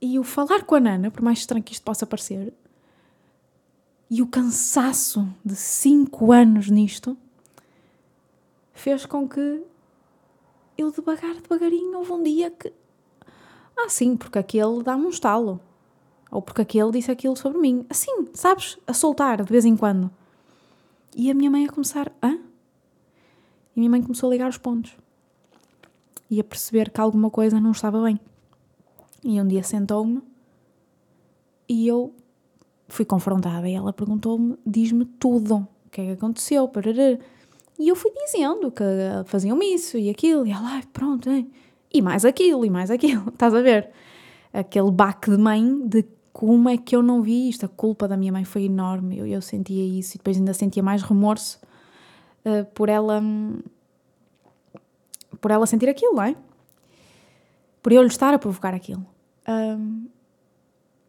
E 0.00 0.18
o 0.18 0.24
falar 0.24 0.64
com 0.64 0.74
a 0.74 0.80
Nana, 0.80 1.10
por 1.10 1.22
mais 1.22 1.38
estranho 1.38 1.62
que 1.62 1.72
isto 1.72 1.82
possa 1.82 2.06
parecer, 2.06 2.52
e 4.10 4.22
o 4.22 4.26
cansaço 4.26 5.26
de 5.44 5.54
5 5.54 6.32
anos 6.32 6.68
nisto, 6.70 7.16
fez 8.72 9.06
com 9.06 9.28
que 9.28 9.62
eu 10.78 10.90
devagar, 10.90 11.34
devagarinho, 11.34 11.98
houve 11.98 12.12
um 12.12 12.22
dia 12.22 12.50
que. 12.50 12.72
Ah, 13.76 13.88
sim, 13.88 14.16
porque 14.16 14.38
aquele 14.38 14.82
dá-me 14.82 15.06
um 15.06 15.10
estalo. 15.10 15.60
Ou 16.30 16.42
porque 16.42 16.62
aquele 16.62 16.90
disse 16.90 17.10
aquilo 17.10 17.36
sobre 17.36 17.58
mim. 17.58 17.86
Assim, 17.88 18.28
sabes? 18.34 18.78
A 18.86 18.92
soltar 18.92 19.42
de 19.42 19.50
vez 19.50 19.64
em 19.64 19.76
quando. 19.76 20.10
E 21.14 21.30
a 21.30 21.34
minha 21.34 21.50
mãe 21.50 21.66
a 21.66 21.72
começar. 21.72 22.12
Hã? 22.22 22.32
E 22.32 22.38
a 22.38 23.78
minha 23.78 23.90
mãe 23.90 24.02
começou 24.02 24.28
a 24.28 24.32
ligar 24.32 24.48
os 24.48 24.58
pontos. 24.58 24.96
E 26.30 26.40
a 26.40 26.44
perceber 26.44 26.90
que 26.90 27.00
alguma 27.00 27.30
coisa 27.30 27.60
não 27.60 27.70
estava 27.70 28.02
bem. 28.02 28.18
E 29.24 29.40
um 29.40 29.46
dia 29.46 29.62
sentou-me 29.62 30.22
e 31.68 31.86
eu 31.86 32.14
fui 32.88 33.04
confrontada. 33.04 33.68
E 33.68 33.74
ela 33.74 33.92
perguntou-me: 33.92 34.56
diz-me 34.64 35.04
tudo. 35.04 35.68
O 35.86 35.90
que 35.90 36.00
é 36.00 36.04
que 36.06 36.12
aconteceu? 36.12 36.68
Parará. 36.68 37.18
E 37.78 37.88
eu 37.88 37.96
fui 37.96 38.10
dizendo 38.12 38.70
que 38.70 38.84
faziam 39.26 39.62
isso 39.62 39.98
e 39.98 40.08
aquilo, 40.08 40.46
e 40.46 40.50
ela, 40.50 40.80
pronto, 40.92 41.28
é. 41.28 41.44
e 41.92 42.00
mais 42.00 42.24
aquilo, 42.24 42.64
e 42.64 42.70
mais 42.70 42.90
aquilo, 42.90 43.28
estás 43.32 43.54
a 43.54 43.60
ver? 43.60 43.90
Aquele 44.52 44.90
baque 44.90 45.30
de 45.30 45.36
mãe 45.36 45.86
de 45.86 46.04
como 46.32 46.68
é 46.68 46.76
que 46.78 46.96
eu 46.96 47.02
não 47.02 47.22
vi 47.22 47.48
isto, 47.48 47.66
a 47.66 47.68
culpa 47.68 48.08
da 48.08 48.16
minha 48.16 48.32
mãe 48.32 48.44
foi 48.44 48.64
enorme, 48.64 49.18
eu, 49.18 49.26
eu 49.26 49.42
sentia 49.42 49.84
isso 49.84 50.16
e 50.16 50.18
depois 50.18 50.36
ainda 50.36 50.54
sentia 50.54 50.82
mais 50.82 51.02
remorso 51.02 51.58
uh, 52.44 52.64
por 52.74 52.88
ela 52.88 53.22
por 55.40 55.50
ela 55.50 55.66
sentir 55.66 55.88
aquilo, 55.88 56.14
não 56.14 56.22
é? 56.22 56.36
Por 57.82 57.92
eu 57.92 58.02
lhe 58.02 58.08
estar 58.08 58.34
a 58.34 58.38
provocar 58.38 58.74
aquilo. 58.74 59.06
Um, 59.48 60.08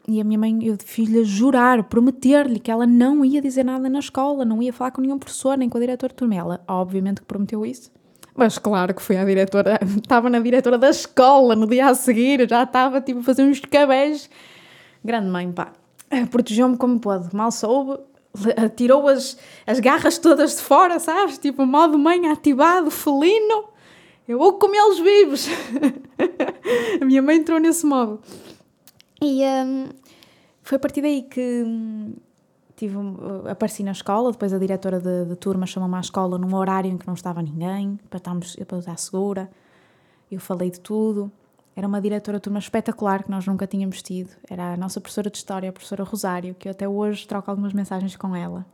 e 0.08 0.22
a 0.22 0.24
minha 0.24 0.40
mãe, 0.40 0.58
eu 0.64 0.78
fiz-lhe 0.80 1.26
jurar, 1.26 1.84
prometer-lhe 1.84 2.60
que 2.60 2.72
ela 2.72 2.88
não 2.88 3.26
ia 3.26 3.42
dizer 3.42 3.66
nada 3.66 3.90
na 3.90 4.00
escola, 4.00 4.46
não 4.46 4.62
ia 4.62 4.72
falar 4.72 4.92
com 4.92 5.02
nenhum 5.02 5.20
professor, 5.20 5.58
nem 5.58 5.68
com 5.68 5.78
a 5.78 5.82
diretora 5.82 6.14
de 6.14 6.16
turma. 6.16 6.36
Ela, 6.36 6.64
obviamente, 6.66 7.20
que 7.20 7.28
prometeu 7.28 7.66
isso. 7.66 7.92
Mas 8.34 8.58
claro 8.58 8.94
que 8.94 9.02
foi 9.02 9.18
a 9.18 9.26
diretora, 9.26 9.80
estava 10.02 10.30
na 10.30 10.40
diretora 10.40 10.78
da 10.78 10.90
escola 10.90 11.56
no 11.56 11.68
dia 11.68 11.90
a 11.90 11.96
seguir, 11.96 12.48
já 12.48 12.64
estava 12.64 13.02
tipo 13.02 13.20
a 13.20 13.24
fazer 13.24 13.44
uns 13.44 13.60
cabés. 13.60 14.30
Grande 15.04 15.28
mãe, 15.30 15.52
pá. 15.52 15.74
Protegeu-me 16.32 16.78
como 16.78 17.00
pôde, 17.00 17.36
mal 17.36 17.52
soube, 17.52 18.00
tirou 18.78 19.08
as, 19.08 19.38
as 19.66 19.80
garras 19.80 20.18
todas 20.18 20.56
de 20.56 20.62
fora, 20.62 21.00
sabes? 21.00 21.38
Tipo, 21.38 21.66
modo 21.66 21.98
mãe 21.98 22.28
ativado, 22.28 22.90
felino. 22.90 23.66
Eu 24.28 24.38
vou 24.38 24.54
comê-los 24.54 25.00
vivos. 25.00 25.48
a 27.02 27.06
minha 27.06 27.22
mãe 27.22 27.38
entrou 27.38 27.60
nesse 27.60 27.86
modo. 27.86 28.20
E 29.22 29.42
um, 29.44 29.88
foi 30.62 30.76
a 30.76 30.80
partir 30.80 31.02
daí 31.02 31.24
que 31.24 31.64
hum, 31.66 32.14
tive, 32.76 32.98
uh, 32.98 33.48
apareci 33.50 33.84
na 33.84 33.92
escola, 33.92 34.32
depois 34.32 34.52
a 34.52 34.58
diretora 34.58 35.00
de 35.00 35.36
turma 35.38 35.66
chamou-me 35.66 35.96
à 35.96 36.02
escola 36.02 36.38
num 36.38 36.54
horário 36.56 36.92
em 36.92 36.98
que 36.98 37.08
não 37.08 37.14
estava 37.14 37.42
ninguém, 37.42 37.98
para, 38.10 38.18
estarmos, 38.18 38.56
para 38.56 38.80
estar 38.80 38.98
segura. 38.98 39.50
Eu 40.30 40.42
falei 40.42 40.70
de 40.72 40.82
tudo. 40.82 41.32
Era 41.74 41.88
uma 41.88 42.02
diretora 42.02 42.38
de 42.38 42.42
turma 42.42 42.60
espetacular 42.60 43.24
que 43.24 43.32
nós 43.32 43.46
nunca 43.46 43.66
tínhamos 43.66 44.02
tido. 44.02 44.32
Era 44.50 44.74
a 44.74 44.78
nossa 44.78 45.00
professora 45.00 45.30
de 45.30 45.38
História, 45.38 45.70
a 45.70 45.72
professora 45.72 46.04
Rosário, 46.04 46.54
que 46.56 46.68
eu 46.68 46.72
até 46.72 46.88
hoje 46.88 47.26
troco 47.26 47.50
algumas 47.50 47.72
mensagens 47.72 48.16
com 48.18 48.36
ela, 48.36 48.66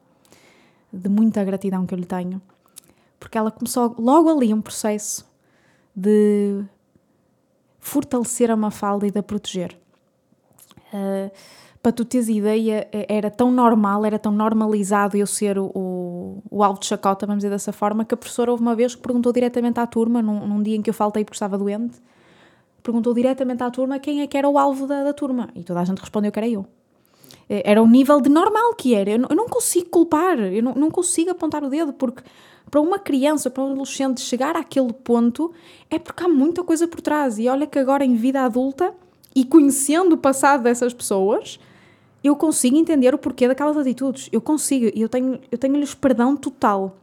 de 0.92 1.10
muita 1.10 1.44
gratidão 1.44 1.86
que 1.86 1.94
eu 1.94 2.00
lhe 2.00 2.06
tenho. 2.06 2.42
Porque 3.20 3.38
ela 3.38 3.52
começou 3.52 3.94
logo 4.00 4.30
ali 4.30 4.52
um 4.54 4.62
processo 4.62 5.32
de 5.96 6.64
fortalecer 7.80 8.50
a 8.50 8.56
Mafalda 8.56 9.08
e 9.08 9.12
de 9.12 9.20
a 9.20 9.24
proteger. 9.24 9.78
Uh, 10.94 11.32
para 11.84 11.92
tu 11.92 12.06
teres 12.06 12.30
ideia, 12.30 12.88
é, 12.94 13.06
era 13.10 13.30
tão 13.30 13.52
normal, 13.52 14.06
era 14.06 14.18
tão 14.18 14.32
normalizado 14.32 15.18
eu 15.18 15.28
ser 15.28 15.60
o, 15.60 15.66
o, 15.76 16.44
o, 16.50 16.64
alvo 16.64 16.80
de 16.80 16.86
chacota, 16.86 17.26
vamos 17.26 17.42
dizer 17.42 17.50
dessa 17.50 17.74
forma, 17.74 18.06
que 18.06 18.14
a 18.14 18.18
professora 18.18 18.50
houve 18.50 18.64
uma 18.64 18.74
vez 18.74 18.96
que 18.96 19.02
perguntou 19.02 19.34
diretamente 19.34 19.82
à 19.82 19.86
turma, 19.86 20.22
num, 20.22 20.48
num 20.48 20.64
dia 20.64 20.78
em 20.78 20.82
que 20.82 20.90
eu 20.90 20.94
faltei 20.94 21.26
porque 21.26 21.36
estava 21.36 21.58
doente, 21.58 21.98
perguntou 22.82 23.14
diretamente 23.14 23.64
à 23.64 23.70
turma 23.70 24.00
quem 24.00 24.22
é 24.22 24.28
que 24.28 24.38
era 24.38 24.48
o 24.48 24.58
alvo 24.58 24.88
da, 24.88 25.04
da 25.04 25.14
turma. 25.14 25.50
E 25.54 25.64
toda 25.64 25.82
a 25.82 25.84
gente 25.84 26.00
respondeu 26.00 26.32
que 26.32 26.40
era 26.40 26.48
eu. 26.48 26.66
É, 27.50 27.70
era 27.70 27.84
o 27.84 27.88
nível 27.88 28.22
de 28.22 28.30
normal 28.30 28.74
que 28.76 28.96
era. 28.96 29.12
Eu 29.12 29.20
não, 29.20 29.48
consigo 29.50 29.90
culpar, 29.90 30.40
eu 30.40 30.64
não, 30.64 30.74
não 30.76 30.90
consigo 30.90 31.32
apontar 31.32 31.64
o 31.66 31.70
dedo, 31.70 31.92
porque 31.92 32.24
para 32.74 32.82
uma 32.82 32.98
criança, 32.98 33.52
para 33.52 33.62
um 33.64 33.74
adolescente 33.74 34.20
chegar 34.20 34.58
àquele 34.58 34.92
ponto, 34.92 35.54
é 35.92 36.00
porque 36.00 36.24
há 36.24 36.28
muita 36.28 36.64
coisa 36.64 36.88
por 36.88 37.02
trás. 37.02 37.38
E 37.38 37.48
olha 37.48 37.68
que 37.68 37.78
agora 37.78 38.04
em 38.04 38.16
vida 38.16 38.42
adulta 38.42 38.96
e 39.36 39.46
conhecendo 39.46 40.14
o 40.14 40.18
passado 40.18 40.64
dessas 40.64 40.92
pessoas, 40.92 41.60
eu 42.24 42.36
consigo 42.36 42.76
entender 42.76 43.14
o 43.14 43.18
porquê 43.20 43.48
daquelas 43.48 43.78
atitudes. 43.78 44.28
Eu 44.32 44.42
consigo, 44.42 44.92
e 44.92 45.00
eu 45.04 45.08
tenho, 45.08 45.40
eu 45.52 45.58
tenho-lhes 45.60 45.94
perdão 45.94 46.36
total. 46.36 46.98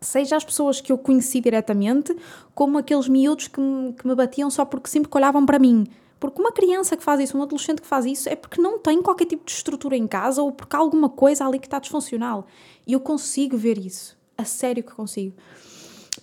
Seja 0.00 0.36
as 0.36 0.44
pessoas 0.44 0.80
que 0.80 0.92
eu 0.92 0.96
conheci 0.96 1.40
diretamente, 1.40 2.16
como 2.54 2.78
aqueles 2.78 3.08
miúdos 3.08 3.48
que 3.48 3.60
me, 3.60 3.92
que 3.94 4.06
me 4.06 4.14
batiam 4.14 4.48
só 4.48 4.64
porque 4.64 4.88
sempre 4.88 5.10
olhavam 5.12 5.44
para 5.44 5.58
mim. 5.58 5.88
Porque 6.20 6.40
uma 6.40 6.52
criança 6.52 6.96
que 6.96 7.02
faz 7.02 7.18
isso, 7.18 7.36
um 7.36 7.42
adolescente 7.42 7.82
que 7.82 7.88
faz 7.88 8.06
isso, 8.06 8.28
é 8.28 8.36
porque 8.36 8.62
não 8.62 8.78
tem 8.78 9.02
qualquer 9.02 9.24
tipo 9.24 9.44
de 9.44 9.50
estrutura 9.50 9.96
em 9.96 10.06
casa 10.06 10.40
ou 10.40 10.52
porque 10.52 10.76
há 10.76 10.78
alguma 10.78 11.08
coisa 11.08 11.44
ali 11.44 11.58
que 11.58 11.66
está 11.66 11.80
disfuncional. 11.80 12.46
E 12.86 12.92
eu 12.92 13.00
consigo 13.00 13.56
ver 13.56 13.76
isso. 13.76 14.19
A 14.40 14.44
sério 14.44 14.82
que 14.82 14.92
consigo. 14.92 15.34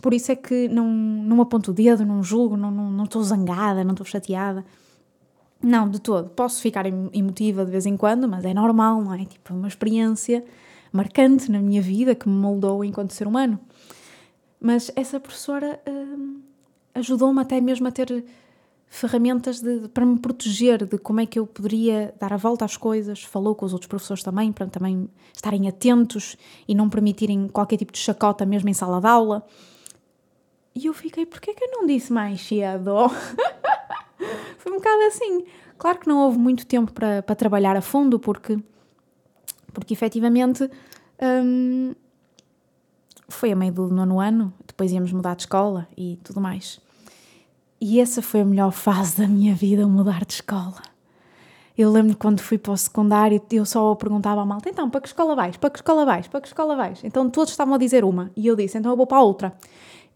Por 0.01 0.13
isso 0.13 0.31
é 0.31 0.35
que 0.35 0.67
não, 0.67 0.87
não 0.87 1.39
aponto 1.41 1.69
o 1.71 1.73
dedo, 1.73 2.05
não 2.05 2.23
julgo, 2.23 2.57
não, 2.57 2.71
não, 2.71 2.89
não 2.89 3.03
estou 3.03 3.21
zangada, 3.21 3.83
não 3.83 3.91
estou 3.91 4.05
chateada. 4.05 4.65
Não, 5.61 5.89
de 5.89 5.99
todo. 5.99 6.29
Posso 6.29 6.61
ficar 6.61 6.85
emotiva 6.85 7.63
de 7.63 7.71
vez 7.71 7.85
em 7.85 7.95
quando, 7.95 8.27
mas 8.27 8.43
é 8.43 8.53
normal, 8.53 9.03
não 9.03 9.13
é? 9.13 9.25
Tipo, 9.25 9.53
uma 9.53 9.67
experiência 9.67 10.43
marcante 10.91 11.51
na 11.51 11.59
minha 11.59 11.81
vida 11.81 12.15
que 12.15 12.27
me 12.27 12.35
moldou 12.35 12.83
enquanto 12.83 13.13
ser 13.13 13.27
humano. 13.27 13.59
Mas 14.59 14.91
essa 14.95 15.19
professora 15.19 15.79
hum, 15.87 16.41
ajudou-me 16.95 17.39
até 17.39 17.61
mesmo 17.61 17.87
a 17.87 17.91
ter 17.91 18.25
ferramentas 18.89 19.59
de, 19.59 19.87
para 19.89 20.05
me 20.05 20.17
proteger 20.17 20.85
de 20.85 20.97
como 20.97 21.19
é 21.19 21.25
que 21.25 21.37
eu 21.37 21.45
poderia 21.45 22.13
dar 22.19 22.33
a 22.33 22.37
volta 22.37 22.65
às 22.65 22.77
coisas. 22.77 23.23
Falou 23.23 23.53
com 23.55 23.65
os 23.65 23.73
outros 23.73 23.87
professores 23.87 24.23
também, 24.23 24.51
para 24.51 24.67
também 24.67 25.09
estarem 25.33 25.67
atentos 25.67 26.37
e 26.67 26.73
não 26.73 26.89
permitirem 26.89 27.47
qualquer 27.47 27.77
tipo 27.77 27.91
de 27.91 27.99
chacota 27.99 28.45
mesmo 28.45 28.69
em 28.69 28.73
sala 28.73 28.99
de 28.99 29.07
aula. 29.07 29.45
E 30.73 30.85
eu 30.85 30.93
fiquei, 30.93 31.25
porquê 31.25 31.53
que 31.53 31.63
eu 31.63 31.71
não 31.71 31.85
disse 31.85 32.13
mais 32.13 32.41
cedo? 32.41 33.09
Foi 34.57 34.71
um 34.71 34.75
bocado 34.75 35.01
assim. 35.03 35.45
Claro 35.77 35.99
que 35.99 36.07
não 36.07 36.19
houve 36.19 36.37
muito 36.37 36.65
tempo 36.65 36.91
para, 36.91 37.21
para 37.21 37.35
trabalhar 37.35 37.75
a 37.75 37.81
fundo, 37.81 38.19
porque, 38.19 38.57
porque 39.73 39.93
efetivamente 39.93 40.69
hum, 41.21 41.93
foi 43.29 43.51
a 43.51 43.55
meio 43.55 43.73
do 43.73 43.87
nono 43.89 44.19
ano, 44.19 44.53
depois 44.65 44.91
íamos 44.91 45.11
mudar 45.11 45.35
de 45.35 45.43
escola 45.43 45.87
e 45.95 46.19
tudo 46.23 46.41
mais. 46.41 46.79
E 47.79 47.99
essa 47.99 48.21
foi 48.21 48.41
a 48.41 48.45
melhor 48.45 48.71
fase 48.71 49.17
da 49.21 49.27
minha 49.27 49.53
vida, 49.53 49.87
mudar 49.87 50.25
de 50.25 50.33
escola. 50.33 50.81
Eu 51.77 51.91
lembro 51.91 52.17
quando 52.17 52.39
fui 52.39 52.57
para 52.57 52.71
o 52.71 52.77
secundário, 52.77 53.39
eu 53.51 53.63
só 53.63 53.93
perguntava 53.93 54.41
à 54.41 54.45
malta, 54.45 54.67
então, 54.67 54.89
para 54.89 54.99
que 54.99 55.07
escola 55.07 55.35
vais? 55.35 55.57
Para 55.57 55.69
que 55.69 55.77
escola 55.77 56.05
vais? 56.05 56.27
Para 56.27 56.41
que 56.41 56.47
escola 56.47 56.75
vais? 56.75 57.03
Então 57.03 57.29
todos 57.29 57.51
estavam 57.51 57.75
a 57.75 57.77
dizer 57.77 58.03
uma. 58.03 58.31
E 58.35 58.47
eu 58.47 58.55
disse, 58.55 58.79
então 58.79 58.91
eu 58.91 58.97
vou 58.97 59.05
para 59.05 59.19
a 59.19 59.21
outra. 59.21 59.53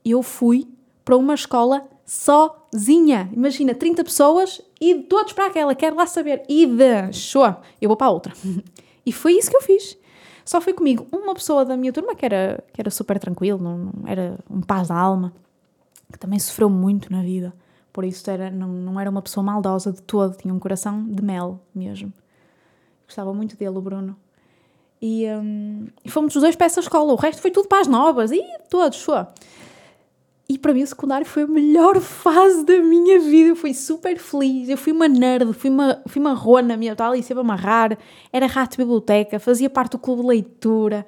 Eu 0.03 0.24
fui 0.24 0.68
para 1.05 1.16
uma 1.16 1.36
escola 1.36 1.88
sozinha. 2.03 3.30
Imagina, 3.32 3.76
30 3.76 4.03
pessoas 4.03 4.59
e 4.80 4.95
todos 5.03 5.34
para 5.34 5.45
aquela, 5.45 5.76
quero 5.76 5.95
lá 5.95 6.07
saber. 6.07 6.43
E 6.49 6.66
de 6.66 7.14
show, 7.14 7.55
eu 7.80 7.89
vou 7.89 7.95
para 7.95 8.07
a 8.07 8.12
outra. 8.12 8.34
e 9.05 9.14
foi 9.14 9.34
isso 9.34 9.51
que 9.51 9.57
eu 9.57 9.62
fiz. 9.62 9.95
Só 10.43 10.59
foi 10.59 10.74
comigo 10.74 11.05
uma 11.12 11.36
pessoa 11.36 11.64
da 11.64 11.78
minha 11.78 11.93
turma 11.93 12.16
que 12.16 12.26
era, 12.26 12.64
que 12.74 12.82
era 12.82 12.89
super 12.89 13.20
tranquilo, 13.20 13.59
não, 13.62 13.78
não 13.78 14.07
era 14.07 14.39
um 14.49 14.62
paz 14.62 14.88
da 14.88 14.95
alma, 14.95 15.32
que 16.12 16.20
também 16.20 16.39
sofreu 16.39 16.70
muito 16.70 17.12
na 17.12 17.22
vida. 17.22 17.53
Por 17.91 18.03
isso 18.03 18.30
era, 18.30 18.49
não, 18.49 18.68
não 18.68 18.99
era 18.99 19.09
uma 19.09 19.22
pessoa 19.22 19.43
maldosa 19.43 19.91
de 19.91 20.01
todo, 20.01 20.38
tinha 20.38 20.53
um 20.53 20.59
coração 20.59 21.05
de 21.05 21.24
mel 21.24 21.59
mesmo. 21.74 22.14
Gostava 23.05 23.34
muito 23.34 23.57
dele, 23.57 23.78
o 23.78 23.82
Bruno. 23.82 24.16
E, 25.01 25.26
um, 25.28 25.88
e 26.05 26.09
fomos 26.09 26.36
os 26.36 26.41
dois 26.41 26.55
para 26.55 26.68
essa 26.68 26.80
escola, 26.80 27.12
o 27.12 27.16
resto 27.16 27.41
foi 27.41 27.51
tudo 27.51 27.68
para 27.68 27.82
as 27.82 27.88
novas, 27.88 28.32
e 28.32 28.41
todos, 28.70 29.01
foi. 29.01 29.26
E 30.47 30.57
para 30.57 30.74
mim 30.74 30.84
o 30.84 30.88
secundário 30.88 31.26
foi 31.26 31.43
a 31.43 31.47
melhor 31.47 31.99
fase 31.99 32.66
da 32.66 32.78
minha 32.80 33.20
vida, 33.20 33.49
eu 33.49 33.55
fui 33.55 33.74
super 33.74 34.18
feliz, 34.20 34.70
eu 34.70 34.78
fui 34.78 34.91
uma 34.91 35.07
nerd, 35.07 35.51
fui 35.53 35.70
uma, 35.70 36.01
fui 36.07 36.22
uma 36.22 36.34
rona, 36.34 36.78
minha 36.78 36.95
tal, 36.95 37.16
e 37.16 37.24
sempre 37.24 37.41
amarrar, 37.41 37.97
era 38.32 38.45
rato 38.45 38.72
de 38.72 38.78
biblioteca, 38.78 39.39
fazia 39.39 39.70
parte 39.70 39.93
do 39.93 39.97
clube 39.97 40.22
de 40.22 40.28
leitura, 40.28 41.05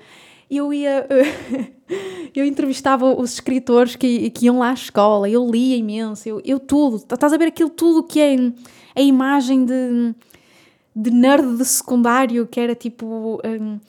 eu 0.58 0.74
ia. 0.74 1.08
eu 2.36 2.46
entrevistava 2.46 3.06
os 3.06 3.34
escritores 3.34 3.96
que, 3.96 4.30
que 4.30 4.46
iam 4.46 4.60
lá 4.60 4.70
à 4.70 4.74
escola, 4.74 5.30
eu 5.30 5.50
lia 5.50 5.76
imenso, 5.76 6.28
eu, 6.28 6.42
eu 6.44 6.60
tudo. 6.60 6.98
Estás 6.98 7.34
a 7.34 7.38
ver 7.38 7.48
aquilo 7.48 7.70
tudo 7.70 8.04
que 8.04 8.20
é 8.20 8.36
a 8.96 9.02
imagem 9.02 9.66
de, 9.66 10.14
de 10.96 11.12
nerd 11.12 11.58
de 11.58 11.66
secundário, 11.66 12.48
que 12.48 12.60
era 12.60 12.76
tipo. 12.76 13.42
Um, 13.46 13.80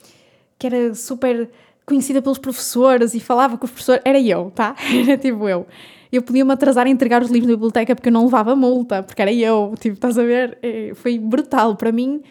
que 0.58 0.66
era 0.66 0.94
super 0.94 1.50
conhecida 1.84 2.22
pelos 2.22 2.38
professores 2.38 3.14
e 3.14 3.20
falava 3.20 3.58
com 3.58 3.64
os 3.64 3.70
professores. 3.70 4.02
Era 4.04 4.20
eu, 4.20 4.50
tá? 4.54 4.74
Era 5.06 5.18
tipo 5.18 5.48
eu. 5.48 5.66
Eu 6.10 6.22
podia-me 6.22 6.52
atrasar 6.52 6.86
a 6.86 6.90
entregar 6.90 7.22
os 7.22 7.28
livros 7.28 7.48
da 7.48 7.54
biblioteca 7.54 7.94
porque 7.94 8.08
eu 8.08 8.12
não 8.12 8.24
levava 8.24 8.54
multa, 8.54 9.02
porque 9.02 9.20
era 9.20 9.32
eu. 9.32 9.74
Tipo, 9.80 9.96
estás 9.96 10.16
a 10.16 10.22
ver? 10.22 10.56
É, 10.62 10.92
foi 10.94 11.18
brutal 11.18 11.74
para 11.74 11.90
mim 11.90 12.22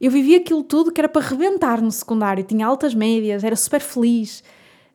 eu 0.00 0.10
vivia 0.10 0.38
aquilo 0.38 0.62
tudo 0.62 0.90
que 0.90 1.00
era 1.00 1.08
para 1.08 1.20
rebentar 1.20 1.82
no 1.82 1.90
secundário. 1.92 2.42
Tinha 2.42 2.66
altas 2.66 2.94
médias, 2.94 3.44
era 3.44 3.54
super 3.54 3.80
feliz, 3.80 4.42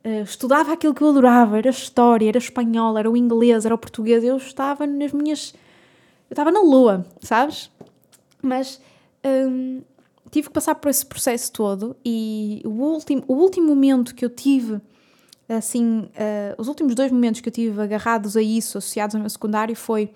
uh, 0.03 0.23
estudava 0.23 0.73
aquilo 0.73 0.93
que 0.93 1.01
eu 1.01 1.09
adorava. 1.09 1.57
Era 1.57 1.69
história, 1.69 2.27
era 2.27 2.37
espanhol, 2.37 2.97
era 2.97 3.09
o 3.09 3.15
inglês, 3.15 3.65
era 3.65 3.75
o 3.75 3.77
português. 3.77 4.23
Eu 4.23 4.37
estava 4.37 4.87
nas 4.87 5.11
minhas. 5.11 5.53
Eu 6.29 6.33
estava 6.33 6.51
na 6.51 6.61
lua, 6.61 7.05
sabes? 7.21 7.69
Mas 8.41 8.81
um, 9.25 9.81
tive 10.31 10.47
que 10.47 10.53
passar 10.53 10.75
por 10.75 10.89
esse 10.89 11.05
processo 11.05 11.51
todo 11.51 11.95
e 12.03 12.61
o 12.65 12.69
último, 12.69 13.23
o 13.27 13.33
último 13.33 13.67
momento 13.67 14.13
que 14.13 14.25
eu 14.25 14.29
tive, 14.29 14.81
assim, 15.47 15.99
uh, 15.99 16.55
os 16.57 16.67
últimos 16.67 16.93
dois 16.95 17.11
momentos 17.11 17.41
que 17.41 17.49
eu 17.49 17.53
tive 17.53 17.81
agarrados 17.81 18.35
a 18.35 18.41
isso, 18.41 18.77
associados 18.77 19.15
ao 19.15 19.21
meu 19.21 19.29
secundário, 19.29 19.75
foi 19.75 20.11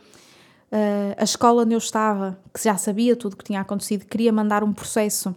Uh, 0.72 1.18
a 1.18 1.24
escola 1.24 1.64
onde 1.64 1.74
eu 1.74 1.80
estava, 1.80 2.38
que 2.54 2.64
já 2.64 2.78
sabia 2.78 3.16
tudo 3.16 3.34
o 3.34 3.38
que 3.38 3.44
tinha 3.44 3.60
acontecido, 3.60 4.06
queria 4.06 4.32
mandar 4.32 4.64
um 4.64 4.72
processo 4.72 5.36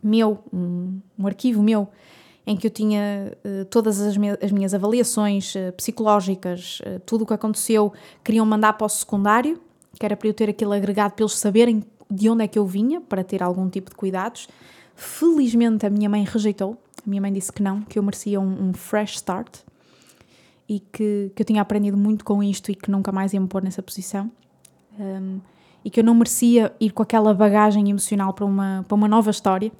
meu, 0.00 0.38
um, 0.52 1.00
um 1.18 1.26
arquivo 1.26 1.60
meu, 1.60 1.88
em 2.46 2.56
que 2.56 2.68
eu 2.68 2.70
tinha 2.70 3.36
uh, 3.44 3.64
todas 3.64 4.00
as, 4.00 4.16
me 4.16 4.30
as, 4.30 4.52
minhas 4.52 4.72
avaliações 4.72 5.56
uh, 5.56 5.72
psicológicas, 5.76 6.80
tudo 7.04 7.22
o 7.22 7.26
que 7.26 7.34
aconteceu, 7.34 7.92
queriam 8.22 8.46
mandar 8.46 8.74
para 8.74 8.84
o 8.84 8.88
secundário, 8.88 9.60
que 9.98 10.06
era 10.06 10.16
para 10.16 10.28
eu 10.28 10.34
ter 10.34 10.48
aquele 10.48 10.76
agregado 10.76 11.14
para 11.14 11.24
eles 11.24 11.34
saberem 11.34 11.82
de 12.08 12.28
onde 12.28 12.44
é 12.44 12.48
que 12.48 12.58
eu 12.58 12.64
vinha, 12.64 13.00
para 13.00 13.24
ter 13.24 13.42
algum 13.42 13.68
tipo 13.68 13.90
de 13.90 13.96
cuidados. 13.96 14.48
Felizmente 14.94 15.86
a 15.86 15.90
minha 15.90 16.08
mãe 16.08 16.22
rejeitou, 16.22 16.76
a 17.04 17.10
minha 17.10 17.20
mãe 17.20 17.32
disse 17.32 17.52
que 17.52 17.64
não, 17.64 17.82
que 17.82 17.98
eu 17.98 18.02
merecia 18.02 18.40
um, 18.40 18.68
um 18.68 18.72
fresh 18.72 19.16
start 19.16 19.58
e 20.68 20.78
que, 20.78 21.32
que 21.34 21.42
eu 21.42 21.46
tinha 21.46 21.60
aprendido 21.60 21.96
muito 21.96 22.24
com 22.24 22.40
isto 22.44 22.70
e 22.70 22.76
que 22.76 22.88
nunca 22.92 23.10
mais 23.10 23.32
ia 23.32 23.40
me 23.40 23.48
pôr 23.48 23.60
nessa 23.60 23.82
posição 23.82 24.30
um, 24.98 25.40
e 25.84 25.90
que 25.90 26.00
eu 26.00 26.04
não 26.04 26.14
merecia 26.14 26.74
ir 26.80 26.90
com 26.90 27.02
aquela 27.02 27.34
bagagem 27.34 27.88
emocional 27.90 28.32
para 28.32 28.44
uma, 28.44 28.84
para 28.86 28.94
uma 28.94 29.08
nova 29.08 29.30
história. 29.30 29.72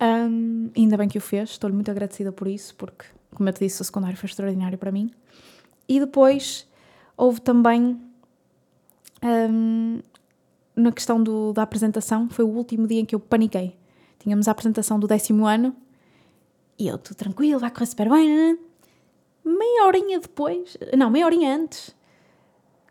Um, 0.00 0.70
ainda 0.76 0.96
bem 0.96 1.08
que 1.08 1.18
o 1.18 1.20
fez, 1.20 1.50
estou-lhe 1.50 1.74
muito 1.74 1.90
agradecida 1.90 2.30
por 2.30 2.46
isso, 2.46 2.74
porque, 2.76 3.04
como 3.34 3.48
eu 3.48 3.52
te 3.52 3.60
disse, 3.60 3.82
o 3.82 3.84
secundário 3.84 4.16
foi 4.16 4.28
extraordinário 4.28 4.78
para 4.78 4.92
mim. 4.92 5.10
E 5.88 5.98
depois 5.98 6.68
houve 7.16 7.40
também, 7.40 8.00
um, 9.22 10.00
na 10.76 10.92
questão 10.92 11.20
do, 11.20 11.52
da 11.52 11.62
apresentação, 11.62 12.28
foi 12.28 12.44
o 12.44 12.48
último 12.48 12.86
dia 12.86 13.00
em 13.00 13.04
que 13.04 13.14
eu 13.14 13.20
paniquei. 13.20 13.76
Tínhamos 14.20 14.46
a 14.46 14.52
apresentação 14.52 15.00
do 15.00 15.06
décimo 15.08 15.46
ano 15.46 15.74
e 16.78 16.86
eu, 16.86 16.96
tudo 16.96 17.16
tranquilo, 17.16 17.58
vai 17.58 17.70
correr 17.70 17.86
super 17.86 18.08
bem. 18.08 18.28
Né? 18.28 18.58
Meia 19.44 19.86
horinha 19.86 20.20
depois, 20.20 20.76
não, 20.96 21.10
meia 21.10 21.26
horinha 21.26 21.56
antes, 21.56 21.94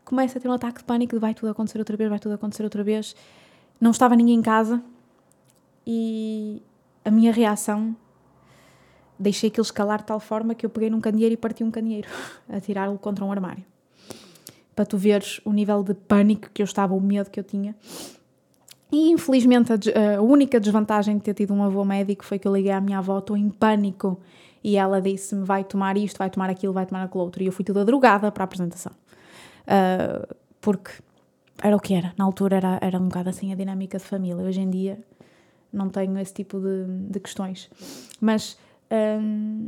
começa 0.07 0.37
a 0.37 0.41
ter 0.41 0.47
um 0.47 0.53
ataque 0.53 0.79
de 0.79 0.85
pânico 0.85 1.15
de 1.15 1.19
vai 1.19 1.33
tudo 1.33 1.49
acontecer 1.49 1.79
outra 1.79 1.97
vez, 1.97 2.09
vai 2.09 2.17
tudo 2.17 2.33
acontecer 2.33 2.63
outra 2.63 2.81
vez. 2.81 3.13
Não 3.79 3.91
estava 3.91 4.15
ninguém 4.15 4.35
em 4.35 4.41
casa 4.41 4.81
e 5.85 6.61
a 7.03 7.11
minha 7.11 7.31
reação 7.31 7.93
deixei 9.19 9.49
aquilo 9.49 9.63
escalar 9.63 9.99
de 9.99 10.05
tal 10.05 10.19
forma 10.21 10.55
que 10.55 10.65
eu 10.65 10.69
peguei 10.69 10.89
num 10.89 11.01
candeeiro 11.01 11.33
e 11.33 11.37
parti 11.37 11.61
um 11.61 11.69
candeeiro 11.69 12.07
a 12.47 12.61
tirá-lo 12.61 12.97
contra 12.97 13.25
um 13.25 13.31
armário. 13.31 13.65
Para 14.73 14.85
tu 14.85 14.97
veres 14.97 15.41
o 15.43 15.51
nível 15.51 15.83
de 15.83 15.93
pânico 15.93 16.49
que 16.53 16.61
eu 16.61 16.65
estava, 16.65 16.93
o 16.95 17.01
medo 17.01 17.29
que 17.29 17.39
eu 17.39 17.43
tinha. 17.43 17.75
E 18.89 19.11
infelizmente 19.11 19.73
a, 19.73 20.17
a 20.17 20.21
única 20.21 20.57
desvantagem 20.57 21.17
de 21.17 21.23
ter 21.23 21.33
tido 21.33 21.53
um 21.53 21.61
avô 21.61 21.83
médico 21.83 22.23
foi 22.23 22.39
que 22.39 22.47
eu 22.47 22.55
liguei 22.55 22.71
à 22.71 22.79
minha 22.79 22.99
avó, 22.99 23.19
estou 23.19 23.35
em 23.35 23.49
pânico. 23.49 24.17
E 24.63 24.77
ela 24.77 25.01
disse-me: 25.01 25.43
vai 25.43 25.65
tomar 25.65 25.97
isto, 25.97 26.17
vai 26.17 26.29
tomar 26.29 26.49
aquilo, 26.49 26.71
vai 26.71 26.85
tomar 26.85 27.03
aquilo 27.03 27.23
outro. 27.23 27.43
E 27.43 27.47
eu 27.47 27.51
fui 27.51 27.65
toda 27.65 27.83
drogada 27.83 28.31
para 28.31 28.43
a 28.43 28.45
apresentação 28.45 28.93
uh, 29.67 30.35
porque 30.61 30.91
era 31.61 31.75
o 31.75 31.79
que 31.79 31.93
era. 31.93 32.13
Na 32.17 32.25
altura 32.25 32.57
era, 32.57 32.79
era 32.81 32.99
um 32.99 33.07
bocado 33.07 33.29
assim 33.29 33.51
a 33.51 33.55
dinâmica 33.55 33.97
de 33.97 34.03
família. 34.03 34.43
Hoje 34.43 34.61
em 34.61 34.69
dia 34.69 34.99
não 35.71 35.89
tenho 35.89 36.17
esse 36.19 36.33
tipo 36.33 36.59
de, 36.59 36.85
de 37.09 37.19
questões. 37.19 37.69
Mas 38.19 38.57
um, 39.21 39.67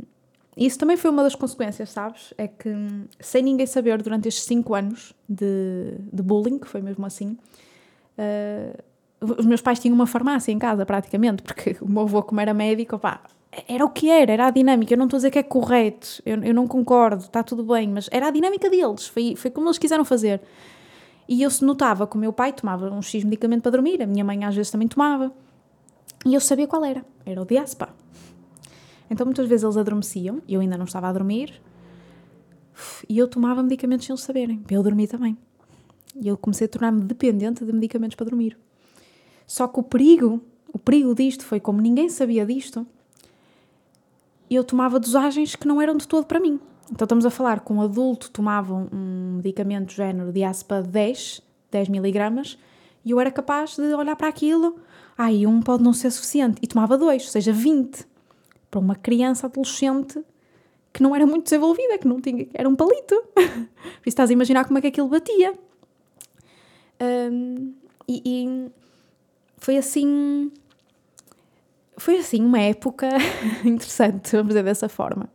isso 0.56 0.78
também 0.78 0.96
foi 0.96 1.10
uma 1.10 1.22
das 1.22 1.34
consequências, 1.34 1.90
sabes? 1.90 2.34
É 2.36 2.48
que 2.48 2.70
sem 3.18 3.42
ninguém 3.42 3.66
saber 3.66 4.02
durante 4.02 4.28
estes 4.28 4.44
5 4.44 4.74
anos 4.74 5.14
de, 5.28 5.96
de 6.12 6.22
bullying, 6.22 6.58
que 6.58 6.66
foi 6.66 6.80
mesmo 6.80 7.06
assim, 7.06 7.38
uh, 8.18 8.82
os 9.38 9.44
meus 9.44 9.60
pais 9.60 9.78
tinham 9.78 9.94
uma 9.94 10.06
farmácia 10.06 10.50
em 10.50 10.58
casa 10.58 10.84
praticamente, 10.86 11.42
porque 11.42 11.76
o 11.80 11.88
meu 11.88 12.02
avô, 12.02 12.22
como 12.22 12.40
era 12.40 12.54
médico, 12.54 12.98
pá, 12.98 13.22
era 13.66 13.84
o 13.84 13.90
que 13.90 14.08
era, 14.08 14.32
era 14.32 14.46
a 14.46 14.50
dinâmica. 14.50 14.94
Eu 14.94 14.98
não 14.98 15.06
estou 15.06 15.16
a 15.16 15.18
dizer 15.18 15.30
que 15.30 15.38
é 15.38 15.42
correto, 15.42 16.22
eu, 16.24 16.42
eu 16.42 16.54
não 16.54 16.66
concordo, 16.66 17.24
está 17.24 17.42
tudo 17.42 17.64
bem, 17.64 17.88
mas 17.88 18.08
era 18.12 18.28
a 18.28 18.30
dinâmica 18.30 18.70
deles, 18.70 19.06
foi, 19.06 19.34
foi 19.36 19.50
como 19.50 19.66
eles 19.66 19.78
quiseram 19.78 20.04
fazer. 20.04 20.40
E 21.28 21.42
eu 21.42 21.50
se 21.50 21.64
notava 21.64 22.06
que 22.06 22.16
o 22.16 22.18
meu 22.18 22.32
pai 22.32 22.52
tomava 22.52 22.90
um 22.90 23.02
X 23.02 23.24
medicamento 23.24 23.62
para 23.62 23.72
dormir, 23.72 24.02
a 24.02 24.06
minha 24.06 24.24
mãe 24.24 24.44
às 24.44 24.54
vezes 24.54 24.70
também 24.70 24.88
tomava, 24.88 25.32
e 26.24 26.34
eu 26.34 26.40
sabia 26.40 26.66
qual 26.66 26.84
era, 26.84 27.04
era 27.24 27.40
o 27.40 27.44
Diaspa. 27.44 27.88
Então 29.08 29.24
muitas 29.26 29.48
vezes 29.48 29.64
eles 29.64 29.76
adormeciam, 29.76 30.40
eu 30.48 30.60
ainda 30.60 30.76
não 30.76 30.84
estava 30.84 31.08
a 31.08 31.12
dormir, 31.12 31.60
e 33.08 33.18
eu 33.18 33.28
tomava 33.28 33.62
medicamentos 33.62 34.06
sem 34.06 34.14
eles 34.14 34.22
saberem, 34.22 34.58
para 34.58 34.74
eu 34.74 34.82
dormir 34.82 35.08
também. 35.08 35.36
E 36.16 36.26
eu 36.28 36.36
comecei 36.36 36.66
a 36.66 36.68
tornar-me 36.68 37.02
dependente 37.02 37.64
de 37.64 37.72
medicamentos 37.72 38.16
para 38.16 38.26
dormir. 38.26 38.58
Só 39.46 39.68
que 39.68 39.78
o 39.78 39.82
perigo, 39.82 40.40
o 40.72 40.78
perigo 40.78 41.14
disto 41.14 41.44
foi 41.44 41.60
como 41.60 41.80
ninguém 41.80 42.08
sabia 42.08 42.44
disto, 42.46 42.86
eu 44.56 44.64
tomava 44.64 44.98
dosagens 44.98 45.54
que 45.54 45.66
não 45.66 45.80
eram 45.80 45.96
de 45.96 46.08
todo 46.08 46.26
para 46.26 46.40
mim. 46.40 46.58
Então 46.90 47.04
estamos 47.04 47.24
a 47.24 47.30
falar 47.30 47.60
que 47.60 47.72
um 47.72 47.80
adulto 47.80 48.30
tomava 48.30 48.74
um 48.74 49.36
medicamento 49.36 49.86
do 49.86 49.92
género 49.92 50.32
de 50.32 50.42
aspa 50.42 50.82
10, 50.82 51.40
10 51.70 51.88
miligramas, 51.88 52.58
e 53.04 53.12
eu 53.12 53.20
era 53.20 53.30
capaz 53.30 53.76
de 53.76 53.94
olhar 53.94 54.16
para 54.16 54.28
aquilo, 54.28 54.76
ai, 55.16 55.44
ah, 55.44 55.48
um 55.48 55.60
pode 55.60 55.82
não 55.82 55.92
ser 55.92 56.10
suficiente, 56.10 56.58
e 56.60 56.66
tomava 56.66 56.98
dois, 56.98 57.24
ou 57.24 57.30
seja, 57.30 57.52
20. 57.52 58.08
Para 58.70 58.80
uma 58.80 58.94
criança 58.94 59.46
adolescente 59.46 60.22
que 60.92 61.02
não 61.02 61.14
era 61.14 61.26
muito 61.26 61.44
desenvolvida, 61.44 61.98
que 61.98 62.06
não 62.06 62.20
tinha, 62.20 62.46
era 62.52 62.68
um 62.68 62.74
palito. 62.74 63.14
Por 63.34 63.42
isso 63.44 64.08
estás 64.08 64.30
a 64.30 64.32
imaginar 64.32 64.64
como 64.64 64.78
é 64.78 64.80
que 64.80 64.88
aquilo 64.88 65.08
batia. 65.08 65.54
Um, 67.00 67.72
e, 68.06 68.22
e 68.24 68.70
foi 69.56 69.76
assim 69.76 70.50
foi 72.00 72.18
assim 72.18 72.42
uma 72.42 72.58
época 72.58 73.08
interessante, 73.64 74.32
vamos 74.32 74.48
dizer 74.48 74.64
dessa 74.64 74.88
forma. 74.88 75.28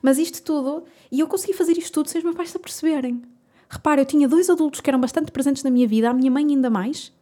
Mas 0.00 0.18
isto 0.18 0.42
tudo, 0.42 0.84
e 1.10 1.20
eu 1.20 1.26
consegui 1.26 1.52
fazer 1.52 1.76
isto 1.76 1.92
tudo 1.92 2.08
sem 2.08 2.20
os 2.20 2.24
meus 2.24 2.36
pais 2.36 2.50
se 2.50 2.56
aperceberem. 2.56 3.22
Repara, 3.68 4.00
eu 4.00 4.06
tinha 4.06 4.28
dois 4.28 4.48
adultos 4.48 4.80
que 4.80 4.88
eram 4.88 5.00
bastante 5.00 5.32
presentes 5.32 5.64
na 5.64 5.70
minha 5.70 5.88
vida, 5.88 6.08
a 6.08 6.14
minha 6.14 6.30
mãe 6.30 6.46
ainda 6.46 6.70
mais. 6.70 7.12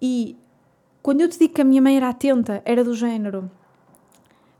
E 0.00 0.36
quando 1.02 1.20
eu 1.20 1.28
te 1.28 1.38
digo 1.38 1.52
que 1.52 1.60
a 1.60 1.64
minha 1.64 1.82
mãe 1.82 1.96
era 1.96 2.08
atenta, 2.08 2.62
era 2.64 2.82
do 2.82 2.94
género. 2.94 3.50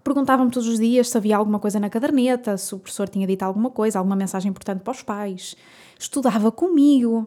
Perguntava-me 0.04 0.50
todos 0.50 0.68
os 0.68 0.78
dias 0.78 1.08
se 1.08 1.16
havia 1.16 1.36
alguma 1.36 1.58
coisa 1.58 1.80
na 1.80 1.88
caderneta, 1.88 2.58
se 2.58 2.74
o 2.74 2.78
professor 2.78 3.08
tinha 3.08 3.26
dito 3.26 3.44
alguma 3.44 3.70
coisa, 3.70 3.98
alguma 3.98 4.16
mensagem 4.16 4.50
importante 4.50 4.82
para 4.82 4.90
os 4.90 5.02
pais. 5.02 5.56
Estudava 5.98 6.52
comigo, 6.52 7.26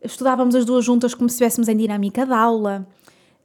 estudávamos 0.00 0.54
as 0.54 0.64
duas 0.64 0.82
juntas 0.84 1.14
como 1.14 1.28
se 1.28 1.34
estivéssemos 1.34 1.68
em 1.68 1.76
dinâmica 1.76 2.24
de 2.24 2.32
aula. 2.32 2.86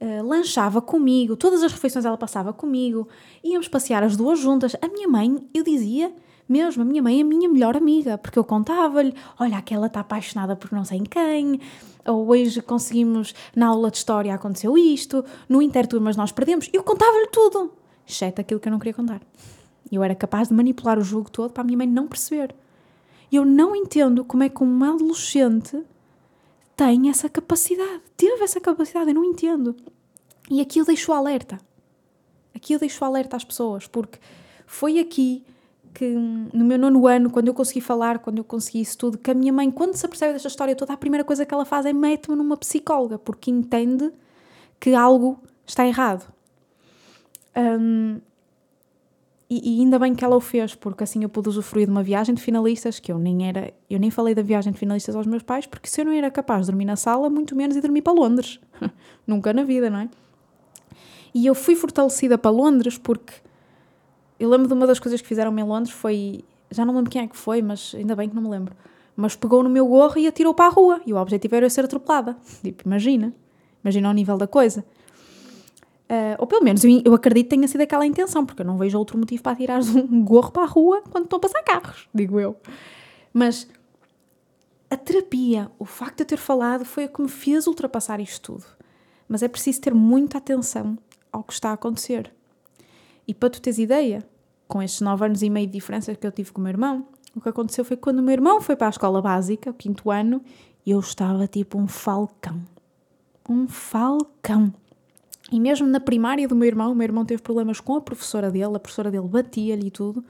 Uh, 0.00 0.24
lanchava 0.24 0.80
comigo, 0.80 1.36
todas 1.36 1.60
as 1.60 1.72
refeições 1.72 2.04
ela 2.04 2.16
passava 2.16 2.52
comigo, 2.52 3.08
íamos 3.42 3.66
passear 3.66 4.04
as 4.04 4.16
duas 4.16 4.38
juntas. 4.38 4.76
A 4.80 4.86
minha 4.86 5.08
mãe, 5.08 5.44
eu 5.52 5.64
dizia 5.64 6.14
mesmo, 6.48 6.82
a 6.82 6.84
minha 6.84 7.02
mãe 7.02 7.18
é 7.18 7.22
a 7.22 7.24
minha 7.24 7.48
melhor 7.48 7.76
amiga, 7.76 8.16
porque 8.16 8.38
eu 8.38 8.44
contava-lhe: 8.44 9.12
olha, 9.40 9.58
aquela 9.58 9.88
está 9.88 10.00
apaixonada 10.00 10.54
por 10.54 10.70
não 10.70 10.84
sei 10.84 11.00
quem, 11.00 11.60
ou 12.06 12.28
hoje 12.28 12.62
conseguimos, 12.62 13.34
na 13.56 13.66
aula 13.66 13.90
de 13.90 13.96
história 13.96 14.32
aconteceu 14.32 14.78
isto, 14.78 15.24
no 15.48 15.60
interturmas 15.60 16.16
nós 16.16 16.30
perdemos. 16.30 16.70
Eu 16.72 16.84
contava-lhe 16.84 17.26
tudo 17.26 17.72
exceto 18.08 18.40
aquilo 18.40 18.58
que 18.58 18.68
eu 18.68 18.72
não 18.72 18.78
queria 18.78 18.94
contar. 18.94 19.20
Eu 19.92 20.02
era 20.02 20.14
capaz 20.14 20.48
de 20.48 20.54
manipular 20.54 20.98
o 20.98 21.02
jogo 21.02 21.30
todo 21.30 21.52
para 21.52 21.62
a 21.62 21.64
minha 21.64 21.78
mãe 21.78 21.86
não 21.86 22.08
perceber. 22.08 22.54
Eu 23.30 23.44
não 23.44 23.76
entendo 23.76 24.24
como 24.24 24.42
é 24.42 24.48
que 24.48 24.64
um 24.64 24.84
adolescente 24.84 25.82
tem 26.78 27.10
essa 27.10 27.28
capacidade. 27.28 28.02
Teve 28.16 28.44
essa 28.44 28.60
capacidade, 28.60 29.10
eu 29.10 29.14
não 29.14 29.24
entendo. 29.24 29.74
E 30.48 30.60
aquilo 30.60 30.86
deixou 30.86 31.12
alerta. 31.12 31.58
Aquilo 32.54 32.78
deixou 32.78 33.04
alerta 33.04 33.36
às 33.36 33.42
pessoas, 33.42 33.88
porque 33.88 34.20
foi 34.64 35.00
aqui 35.00 35.44
que, 35.92 36.08
no 36.08 36.64
meu 36.64 36.78
nono 36.78 37.04
ano, 37.08 37.30
quando 37.30 37.48
eu 37.48 37.54
consegui 37.54 37.80
falar, 37.80 38.20
quando 38.20 38.38
eu 38.38 38.44
consegui 38.44 38.80
isso 38.80 38.96
tudo, 38.96 39.18
que 39.18 39.28
a 39.28 39.34
minha 39.34 39.52
mãe, 39.52 39.72
quando 39.72 39.96
se 39.96 40.06
apercebe 40.06 40.34
desta 40.34 40.46
história 40.46 40.76
toda, 40.76 40.92
a 40.92 40.96
primeira 40.96 41.24
coisa 41.24 41.44
que 41.44 41.52
ela 41.52 41.64
faz 41.64 41.84
é 41.84 41.92
mete-me 41.92 42.36
numa 42.36 42.56
psicóloga, 42.56 43.18
porque 43.18 43.50
entende 43.50 44.12
que 44.78 44.94
algo 44.94 45.40
está 45.66 45.84
errado. 45.84 46.32
Um, 47.56 48.20
e, 49.50 49.76
e, 49.76 49.80
ainda 49.80 49.98
bem 49.98 50.14
que 50.14 50.22
ela 50.22 50.36
o 50.36 50.40
fez, 50.40 50.74
porque 50.74 51.02
assim 51.04 51.22
eu 51.22 51.28
pude 51.28 51.48
usufruir 51.48 51.86
de 51.86 51.90
uma 51.90 52.02
viagem 52.02 52.34
de 52.34 52.42
finalistas, 52.42 53.00
que 53.00 53.10
eu 53.10 53.18
nem 53.18 53.48
era, 53.48 53.72
eu 53.88 53.98
nem 53.98 54.10
falei 54.10 54.34
da 54.34 54.42
viagem 54.42 54.72
de 54.72 54.78
finalistas 54.78 55.16
aos 55.16 55.26
meus 55.26 55.42
pais, 55.42 55.66
porque 55.66 55.88
se 55.88 56.00
eu 56.00 56.04
não 56.04 56.12
era 56.12 56.30
capaz 56.30 56.66
de 56.66 56.72
dormir 56.72 56.84
na 56.84 56.96
sala, 56.96 57.30
muito 57.30 57.56
menos 57.56 57.74
ir 57.74 57.80
dormir 57.80 58.02
para 58.02 58.12
Londres. 58.12 58.60
Nunca 59.26 59.52
na 59.54 59.62
vida, 59.62 59.88
não 59.88 60.00
é? 60.00 60.08
E 61.34 61.46
eu 61.46 61.54
fui 61.54 61.74
fortalecida 61.74 62.36
para 62.36 62.50
Londres 62.50 62.98
porque 62.98 63.32
eu 64.38 64.50
lembro 64.50 64.68
de 64.68 64.74
uma 64.74 64.86
das 64.86 64.98
coisas 64.98 65.20
que 65.20 65.26
fizeram 65.26 65.56
em 65.58 65.62
Londres 65.62 65.94
foi, 65.94 66.44
já 66.70 66.84
não 66.84 66.94
lembro 66.94 67.10
quem 67.10 67.22
é 67.22 67.26
que 67.26 67.36
foi, 67.36 67.62
mas 67.62 67.94
ainda 67.94 68.14
bem 68.14 68.28
que 68.28 68.34
não 68.34 68.42
me 68.42 68.50
lembro, 68.50 68.74
mas 69.16 69.34
pegou 69.34 69.62
no 69.62 69.70
meu 69.70 69.86
gorro 69.86 70.18
e 70.18 70.26
atirou 70.26 70.52
para 70.52 70.66
a 70.66 70.68
rua, 70.68 71.00
e 71.06 71.12
o 71.12 71.16
objetivo 71.16 71.56
era 71.56 71.66
eu 71.66 71.70
ser 71.70 71.84
atropelada. 71.84 72.36
Tipo, 72.62 72.82
imagina, 72.86 73.34
imagina 73.82 74.10
o 74.10 74.12
nível 74.12 74.36
da 74.36 74.46
coisa. 74.46 74.84
Uh, 76.10 76.36
ou 76.38 76.46
pelo 76.46 76.64
menos 76.64 76.82
eu, 76.82 77.02
eu, 77.04 77.14
acredito 77.14 77.44
que 77.44 77.56
tenha 77.56 77.68
sido 77.68 77.82
aquela 77.82 78.02
a 78.02 78.06
intenção, 78.06 78.46
porque 78.46 78.62
eu 78.62 78.66
não 78.66 78.78
vejo 78.78 78.98
outro 78.98 79.18
motivo 79.18 79.42
para 79.42 79.54
tirar 79.56 79.80
um 79.82 80.22
gorro 80.24 80.50
para 80.50 80.62
a 80.62 80.66
rua 80.66 81.02
quando 81.10 81.24
estão 81.24 81.36
a 81.36 81.40
passar 81.40 81.62
carros, 81.62 82.08
digo 82.14 82.40
eu. 82.40 82.56
Mas 83.32 83.68
a 84.90 84.96
terapia, 84.96 85.70
o 85.78 85.84
facto 85.84 86.16
de 86.16 86.22
eu 86.22 86.26
ter 86.26 86.38
falado, 86.38 86.84
foi 86.86 87.04
o 87.04 87.08
que 87.10 87.20
me 87.20 87.28
fez 87.28 87.66
ultrapassar 87.66 88.20
isto 88.20 88.52
tudo. 88.52 88.64
Mas 89.28 89.42
é 89.42 89.48
preciso 89.48 89.82
ter 89.82 89.92
muita 89.92 90.38
atenção 90.38 90.96
ao 91.30 91.42
que 91.42 91.52
está 91.52 91.70
a 91.70 91.74
acontecer. 91.74 92.32
E 93.26 93.34
para 93.34 93.50
tu 93.50 93.60
teres 93.60 93.78
ideia, 93.78 94.26
com 94.66 94.82
estes 94.82 95.02
nove 95.02 95.26
anos 95.26 95.42
e 95.42 95.50
meio 95.50 95.66
de 95.66 95.74
diferença 95.74 96.14
que 96.14 96.26
eu 96.26 96.32
tive 96.32 96.52
com 96.52 96.60
o 96.60 96.64
meu 96.64 96.70
irmão, 96.70 97.06
o 97.36 97.40
que 97.40 97.50
aconteceu 97.50 97.84
foi 97.84 97.98
quando 97.98 98.20
o 98.20 98.22
meu 98.22 98.32
irmão 98.32 98.62
foi 98.62 98.76
para 98.76 98.86
a 98.86 98.90
escola 98.90 99.20
básica, 99.20 99.70
o 99.70 99.74
quinto 99.74 100.10
ano, 100.10 100.42
eu 100.86 100.98
estava 100.98 101.46
tipo 101.46 101.78
um 101.78 101.86
falcão. 101.86 102.62
Um 103.46 103.68
falcão. 103.68 104.72
E 105.50 105.58
mesmo 105.58 105.86
na 105.86 105.98
primária 105.98 106.46
do 106.46 106.54
meu 106.54 106.68
irmão, 106.68 106.92
o 106.92 106.94
meu 106.94 107.04
irmão 107.04 107.24
teve 107.24 107.40
problemas 107.40 107.80
com 107.80 107.96
a 107.96 108.00
professora 108.00 108.50
dele, 108.50 108.76
a 108.76 108.78
professora 108.78 109.10
dele 109.10 109.26
batia-lhe 109.26 109.86
e 109.86 109.90
tudo. 109.90 110.22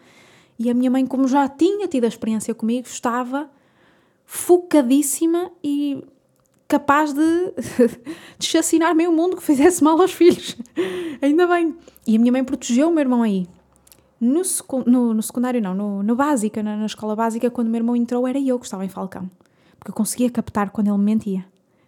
E 0.58 0.70
a 0.70 0.74
minha 0.74 0.90
mãe, 0.90 1.06
como 1.06 1.26
já 1.26 1.48
tinha 1.48 1.88
tido 1.88 2.04
a 2.04 2.08
experiência 2.08 2.54
comigo, 2.54 2.86
estava 2.86 3.50
focadíssima 4.24 5.50
e 5.62 6.04
capaz 6.68 7.12
de, 7.12 7.20
de 8.38 8.46
chacinar 8.46 8.94
meio 8.94 9.12
mundo 9.12 9.36
que 9.36 9.42
fizesse 9.42 9.82
mal 9.82 10.00
aos 10.00 10.12
filhos. 10.12 10.56
Ainda 11.20 11.46
bem. 11.46 11.76
E 12.06 12.16
a 12.16 12.18
minha 12.18 12.32
mãe 12.32 12.44
protegeu 12.44 12.88
o 12.88 12.90
meu 12.90 13.00
irmão 13.00 13.22
aí. 13.22 13.46
No, 14.20 14.42
no, 14.86 15.14
no 15.14 15.22
secundário, 15.22 15.60
não, 15.60 15.74
no, 15.74 16.02
no 16.02 16.16
básica, 16.16 16.62
na, 16.62 16.76
na, 16.76 16.86
escola 16.86 17.14
básica, 17.14 17.50
quando 17.50 17.68
o 17.68 17.70
meu 17.70 17.78
irmão 17.78 17.94
entrou, 17.94 18.26
era 18.26 18.38
eu 18.38 18.58
que 18.58 18.66
estava 18.66 18.84
em 18.84 18.88
Falcão. 18.88 19.30
Porque 19.78 19.90
eu 19.90 19.94
conseguia 19.94 20.28
captar 20.30 20.70
quando 20.70 20.88
ele 20.88 20.98
me 20.98 21.04
mentia. 21.04 21.44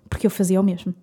Porque 0.08 0.26
eu 0.26 0.30
fazia 0.30 0.60
o 0.60 0.64
mesmo 0.64 0.94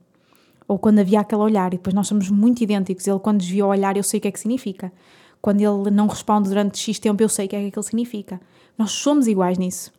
ou 0.67 0.77
quando 0.77 0.99
havia 0.99 1.21
aquele 1.21 1.41
olhar, 1.41 1.73
e 1.73 1.77
depois 1.77 1.93
nós 1.93 2.07
somos 2.07 2.29
muito 2.29 2.61
idênticos. 2.61 3.07
Ele, 3.07 3.19
quando 3.19 3.39
desvia 3.39 3.65
o 3.65 3.69
olhar, 3.69 3.95
eu 3.95 4.03
sei 4.03 4.17
o 4.17 4.21
que 4.21 4.27
é 4.27 4.31
que 4.31 4.39
significa. 4.39 4.91
Quando 5.41 5.61
ele 5.61 5.89
não 5.91 6.07
responde 6.07 6.49
durante 6.49 6.77
X 6.77 6.99
tempo, 6.99 7.21
eu 7.23 7.29
sei 7.29 7.45
o 7.45 7.49
que 7.49 7.55
é 7.55 7.61
que 7.61 7.67
aquilo 7.67 7.83
significa. 7.83 8.41
Nós 8.77 8.91
somos 8.91 9.27
iguais 9.27 9.57
nisso. 9.57 9.93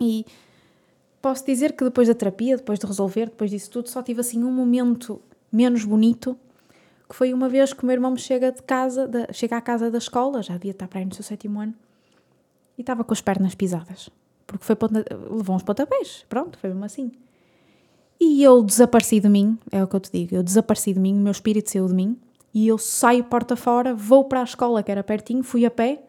E 0.00 0.24
posso 1.20 1.44
dizer 1.44 1.72
que 1.72 1.84
depois 1.84 2.08
da 2.08 2.14
terapia, 2.14 2.56
depois 2.56 2.78
de 2.78 2.86
resolver, 2.86 3.26
depois 3.26 3.50
disso 3.50 3.70
tudo, 3.70 3.88
só 3.88 4.02
tive 4.02 4.20
assim 4.20 4.44
um 4.44 4.52
momento 4.52 5.20
menos 5.50 5.84
bonito, 5.84 6.38
que 7.08 7.16
foi 7.16 7.34
uma 7.34 7.48
vez 7.48 7.72
que 7.72 7.82
o 7.82 7.86
meu 7.86 7.94
irmão 7.94 8.12
me 8.12 8.18
chega 8.20 8.52
de 8.52 8.62
casa, 8.62 9.08
de, 9.08 9.32
chega 9.32 9.56
à 9.56 9.60
casa 9.60 9.90
da 9.90 9.98
escola, 9.98 10.42
já 10.42 10.54
devia 10.54 10.70
estar 10.70 10.86
para 10.86 11.00
aí 11.00 11.04
no 11.04 11.12
seu 11.12 11.24
sétimo 11.24 11.60
ano, 11.60 11.74
e 12.78 12.82
estava 12.82 13.02
com 13.02 13.12
as 13.12 13.20
pernas 13.20 13.54
pisadas. 13.54 14.08
Porque 14.46 14.64
foi 14.64 14.76
levou 15.30 15.56
uns 15.56 15.62
pontapés, 15.62 16.24
pronto, 16.28 16.56
foi 16.58 16.70
mesmo 16.70 16.84
assim. 16.84 17.10
E 18.20 18.42
eu 18.42 18.62
desapareci 18.62 19.18
de 19.18 19.30
mim, 19.30 19.58
é 19.72 19.82
o 19.82 19.88
que 19.88 19.96
eu 19.96 20.00
te 20.00 20.12
digo, 20.12 20.34
eu 20.34 20.42
desapareci 20.42 20.92
de 20.92 21.00
mim, 21.00 21.14
o 21.14 21.20
meu 21.20 21.32
espírito 21.32 21.70
saiu 21.70 21.86
de 21.86 21.94
mim, 21.94 22.18
e 22.52 22.68
eu 22.68 22.76
saio 22.76 23.24
porta 23.24 23.56
fora, 23.56 23.94
vou 23.94 24.24
para 24.24 24.40
a 24.40 24.44
escola, 24.44 24.82
que 24.82 24.90
era 24.90 25.02
pertinho, 25.02 25.42
fui 25.42 25.64
a 25.64 25.70
pé, 25.70 26.02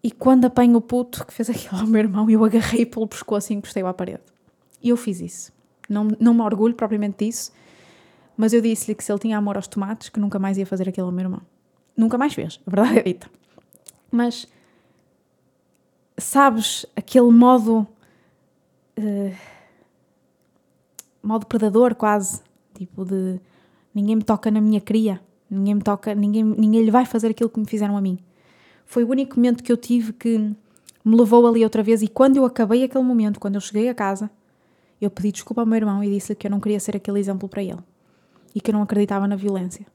e 0.00 0.12
quando 0.12 0.44
apanho 0.44 0.76
o 0.76 0.80
puto 0.80 1.26
que 1.26 1.32
fez 1.32 1.48
aquilo 1.50 1.80
ao 1.80 1.86
meu 1.88 2.00
irmão, 2.00 2.30
eu 2.30 2.44
agarrei 2.44 2.86
pelo 2.86 3.08
pescoço 3.08 3.52
e 3.52 3.56
encostei-o 3.56 3.86
à 3.88 3.92
parede. 3.92 4.22
E 4.80 4.90
eu 4.90 4.96
fiz 4.96 5.20
isso. 5.20 5.52
Não, 5.88 6.08
não 6.20 6.32
me 6.32 6.42
orgulho 6.42 6.74
propriamente 6.74 7.24
disso, 7.24 7.50
mas 8.36 8.52
eu 8.52 8.60
disse-lhe 8.60 8.94
que 8.94 9.02
se 9.02 9.10
ele 9.10 9.18
tinha 9.18 9.36
amor 9.36 9.56
aos 9.56 9.66
tomates, 9.66 10.08
que 10.08 10.20
nunca 10.20 10.38
mais 10.38 10.56
ia 10.56 10.66
fazer 10.66 10.88
aquilo 10.88 11.06
ao 11.08 11.12
meu 11.12 11.24
irmão. 11.24 11.42
Nunca 11.96 12.16
mais 12.16 12.32
fez, 12.32 12.60
a 12.66 12.70
verdade 12.70 12.98
é 13.00 13.02
dita. 13.02 13.30
Mas, 14.10 14.46
sabes, 16.16 16.86
aquele 16.94 17.32
modo... 17.32 17.86
Uh, 18.96 19.34
modo 21.26 21.46
predador 21.46 21.94
quase, 21.94 22.40
tipo 22.74 23.04
de 23.04 23.40
ninguém 23.94 24.16
me 24.16 24.22
toca 24.22 24.50
na 24.50 24.60
minha 24.60 24.80
cria, 24.80 25.20
ninguém 25.50 25.74
me 25.76 25.82
toca, 25.82 26.14
ninguém, 26.14 26.44
ninguém 26.44 26.82
lhe 26.82 26.90
vai 26.90 27.06
fazer 27.06 27.28
aquilo 27.28 27.48
que 27.48 27.58
me 27.58 27.66
fizeram 27.66 27.96
a 27.96 28.00
mim. 28.00 28.18
Foi 28.84 29.04
o 29.04 29.08
único 29.08 29.36
momento 29.36 29.62
que 29.62 29.72
eu 29.72 29.76
tive 29.76 30.12
que 30.12 30.38
me 31.04 31.16
levou 31.16 31.46
ali 31.46 31.62
outra 31.64 31.82
vez 31.82 32.02
e 32.02 32.08
quando 32.08 32.36
eu 32.36 32.44
acabei 32.44 32.84
aquele 32.84 33.04
momento, 33.04 33.38
quando 33.38 33.54
eu 33.54 33.60
cheguei 33.60 33.88
a 33.88 33.94
casa, 33.94 34.30
eu 35.00 35.10
pedi 35.10 35.32
desculpa 35.32 35.62
ao 35.62 35.66
meu 35.66 35.76
irmão 35.76 36.02
e 36.02 36.10
disse-lhe 36.10 36.36
que 36.36 36.46
eu 36.46 36.50
não 36.50 36.60
queria 36.60 36.80
ser 36.80 36.96
aquele 36.96 37.18
exemplo 37.18 37.48
para 37.48 37.62
ele 37.62 37.80
e 38.54 38.60
que 38.60 38.70
eu 38.70 38.72
não 38.72 38.82
acreditava 38.82 39.26
na 39.26 39.36
violência. 39.36 39.86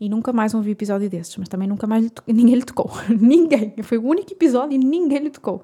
E 0.00 0.08
nunca 0.08 0.32
mais 0.32 0.54
ouvi 0.54 0.72
episódio 0.72 1.08
desses, 1.08 1.36
mas 1.36 1.48
também 1.48 1.68
nunca 1.68 1.86
mais 1.86 2.04
lhe 2.04 2.10
ninguém 2.32 2.56
lhe 2.56 2.64
tocou. 2.64 2.90
ninguém. 3.08 3.74
Foi 3.82 3.98
o 3.98 4.04
único 4.04 4.32
episódio 4.32 4.74
e 4.74 4.78
ninguém 4.78 5.18
lhe 5.18 5.30
tocou. 5.30 5.62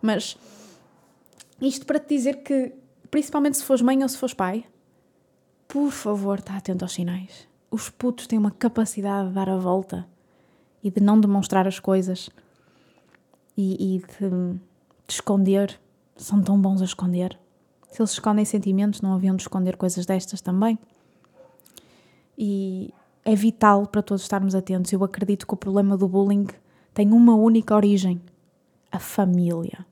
Mas 0.00 0.36
isto 1.60 1.84
para 1.84 1.98
te 1.98 2.08
dizer 2.14 2.42
que 2.42 2.72
principalmente 3.06 3.58
se 3.58 3.64
fores 3.64 3.82
mãe 3.82 4.02
ou 4.02 4.08
se 4.08 4.18
fores 4.18 4.34
pai, 4.34 4.64
por 5.68 5.90
favor, 5.90 6.38
está 6.38 6.56
atento 6.56 6.84
aos 6.84 6.92
sinais. 6.92 7.48
Os 7.70 7.90
putos 7.90 8.26
têm 8.26 8.38
uma 8.38 8.50
capacidade 8.50 9.28
de 9.28 9.34
dar 9.34 9.48
a 9.48 9.56
volta 9.56 10.06
e 10.82 10.90
de 10.90 11.00
não 11.00 11.20
demonstrar 11.20 11.66
as 11.66 11.80
coisas 11.80 12.30
e, 13.56 13.96
e 13.96 13.98
de, 13.98 14.30
de, 14.30 14.60
esconder. 15.08 15.78
São 16.16 16.40
tão 16.40 16.60
bons 16.60 16.80
a 16.80 16.84
esconder. 16.84 17.38
Se 17.90 18.00
eles 18.00 18.12
escondem 18.12 18.44
sentimentos, 18.44 19.00
não 19.00 19.14
haviam 19.14 19.34
de 19.34 19.42
esconder 19.42 19.76
coisas 19.76 20.06
destas 20.06 20.40
também. 20.40 20.78
E 22.38 22.94
é 23.24 23.34
vital 23.34 23.86
para 23.86 24.02
todos 24.02 24.22
estarmos 24.22 24.54
atentos. 24.54 24.92
Eu 24.92 25.02
acredito 25.02 25.46
que 25.46 25.54
o 25.54 25.56
problema 25.56 25.96
do 25.96 26.06
bullying 26.06 26.46
tem 26.94 27.12
uma 27.12 27.34
única 27.34 27.74
origem: 27.74 28.20
a 28.90 29.00
família, 29.00 29.84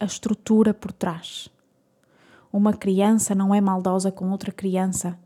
a 0.00 0.04
estrutura 0.04 0.72
por 0.72 0.92
trás. 0.92 1.51
Uma 2.52 2.74
criança 2.74 3.34
não 3.34 3.54
é 3.54 3.60
maldosa 3.60 4.12
com 4.12 4.30
outra 4.30 4.52
criança, 4.52 5.18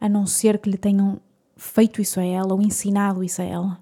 a 0.00 0.08
não 0.08 0.26
ser 0.26 0.58
que 0.58 0.70
lhe 0.70 0.78
tenham 0.78 1.20
feito 1.56 2.00
isso 2.00 2.20
a 2.20 2.24
ela 2.24 2.54
ou 2.54 2.62
ensinado 2.62 3.24
isso 3.24 3.42
a 3.42 3.44
ela. 3.44 3.80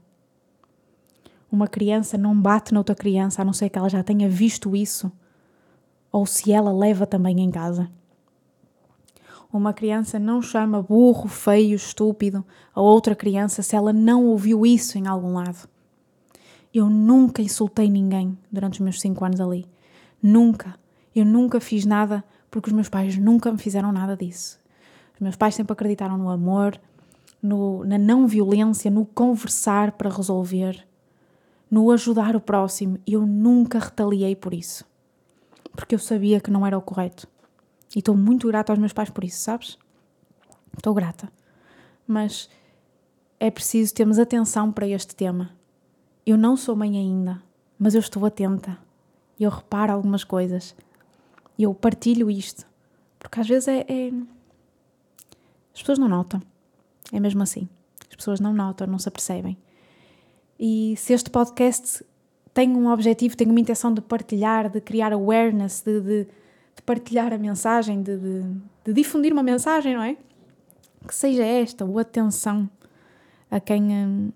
Uma 1.52 1.68
criança 1.68 2.16
não 2.16 2.40
bate 2.40 2.72
noutra 2.72 2.94
criança, 2.94 3.42
a 3.42 3.44
não 3.44 3.52
ser 3.52 3.68
que 3.68 3.78
ela 3.78 3.90
já 3.90 4.02
tenha 4.02 4.28
visto 4.28 4.74
isso, 4.74 5.12
ou 6.10 6.24
se 6.24 6.50
ela 6.50 6.72
leva 6.72 7.06
também 7.06 7.40
em 7.40 7.50
casa. 7.50 7.90
Uma 9.52 9.72
criança 9.72 10.18
não 10.18 10.42
chama 10.42 10.82
burro, 10.82 11.28
feio, 11.28 11.76
estúpido 11.76 12.44
a 12.74 12.80
outra 12.80 13.14
criança 13.14 13.62
se 13.62 13.76
ela 13.76 13.92
não 13.92 14.26
ouviu 14.26 14.66
isso 14.66 14.98
em 14.98 15.06
algum 15.06 15.34
lado. 15.34 15.68
Eu 16.74 16.90
nunca 16.90 17.40
insultei 17.40 17.88
ninguém 17.88 18.36
durante 18.50 18.74
os 18.74 18.80
meus 18.80 19.00
cinco 19.00 19.24
anos 19.24 19.40
ali. 19.40 19.66
Nunca. 20.22 20.74
Eu 21.14 21.24
nunca 21.24 21.60
fiz 21.60 21.86
nada 21.86 22.22
porque 22.56 22.70
os 22.70 22.74
meus 22.74 22.88
pais 22.88 23.18
nunca 23.18 23.52
me 23.52 23.58
fizeram 23.58 23.92
nada 23.92 24.16
disso. 24.16 24.58
Os 25.14 25.20
meus 25.20 25.36
pais 25.36 25.54
sempre 25.54 25.74
acreditaram 25.74 26.16
no 26.16 26.30
amor, 26.30 26.80
no, 27.42 27.84
na 27.84 27.98
não 27.98 28.26
violência, 28.26 28.90
no 28.90 29.04
conversar 29.04 29.92
para 29.92 30.08
resolver, 30.08 30.88
no 31.70 31.90
ajudar 31.90 32.34
o 32.34 32.40
próximo. 32.40 32.98
Eu 33.06 33.26
nunca 33.26 33.78
retaliei 33.78 34.34
por 34.34 34.54
isso. 34.54 34.86
Porque 35.72 35.94
eu 35.94 35.98
sabia 35.98 36.40
que 36.40 36.50
não 36.50 36.66
era 36.66 36.78
o 36.78 36.80
correto. 36.80 37.28
E 37.94 37.98
estou 37.98 38.16
muito 38.16 38.48
grata 38.48 38.72
aos 38.72 38.78
meus 38.78 38.94
pais 38.94 39.10
por 39.10 39.22
isso, 39.22 39.38
sabes? 39.38 39.76
Estou 40.74 40.94
grata. 40.94 41.30
Mas 42.06 42.48
é 43.38 43.50
preciso 43.50 43.92
termos 43.92 44.18
atenção 44.18 44.72
para 44.72 44.88
este 44.88 45.14
tema. 45.14 45.50
Eu 46.24 46.38
não 46.38 46.56
sou 46.56 46.74
mãe 46.74 46.96
ainda, 46.96 47.42
mas 47.78 47.94
eu 47.94 48.00
estou 48.00 48.24
atenta. 48.24 48.78
Eu 49.38 49.50
reparo 49.50 49.92
algumas 49.92 50.24
coisas. 50.24 50.74
Eu 51.58 51.74
partilho 51.74 52.30
isto. 52.30 52.66
Porque 53.18 53.40
às 53.40 53.48
vezes 53.48 53.68
é, 53.68 53.86
é... 53.88 54.12
As 55.74 55.80
pessoas 55.80 55.98
não 55.98 56.08
notam. 56.08 56.40
É 57.12 57.20
mesmo 57.20 57.42
assim. 57.42 57.68
As 58.08 58.16
pessoas 58.16 58.40
não 58.40 58.52
notam, 58.52 58.86
não 58.86 58.98
se 58.98 59.08
apercebem. 59.08 59.56
E 60.58 60.94
se 60.96 61.12
este 61.12 61.30
podcast 61.30 62.04
tem 62.54 62.74
um 62.74 62.90
objetivo, 62.90 63.36
tem 63.36 63.48
uma 63.48 63.60
intenção 63.60 63.92
de 63.92 64.00
partilhar, 64.00 64.70
de 64.70 64.80
criar 64.80 65.12
awareness, 65.12 65.82
de, 65.82 66.00
de, 66.00 66.24
de 66.24 66.82
partilhar 66.84 67.32
a 67.32 67.38
mensagem, 67.38 68.02
de, 68.02 68.16
de, 68.16 68.92
difundir 68.94 69.32
uma 69.32 69.42
mensagem, 69.42 69.94
não 69.94 70.02
é? 70.02 70.16
Que 71.06 71.14
seja 71.14 71.44
esta, 71.44 71.84
o 71.84 71.98
atenção 71.98 72.68
a 73.50 73.60
quem, 73.60 74.32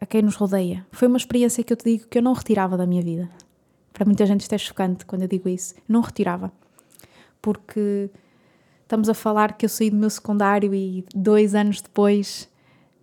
a 0.00 0.06
quem 0.06 0.22
nos 0.22 0.36
rodeia. 0.36 0.86
Foi 0.92 1.08
uma 1.08 1.16
experiência 1.16 1.64
que 1.64 1.72
eu 1.72 1.76
te 1.76 1.84
digo 1.84 2.06
que 2.06 2.18
eu 2.18 2.22
não 2.22 2.32
retirava 2.32 2.76
da 2.76 2.86
minha 2.86 3.02
vida. 3.02 3.28
Para 3.94 4.04
muita 4.04 4.26
gente 4.26 4.42
isto 4.42 4.52
é 4.52 4.58
chocante 4.58 5.06
quando 5.06 5.22
eu 5.22 5.28
digo 5.28 5.48
isso. 5.48 5.74
Não 5.88 6.02
retirava. 6.02 6.52
Porque 7.40 8.10
estamos 8.82 9.08
a 9.08 9.14
falar 9.14 9.56
que 9.56 9.64
eu 9.64 9.70
saí 9.70 9.88
do 9.88 9.96
meu 9.96 10.10
secundário 10.10 10.74
e 10.74 11.02
dois 11.14 11.54
anos 11.54 11.80
depois 11.80 12.46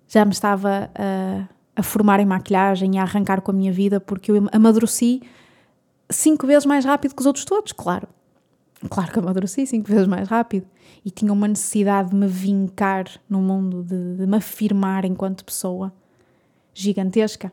já 0.08 0.24
me 0.24 0.32
estava 0.32 0.92
a 0.94 1.48
a 1.76 1.84
formar 1.84 2.20
em 2.20 2.26
maquilhagem 2.26 2.96
e 2.96 2.98
a 2.98 3.04
arrancar 3.04 3.42
com 3.42 3.52
a 3.52 3.54
minha 3.54 3.72
vida 3.72 4.00
porque 4.00 4.32
eu 4.32 4.48
amadureci 4.52 5.22
cinco 6.10 6.46
vezes 6.46 6.66
mais 6.66 6.86
rápido 6.86 7.16
que 7.16 7.22
os 7.22 7.26
outros 7.26 7.46
todos, 7.46 7.72
claro. 7.72 8.08
Claro 8.90 9.12
que 9.12 9.20
amadureci 9.20 9.66
cinco 9.66 9.88
vezes 9.88 10.08
mais 10.08 10.28
rápido. 10.28 10.66
E 11.06 11.12
tinha 11.12 11.32
uma 11.32 11.48
necessidade 11.48 12.10
de 12.10 12.16
me 12.16 12.28
vincar 12.28 13.06
no 13.30 13.40
mundo, 13.40 13.84
de, 13.84 14.18
de 14.18 14.28
me 14.28 14.38
afirmar 14.38 15.06
enquanto 15.06 15.46
pessoa 15.46 15.94
gigantesca. 16.74 17.52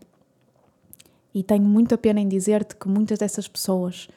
E 1.35 1.43
tenho 1.43 1.65
muita 1.65 1.99
pena 1.99 2.21
em 2.21 2.29
dizer-te 2.29 2.75
que 2.75 2.89
muitas 2.89 3.19
dessas 3.19 3.47
pessoas 3.47 4.09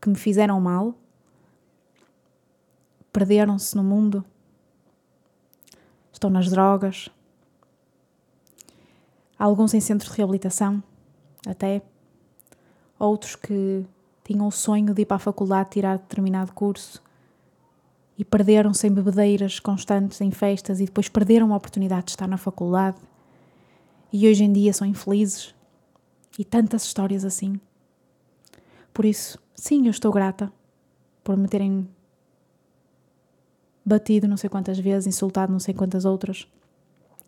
que 0.00 0.08
me 0.08 0.16
fizeram 0.16 0.60
mal 0.60 0.94
perderam-se 3.12 3.76
no 3.76 3.84
mundo, 3.84 4.24
estão 6.12 6.30
nas 6.30 6.48
drogas, 6.48 7.10
alguns 9.38 9.74
em 9.74 9.80
centros 9.80 10.10
de 10.10 10.16
reabilitação, 10.16 10.82
até, 11.46 11.82
outros 12.98 13.36
que 13.36 13.84
tinham 14.24 14.46
o 14.46 14.50
sonho 14.50 14.94
de 14.94 15.02
ir 15.02 15.04
para 15.04 15.16
a 15.16 15.20
faculdade 15.20 15.70
tirar 15.70 15.98
determinado 15.98 16.52
curso 16.52 17.02
e 18.16 18.24
perderam-se 18.24 18.86
em 18.86 18.92
bebedeiras 18.92 19.58
constantes, 19.58 20.20
em 20.20 20.30
festas 20.30 20.80
e 20.80 20.84
depois 20.84 21.08
perderam 21.08 21.52
a 21.52 21.56
oportunidade 21.56 22.06
de 22.06 22.10
estar 22.12 22.28
na 22.28 22.38
faculdade. 22.38 22.96
E 24.12 24.28
hoje 24.28 24.44
em 24.44 24.52
dia 24.52 24.72
são 24.72 24.86
infelizes 24.86 25.54
e 26.38 26.44
tantas 26.44 26.84
histórias 26.84 27.24
assim. 27.24 27.60
Por 28.92 29.04
isso, 29.04 29.38
sim, 29.54 29.86
eu 29.86 29.90
estou 29.90 30.12
grata 30.12 30.52
por 31.24 31.36
me 31.36 31.48
terem 31.48 31.88
batido 33.84 34.28
não 34.28 34.36
sei 34.36 34.48
quantas 34.48 34.78
vezes, 34.78 35.06
insultado 35.06 35.52
não 35.52 35.58
sei 35.58 35.74
quantas 35.74 36.04
outras, 36.04 36.46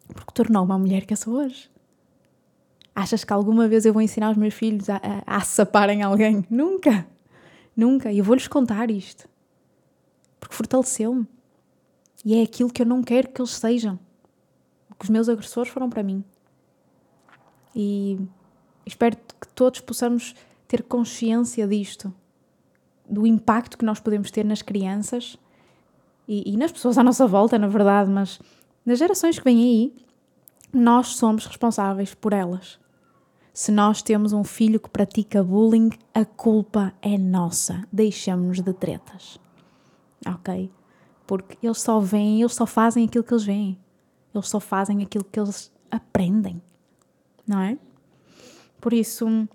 porque 0.08 0.32
tornou 0.32 0.64
uma 0.64 0.78
mulher 0.78 1.04
que 1.04 1.12
eu 1.12 1.16
sou 1.16 1.34
hoje. 1.34 1.70
Achas 2.94 3.24
que 3.24 3.32
alguma 3.32 3.66
vez 3.66 3.84
eu 3.84 3.92
vou 3.92 4.02
ensinar 4.02 4.30
os 4.30 4.36
meus 4.36 4.54
filhos 4.54 4.88
a, 4.88 5.00
a, 5.26 5.38
a 5.38 6.06
alguém? 6.06 6.46
Nunca! 6.48 7.06
Nunca! 7.76 8.12
E 8.12 8.18
eu 8.18 8.24
vou-lhes 8.24 8.46
contar 8.46 8.88
isto. 8.88 9.28
Porque 10.38 10.54
fortaleceu-me. 10.54 11.26
E 12.24 12.36
é 12.36 12.42
aquilo 12.42 12.70
que 12.70 12.82
eu 12.82 12.86
não 12.86 13.02
quero 13.02 13.28
que 13.28 13.40
eles 13.40 13.50
sejam. 13.50 13.98
O 14.88 14.94
que 14.94 15.04
os 15.04 15.10
meus 15.10 15.28
agressores 15.28 15.72
foram 15.72 15.90
para 15.90 16.04
mim. 16.04 16.22
E 17.74 18.20
espero 18.86 19.16
que 19.16 19.48
todos 19.54 19.80
possamos 19.80 20.34
ter 20.66 20.82
consciência 20.82 21.66
disto, 21.66 22.12
do 23.08 23.26
impacto 23.26 23.78
que 23.78 23.84
nós 23.84 24.00
podemos 24.00 24.30
ter 24.30 24.44
nas 24.44 24.62
crianças 24.62 25.38
e, 26.26 26.52
e 26.52 26.56
nas 26.56 26.72
pessoas 26.72 26.98
à 26.98 27.02
nossa 27.02 27.26
volta, 27.26 27.58
na 27.58 27.68
verdade, 27.68 28.10
mas 28.10 28.40
nas 28.84 28.98
gerações 28.98 29.38
que 29.38 29.44
vêm 29.44 29.58
aí, 29.58 29.94
nós 30.72 31.08
somos 31.08 31.46
responsáveis 31.46 32.14
por 32.14 32.32
elas. 32.32 32.78
Se 33.52 33.70
nós 33.70 34.02
temos 34.02 34.32
um 34.32 34.42
filho 34.42 34.80
que 34.80 34.90
pratica 34.90 35.42
bullying, 35.44 35.90
a 36.12 36.24
culpa 36.24 36.92
é 37.00 37.16
nossa. 37.16 37.86
Deixamos-nos 37.92 38.60
de 38.60 38.72
tretas. 38.72 39.38
Ok? 40.26 40.72
Porque 41.24 41.64
eles 41.64 41.80
só 41.80 42.00
veem, 42.00 42.40
eles 42.40 42.54
só 42.54 42.66
fazem 42.66 43.04
aquilo 43.04 43.22
que 43.22 43.32
eles 43.32 43.44
veem. 43.44 43.78
Eles 44.34 44.48
só 44.48 44.58
fazem 44.58 45.02
aquilo 45.02 45.22
que 45.22 45.38
eles 45.38 45.72
aprendem. 45.88 46.60
Não 47.46 47.60
é? 47.60 47.78
Por 48.84 48.92
isso, 48.92 49.48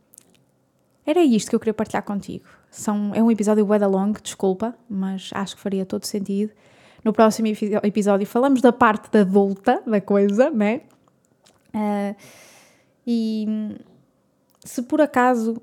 era 1.05 1.23
isto 1.23 1.51
que 1.51 1.55
eu 1.55 1.59
queria 1.59 1.73
partilhar 1.75 2.01
contigo. 2.01 2.45
São, 2.71 3.13
é 3.13 3.21
um 3.21 3.29
episódio 3.29 3.63
bué 3.63 3.77
long, 3.77 4.11
desculpa, 4.13 4.75
mas 4.89 5.29
acho 5.35 5.55
que 5.55 5.61
faria 5.61 5.85
todo 5.85 6.03
sentido. 6.03 6.51
No 7.03 7.13
próximo 7.13 7.45
episódio 7.83 8.25
falamos 8.25 8.59
da 8.59 8.73
parte 8.73 9.11
da 9.11 9.21
adulta 9.21 9.83
da 9.85 10.01
coisa, 10.01 10.49
né? 10.49 10.81
Uh, 11.75 12.15
e 13.05 13.45
se 14.65 14.81
por 14.81 14.99
acaso 14.99 15.61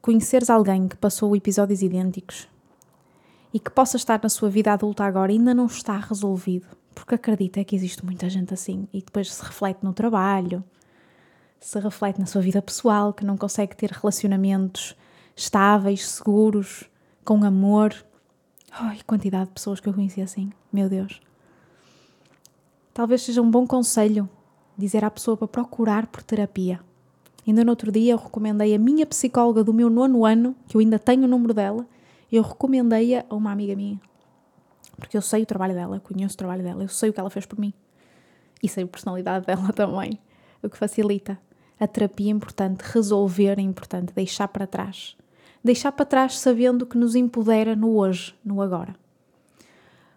conheceres 0.00 0.48
alguém 0.48 0.88
que 0.88 0.96
passou 0.96 1.36
episódios 1.36 1.82
idênticos 1.82 2.48
e 3.52 3.60
que 3.60 3.70
possa 3.70 3.98
estar 3.98 4.18
na 4.22 4.30
sua 4.30 4.48
vida 4.48 4.72
adulta 4.72 5.04
agora 5.04 5.30
e 5.30 5.36
ainda 5.36 5.52
não 5.52 5.66
está 5.66 5.98
resolvido, 5.98 6.66
porque 6.94 7.14
acredita 7.14 7.62
que 7.62 7.76
existe 7.76 8.02
muita 8.02 8.30
gente 8.30 8.54
assim 8.54 8.88
e 8.90 9.02
depois 9.02 9.34
se 9.34 9.44
reflete 9.44 9.84
no 9.84 9.92
trabalho, 9.92 10.64
se 11.66 11.80
reflete 11.80 12.20
na 12.20 12.26
sua 12.26 12.40
vida 12.40 12.62
pessoal, 12.62 13.12
que 13.12 13.24
não 13.24 13.36
consegue 13.36 13.74
ter 13.74 13.90
relacionamentos 13.90 14.94
estáveis, 15.34 16.06
seguros, 16.06 16.88
com 17.24 17.42
amor. 17.42 17.92
Ai, 18.70 19.00
quantidade 19.04 19.46
de 19.46 19.54
pessoas 19.54 19.80
que 19.80 19.88
eu 19.88 19.92
conheci 19.92 20.22
assim, 20.22 20.52
meu 20.72 20.88
Deus. 20.88 21.20
Talvez 22.94 23.22
seja 23.22 23.42
um 23.42 23.50
bom 23.50 23.66
conselho 23.66 24.28
dizer 24.78 25.04
à 25.04 25.10
pessoa 25.10 25.36
para 25.36 25.48
procurar 25.48 26.06
por 26.06 26.22
terapia. 26.22 26.78
Ainda 27.44 27.64
no 27.64 27.70
outro 27.70 27.90
dia 27.90 28.12
eu 28.12 28.16
recomendei 28.16 28.72
a 28.72 28.78
minha 28.78 29.04
psicóloga 29.04 29.64
do 29.64 29.74
meu 29.74 29.90
nono 29.90 30.24
ano, 30.24 30.54
que 30.68 30.76
eu 30.76 30.80
ainda 30.80 31.00
tenho 31.00 31.24
o 31.24 31.28
número 31.28 31.52
dela, 31.52 31.84
eu 32.30 32.44
recomendei-a 32.44 33.26
a 33.28 33.34
uma 33.34 33.50
amiga 33.50 33.74
minha. 33.74 34.00
Porque 34.96 35.16
eu 35.16 35.22
sei 35.22 35.42
o 35.42 35.46
trabalho 35.46 35.74
dela, 35.74 35.98
conheço 35.98 36.36
o 36.36 36.38
trabalho 36.38 36.62
dela, 36.62 36.84
eu 36.84 36.88
sei 36.88 37.10
o 37.10 37.12
que 37.12 37.18
ela 37.18 37.28
fez 37.28 37.44
por 37.44 37.58
mim. 37.58 37.74
E 38.62 38.68
sei 38.68 38.84
a 38.84 38.86
personalidade 38.86 39.46
dela 39.50 39.72
também, 39.72 40.20
o 40.62 40.70
que 40.70 40.78
facilita. 40.78 41.44
A 41.78 41.86
terapia 41.86 42.30
é 42.30 42.34
importante, 42.34 42.80
resolver 42.80 43.58
é 43.58 43.62
importante, 43.62 44.12
deixar 44.14 44.48
para 44.48 44.66
trás. 44.66 45.16
Deixar 45.62 45.92
para 45.92 46.06
trás 46.06 46.38
sabendo 46.38 46.86
que 46.86 46.96
nos 46.96 47.14
empodera 47.14 47.76
no 47.76 47.96
hoje, 47.96 48.34
no 48.44 48.62
agora. 48.62 48.94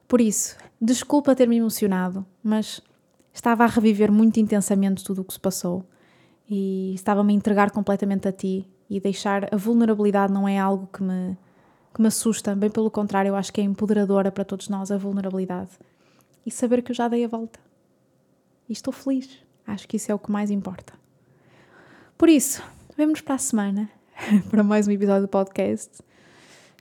Por 0.08 0.22
isso, 0.22 0.56
desculpa 0.82 1.36
ter-me 1.36 1.58
emocionado, 1.58 2.26
mas 2.42 2.82
estava 3.34 3.64
a 3.64 3.68
reviver 3.68 4.12
muito 4.12 4.40
intensamente 4.40 5.04
tudo 5.04 5.22
o 5.22 5.24
que 5.24 5.34
se 5.34 5.40
passou 5.40 5.86
e 6.50 6.94
estava-me 6.96 7.34
a 7.34 7.36
entregar 7.36 7.72
completamente 7.72 8.28
a 8.28 8.32
ti 8.32 8.68
e 8.90 9.00
deixar 9.00 9.54
a 9.54 9.58
vulnerabilidade 9.58 10.34
não 10.34 10.48
é 10.48 10.58
algo 10.58 10.88
que 10.88 11.04
me, 11.04 11.38
que 11.94 12.02
me 12.02 12.08
assusta, 12.08 12.56
bem 12.56 12.70
pelo 12.70 12.90
contrário, 12.90 13.30
eu 13.30 13.36
acho 13.36 13.54
que 13.54 13.62
é 13.62 13.64
empoderadora 13.64 14.32
para 14.32 14.44
todos 14.44 14.68
nós 14.68 14.92
a 14.92 14.98
vulnerabilidade 14.98 15.72
e 16.46 16.50
saber 16.50 16.82
que 16.82 16.92
eu 16.92 16.96
já 16.96 17.08
dei 17.08 17.24
a 17.24 17.28
volta. 17.28 17.60
E 18.68 18.74
estou 18.74 18.92
feliz, 18.92 19.30
acho 19.68 19.88
que 19.88 19.98
isso 19.98 20.12
é 20.12 20.16
o 20.16 20.20
que 20.20 20.32
mais 20.32 20.50
importa. 20.50 20.99
Por 22.20 22.28
isso, 22.28 22.62
vemos 22.98 23.22
para 23.22 23.36
a 23.36 23.38
semana 23.38 23.90
para 24.52 24.62
mais 24.62 24.86
um 24.90 24.92
episódio 24.92 25.22
do 25.22 25.30
podcast. 25.30 26.04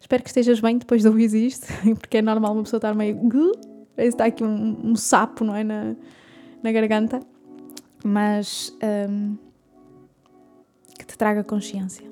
Espero 0.01 0.21
que 0.21 0.31
estejas 0.31 0.59
bem 0.59 0.79
depois 0.79 1.05
do 1.05 1.17
Existe, 1.17 1.69
porque 1.95 2.17
é 2.17 2.23
normal 2.23 2.55
uma 2.55 2.65
pessoa 2.65 2.79
estar 2.79 2.93
meio. 2.93 3.17
Parece 3.95 4.15
está 4.17 4.25
aqui 4.25 4.43
um, 4.43 4.91
um 4.91 4.97
sapo, 4.97 5.45
não 5.45 5.55
é? 5.55 5.63
Na, 5.63 5.95
na 6.61 6.73
garganta. 6.73 7.21
Mas. 8.05 8.77
Um, 9.09 9.37
que 10.99 11.07
te 11.07 11.17
traga 11.17 11.45
consciência, 11.45 12.05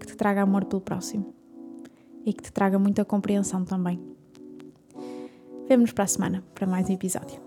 que 0.00 0.06
te 0.08 0.16
traga 0.16 0.42
amor 0.42 0.64
pelo 0.64 0.82
próximo 0.82 1.32
e 2.24 2.32
que 2.32 2.42
te 2.42 2.52
traga 2.52 2.80
muita 2.80 3.04
compreensão 3.04 3.64
também. 3.64 4.00
Vemo-nos 5.68 5.92
para 5.92 6.02
a 6.02 6.08
semana 6.08 6.42
para 6.52 6.66
mais 6.66 6.90
um 6.90 6.92
episódio. 6.92 7.45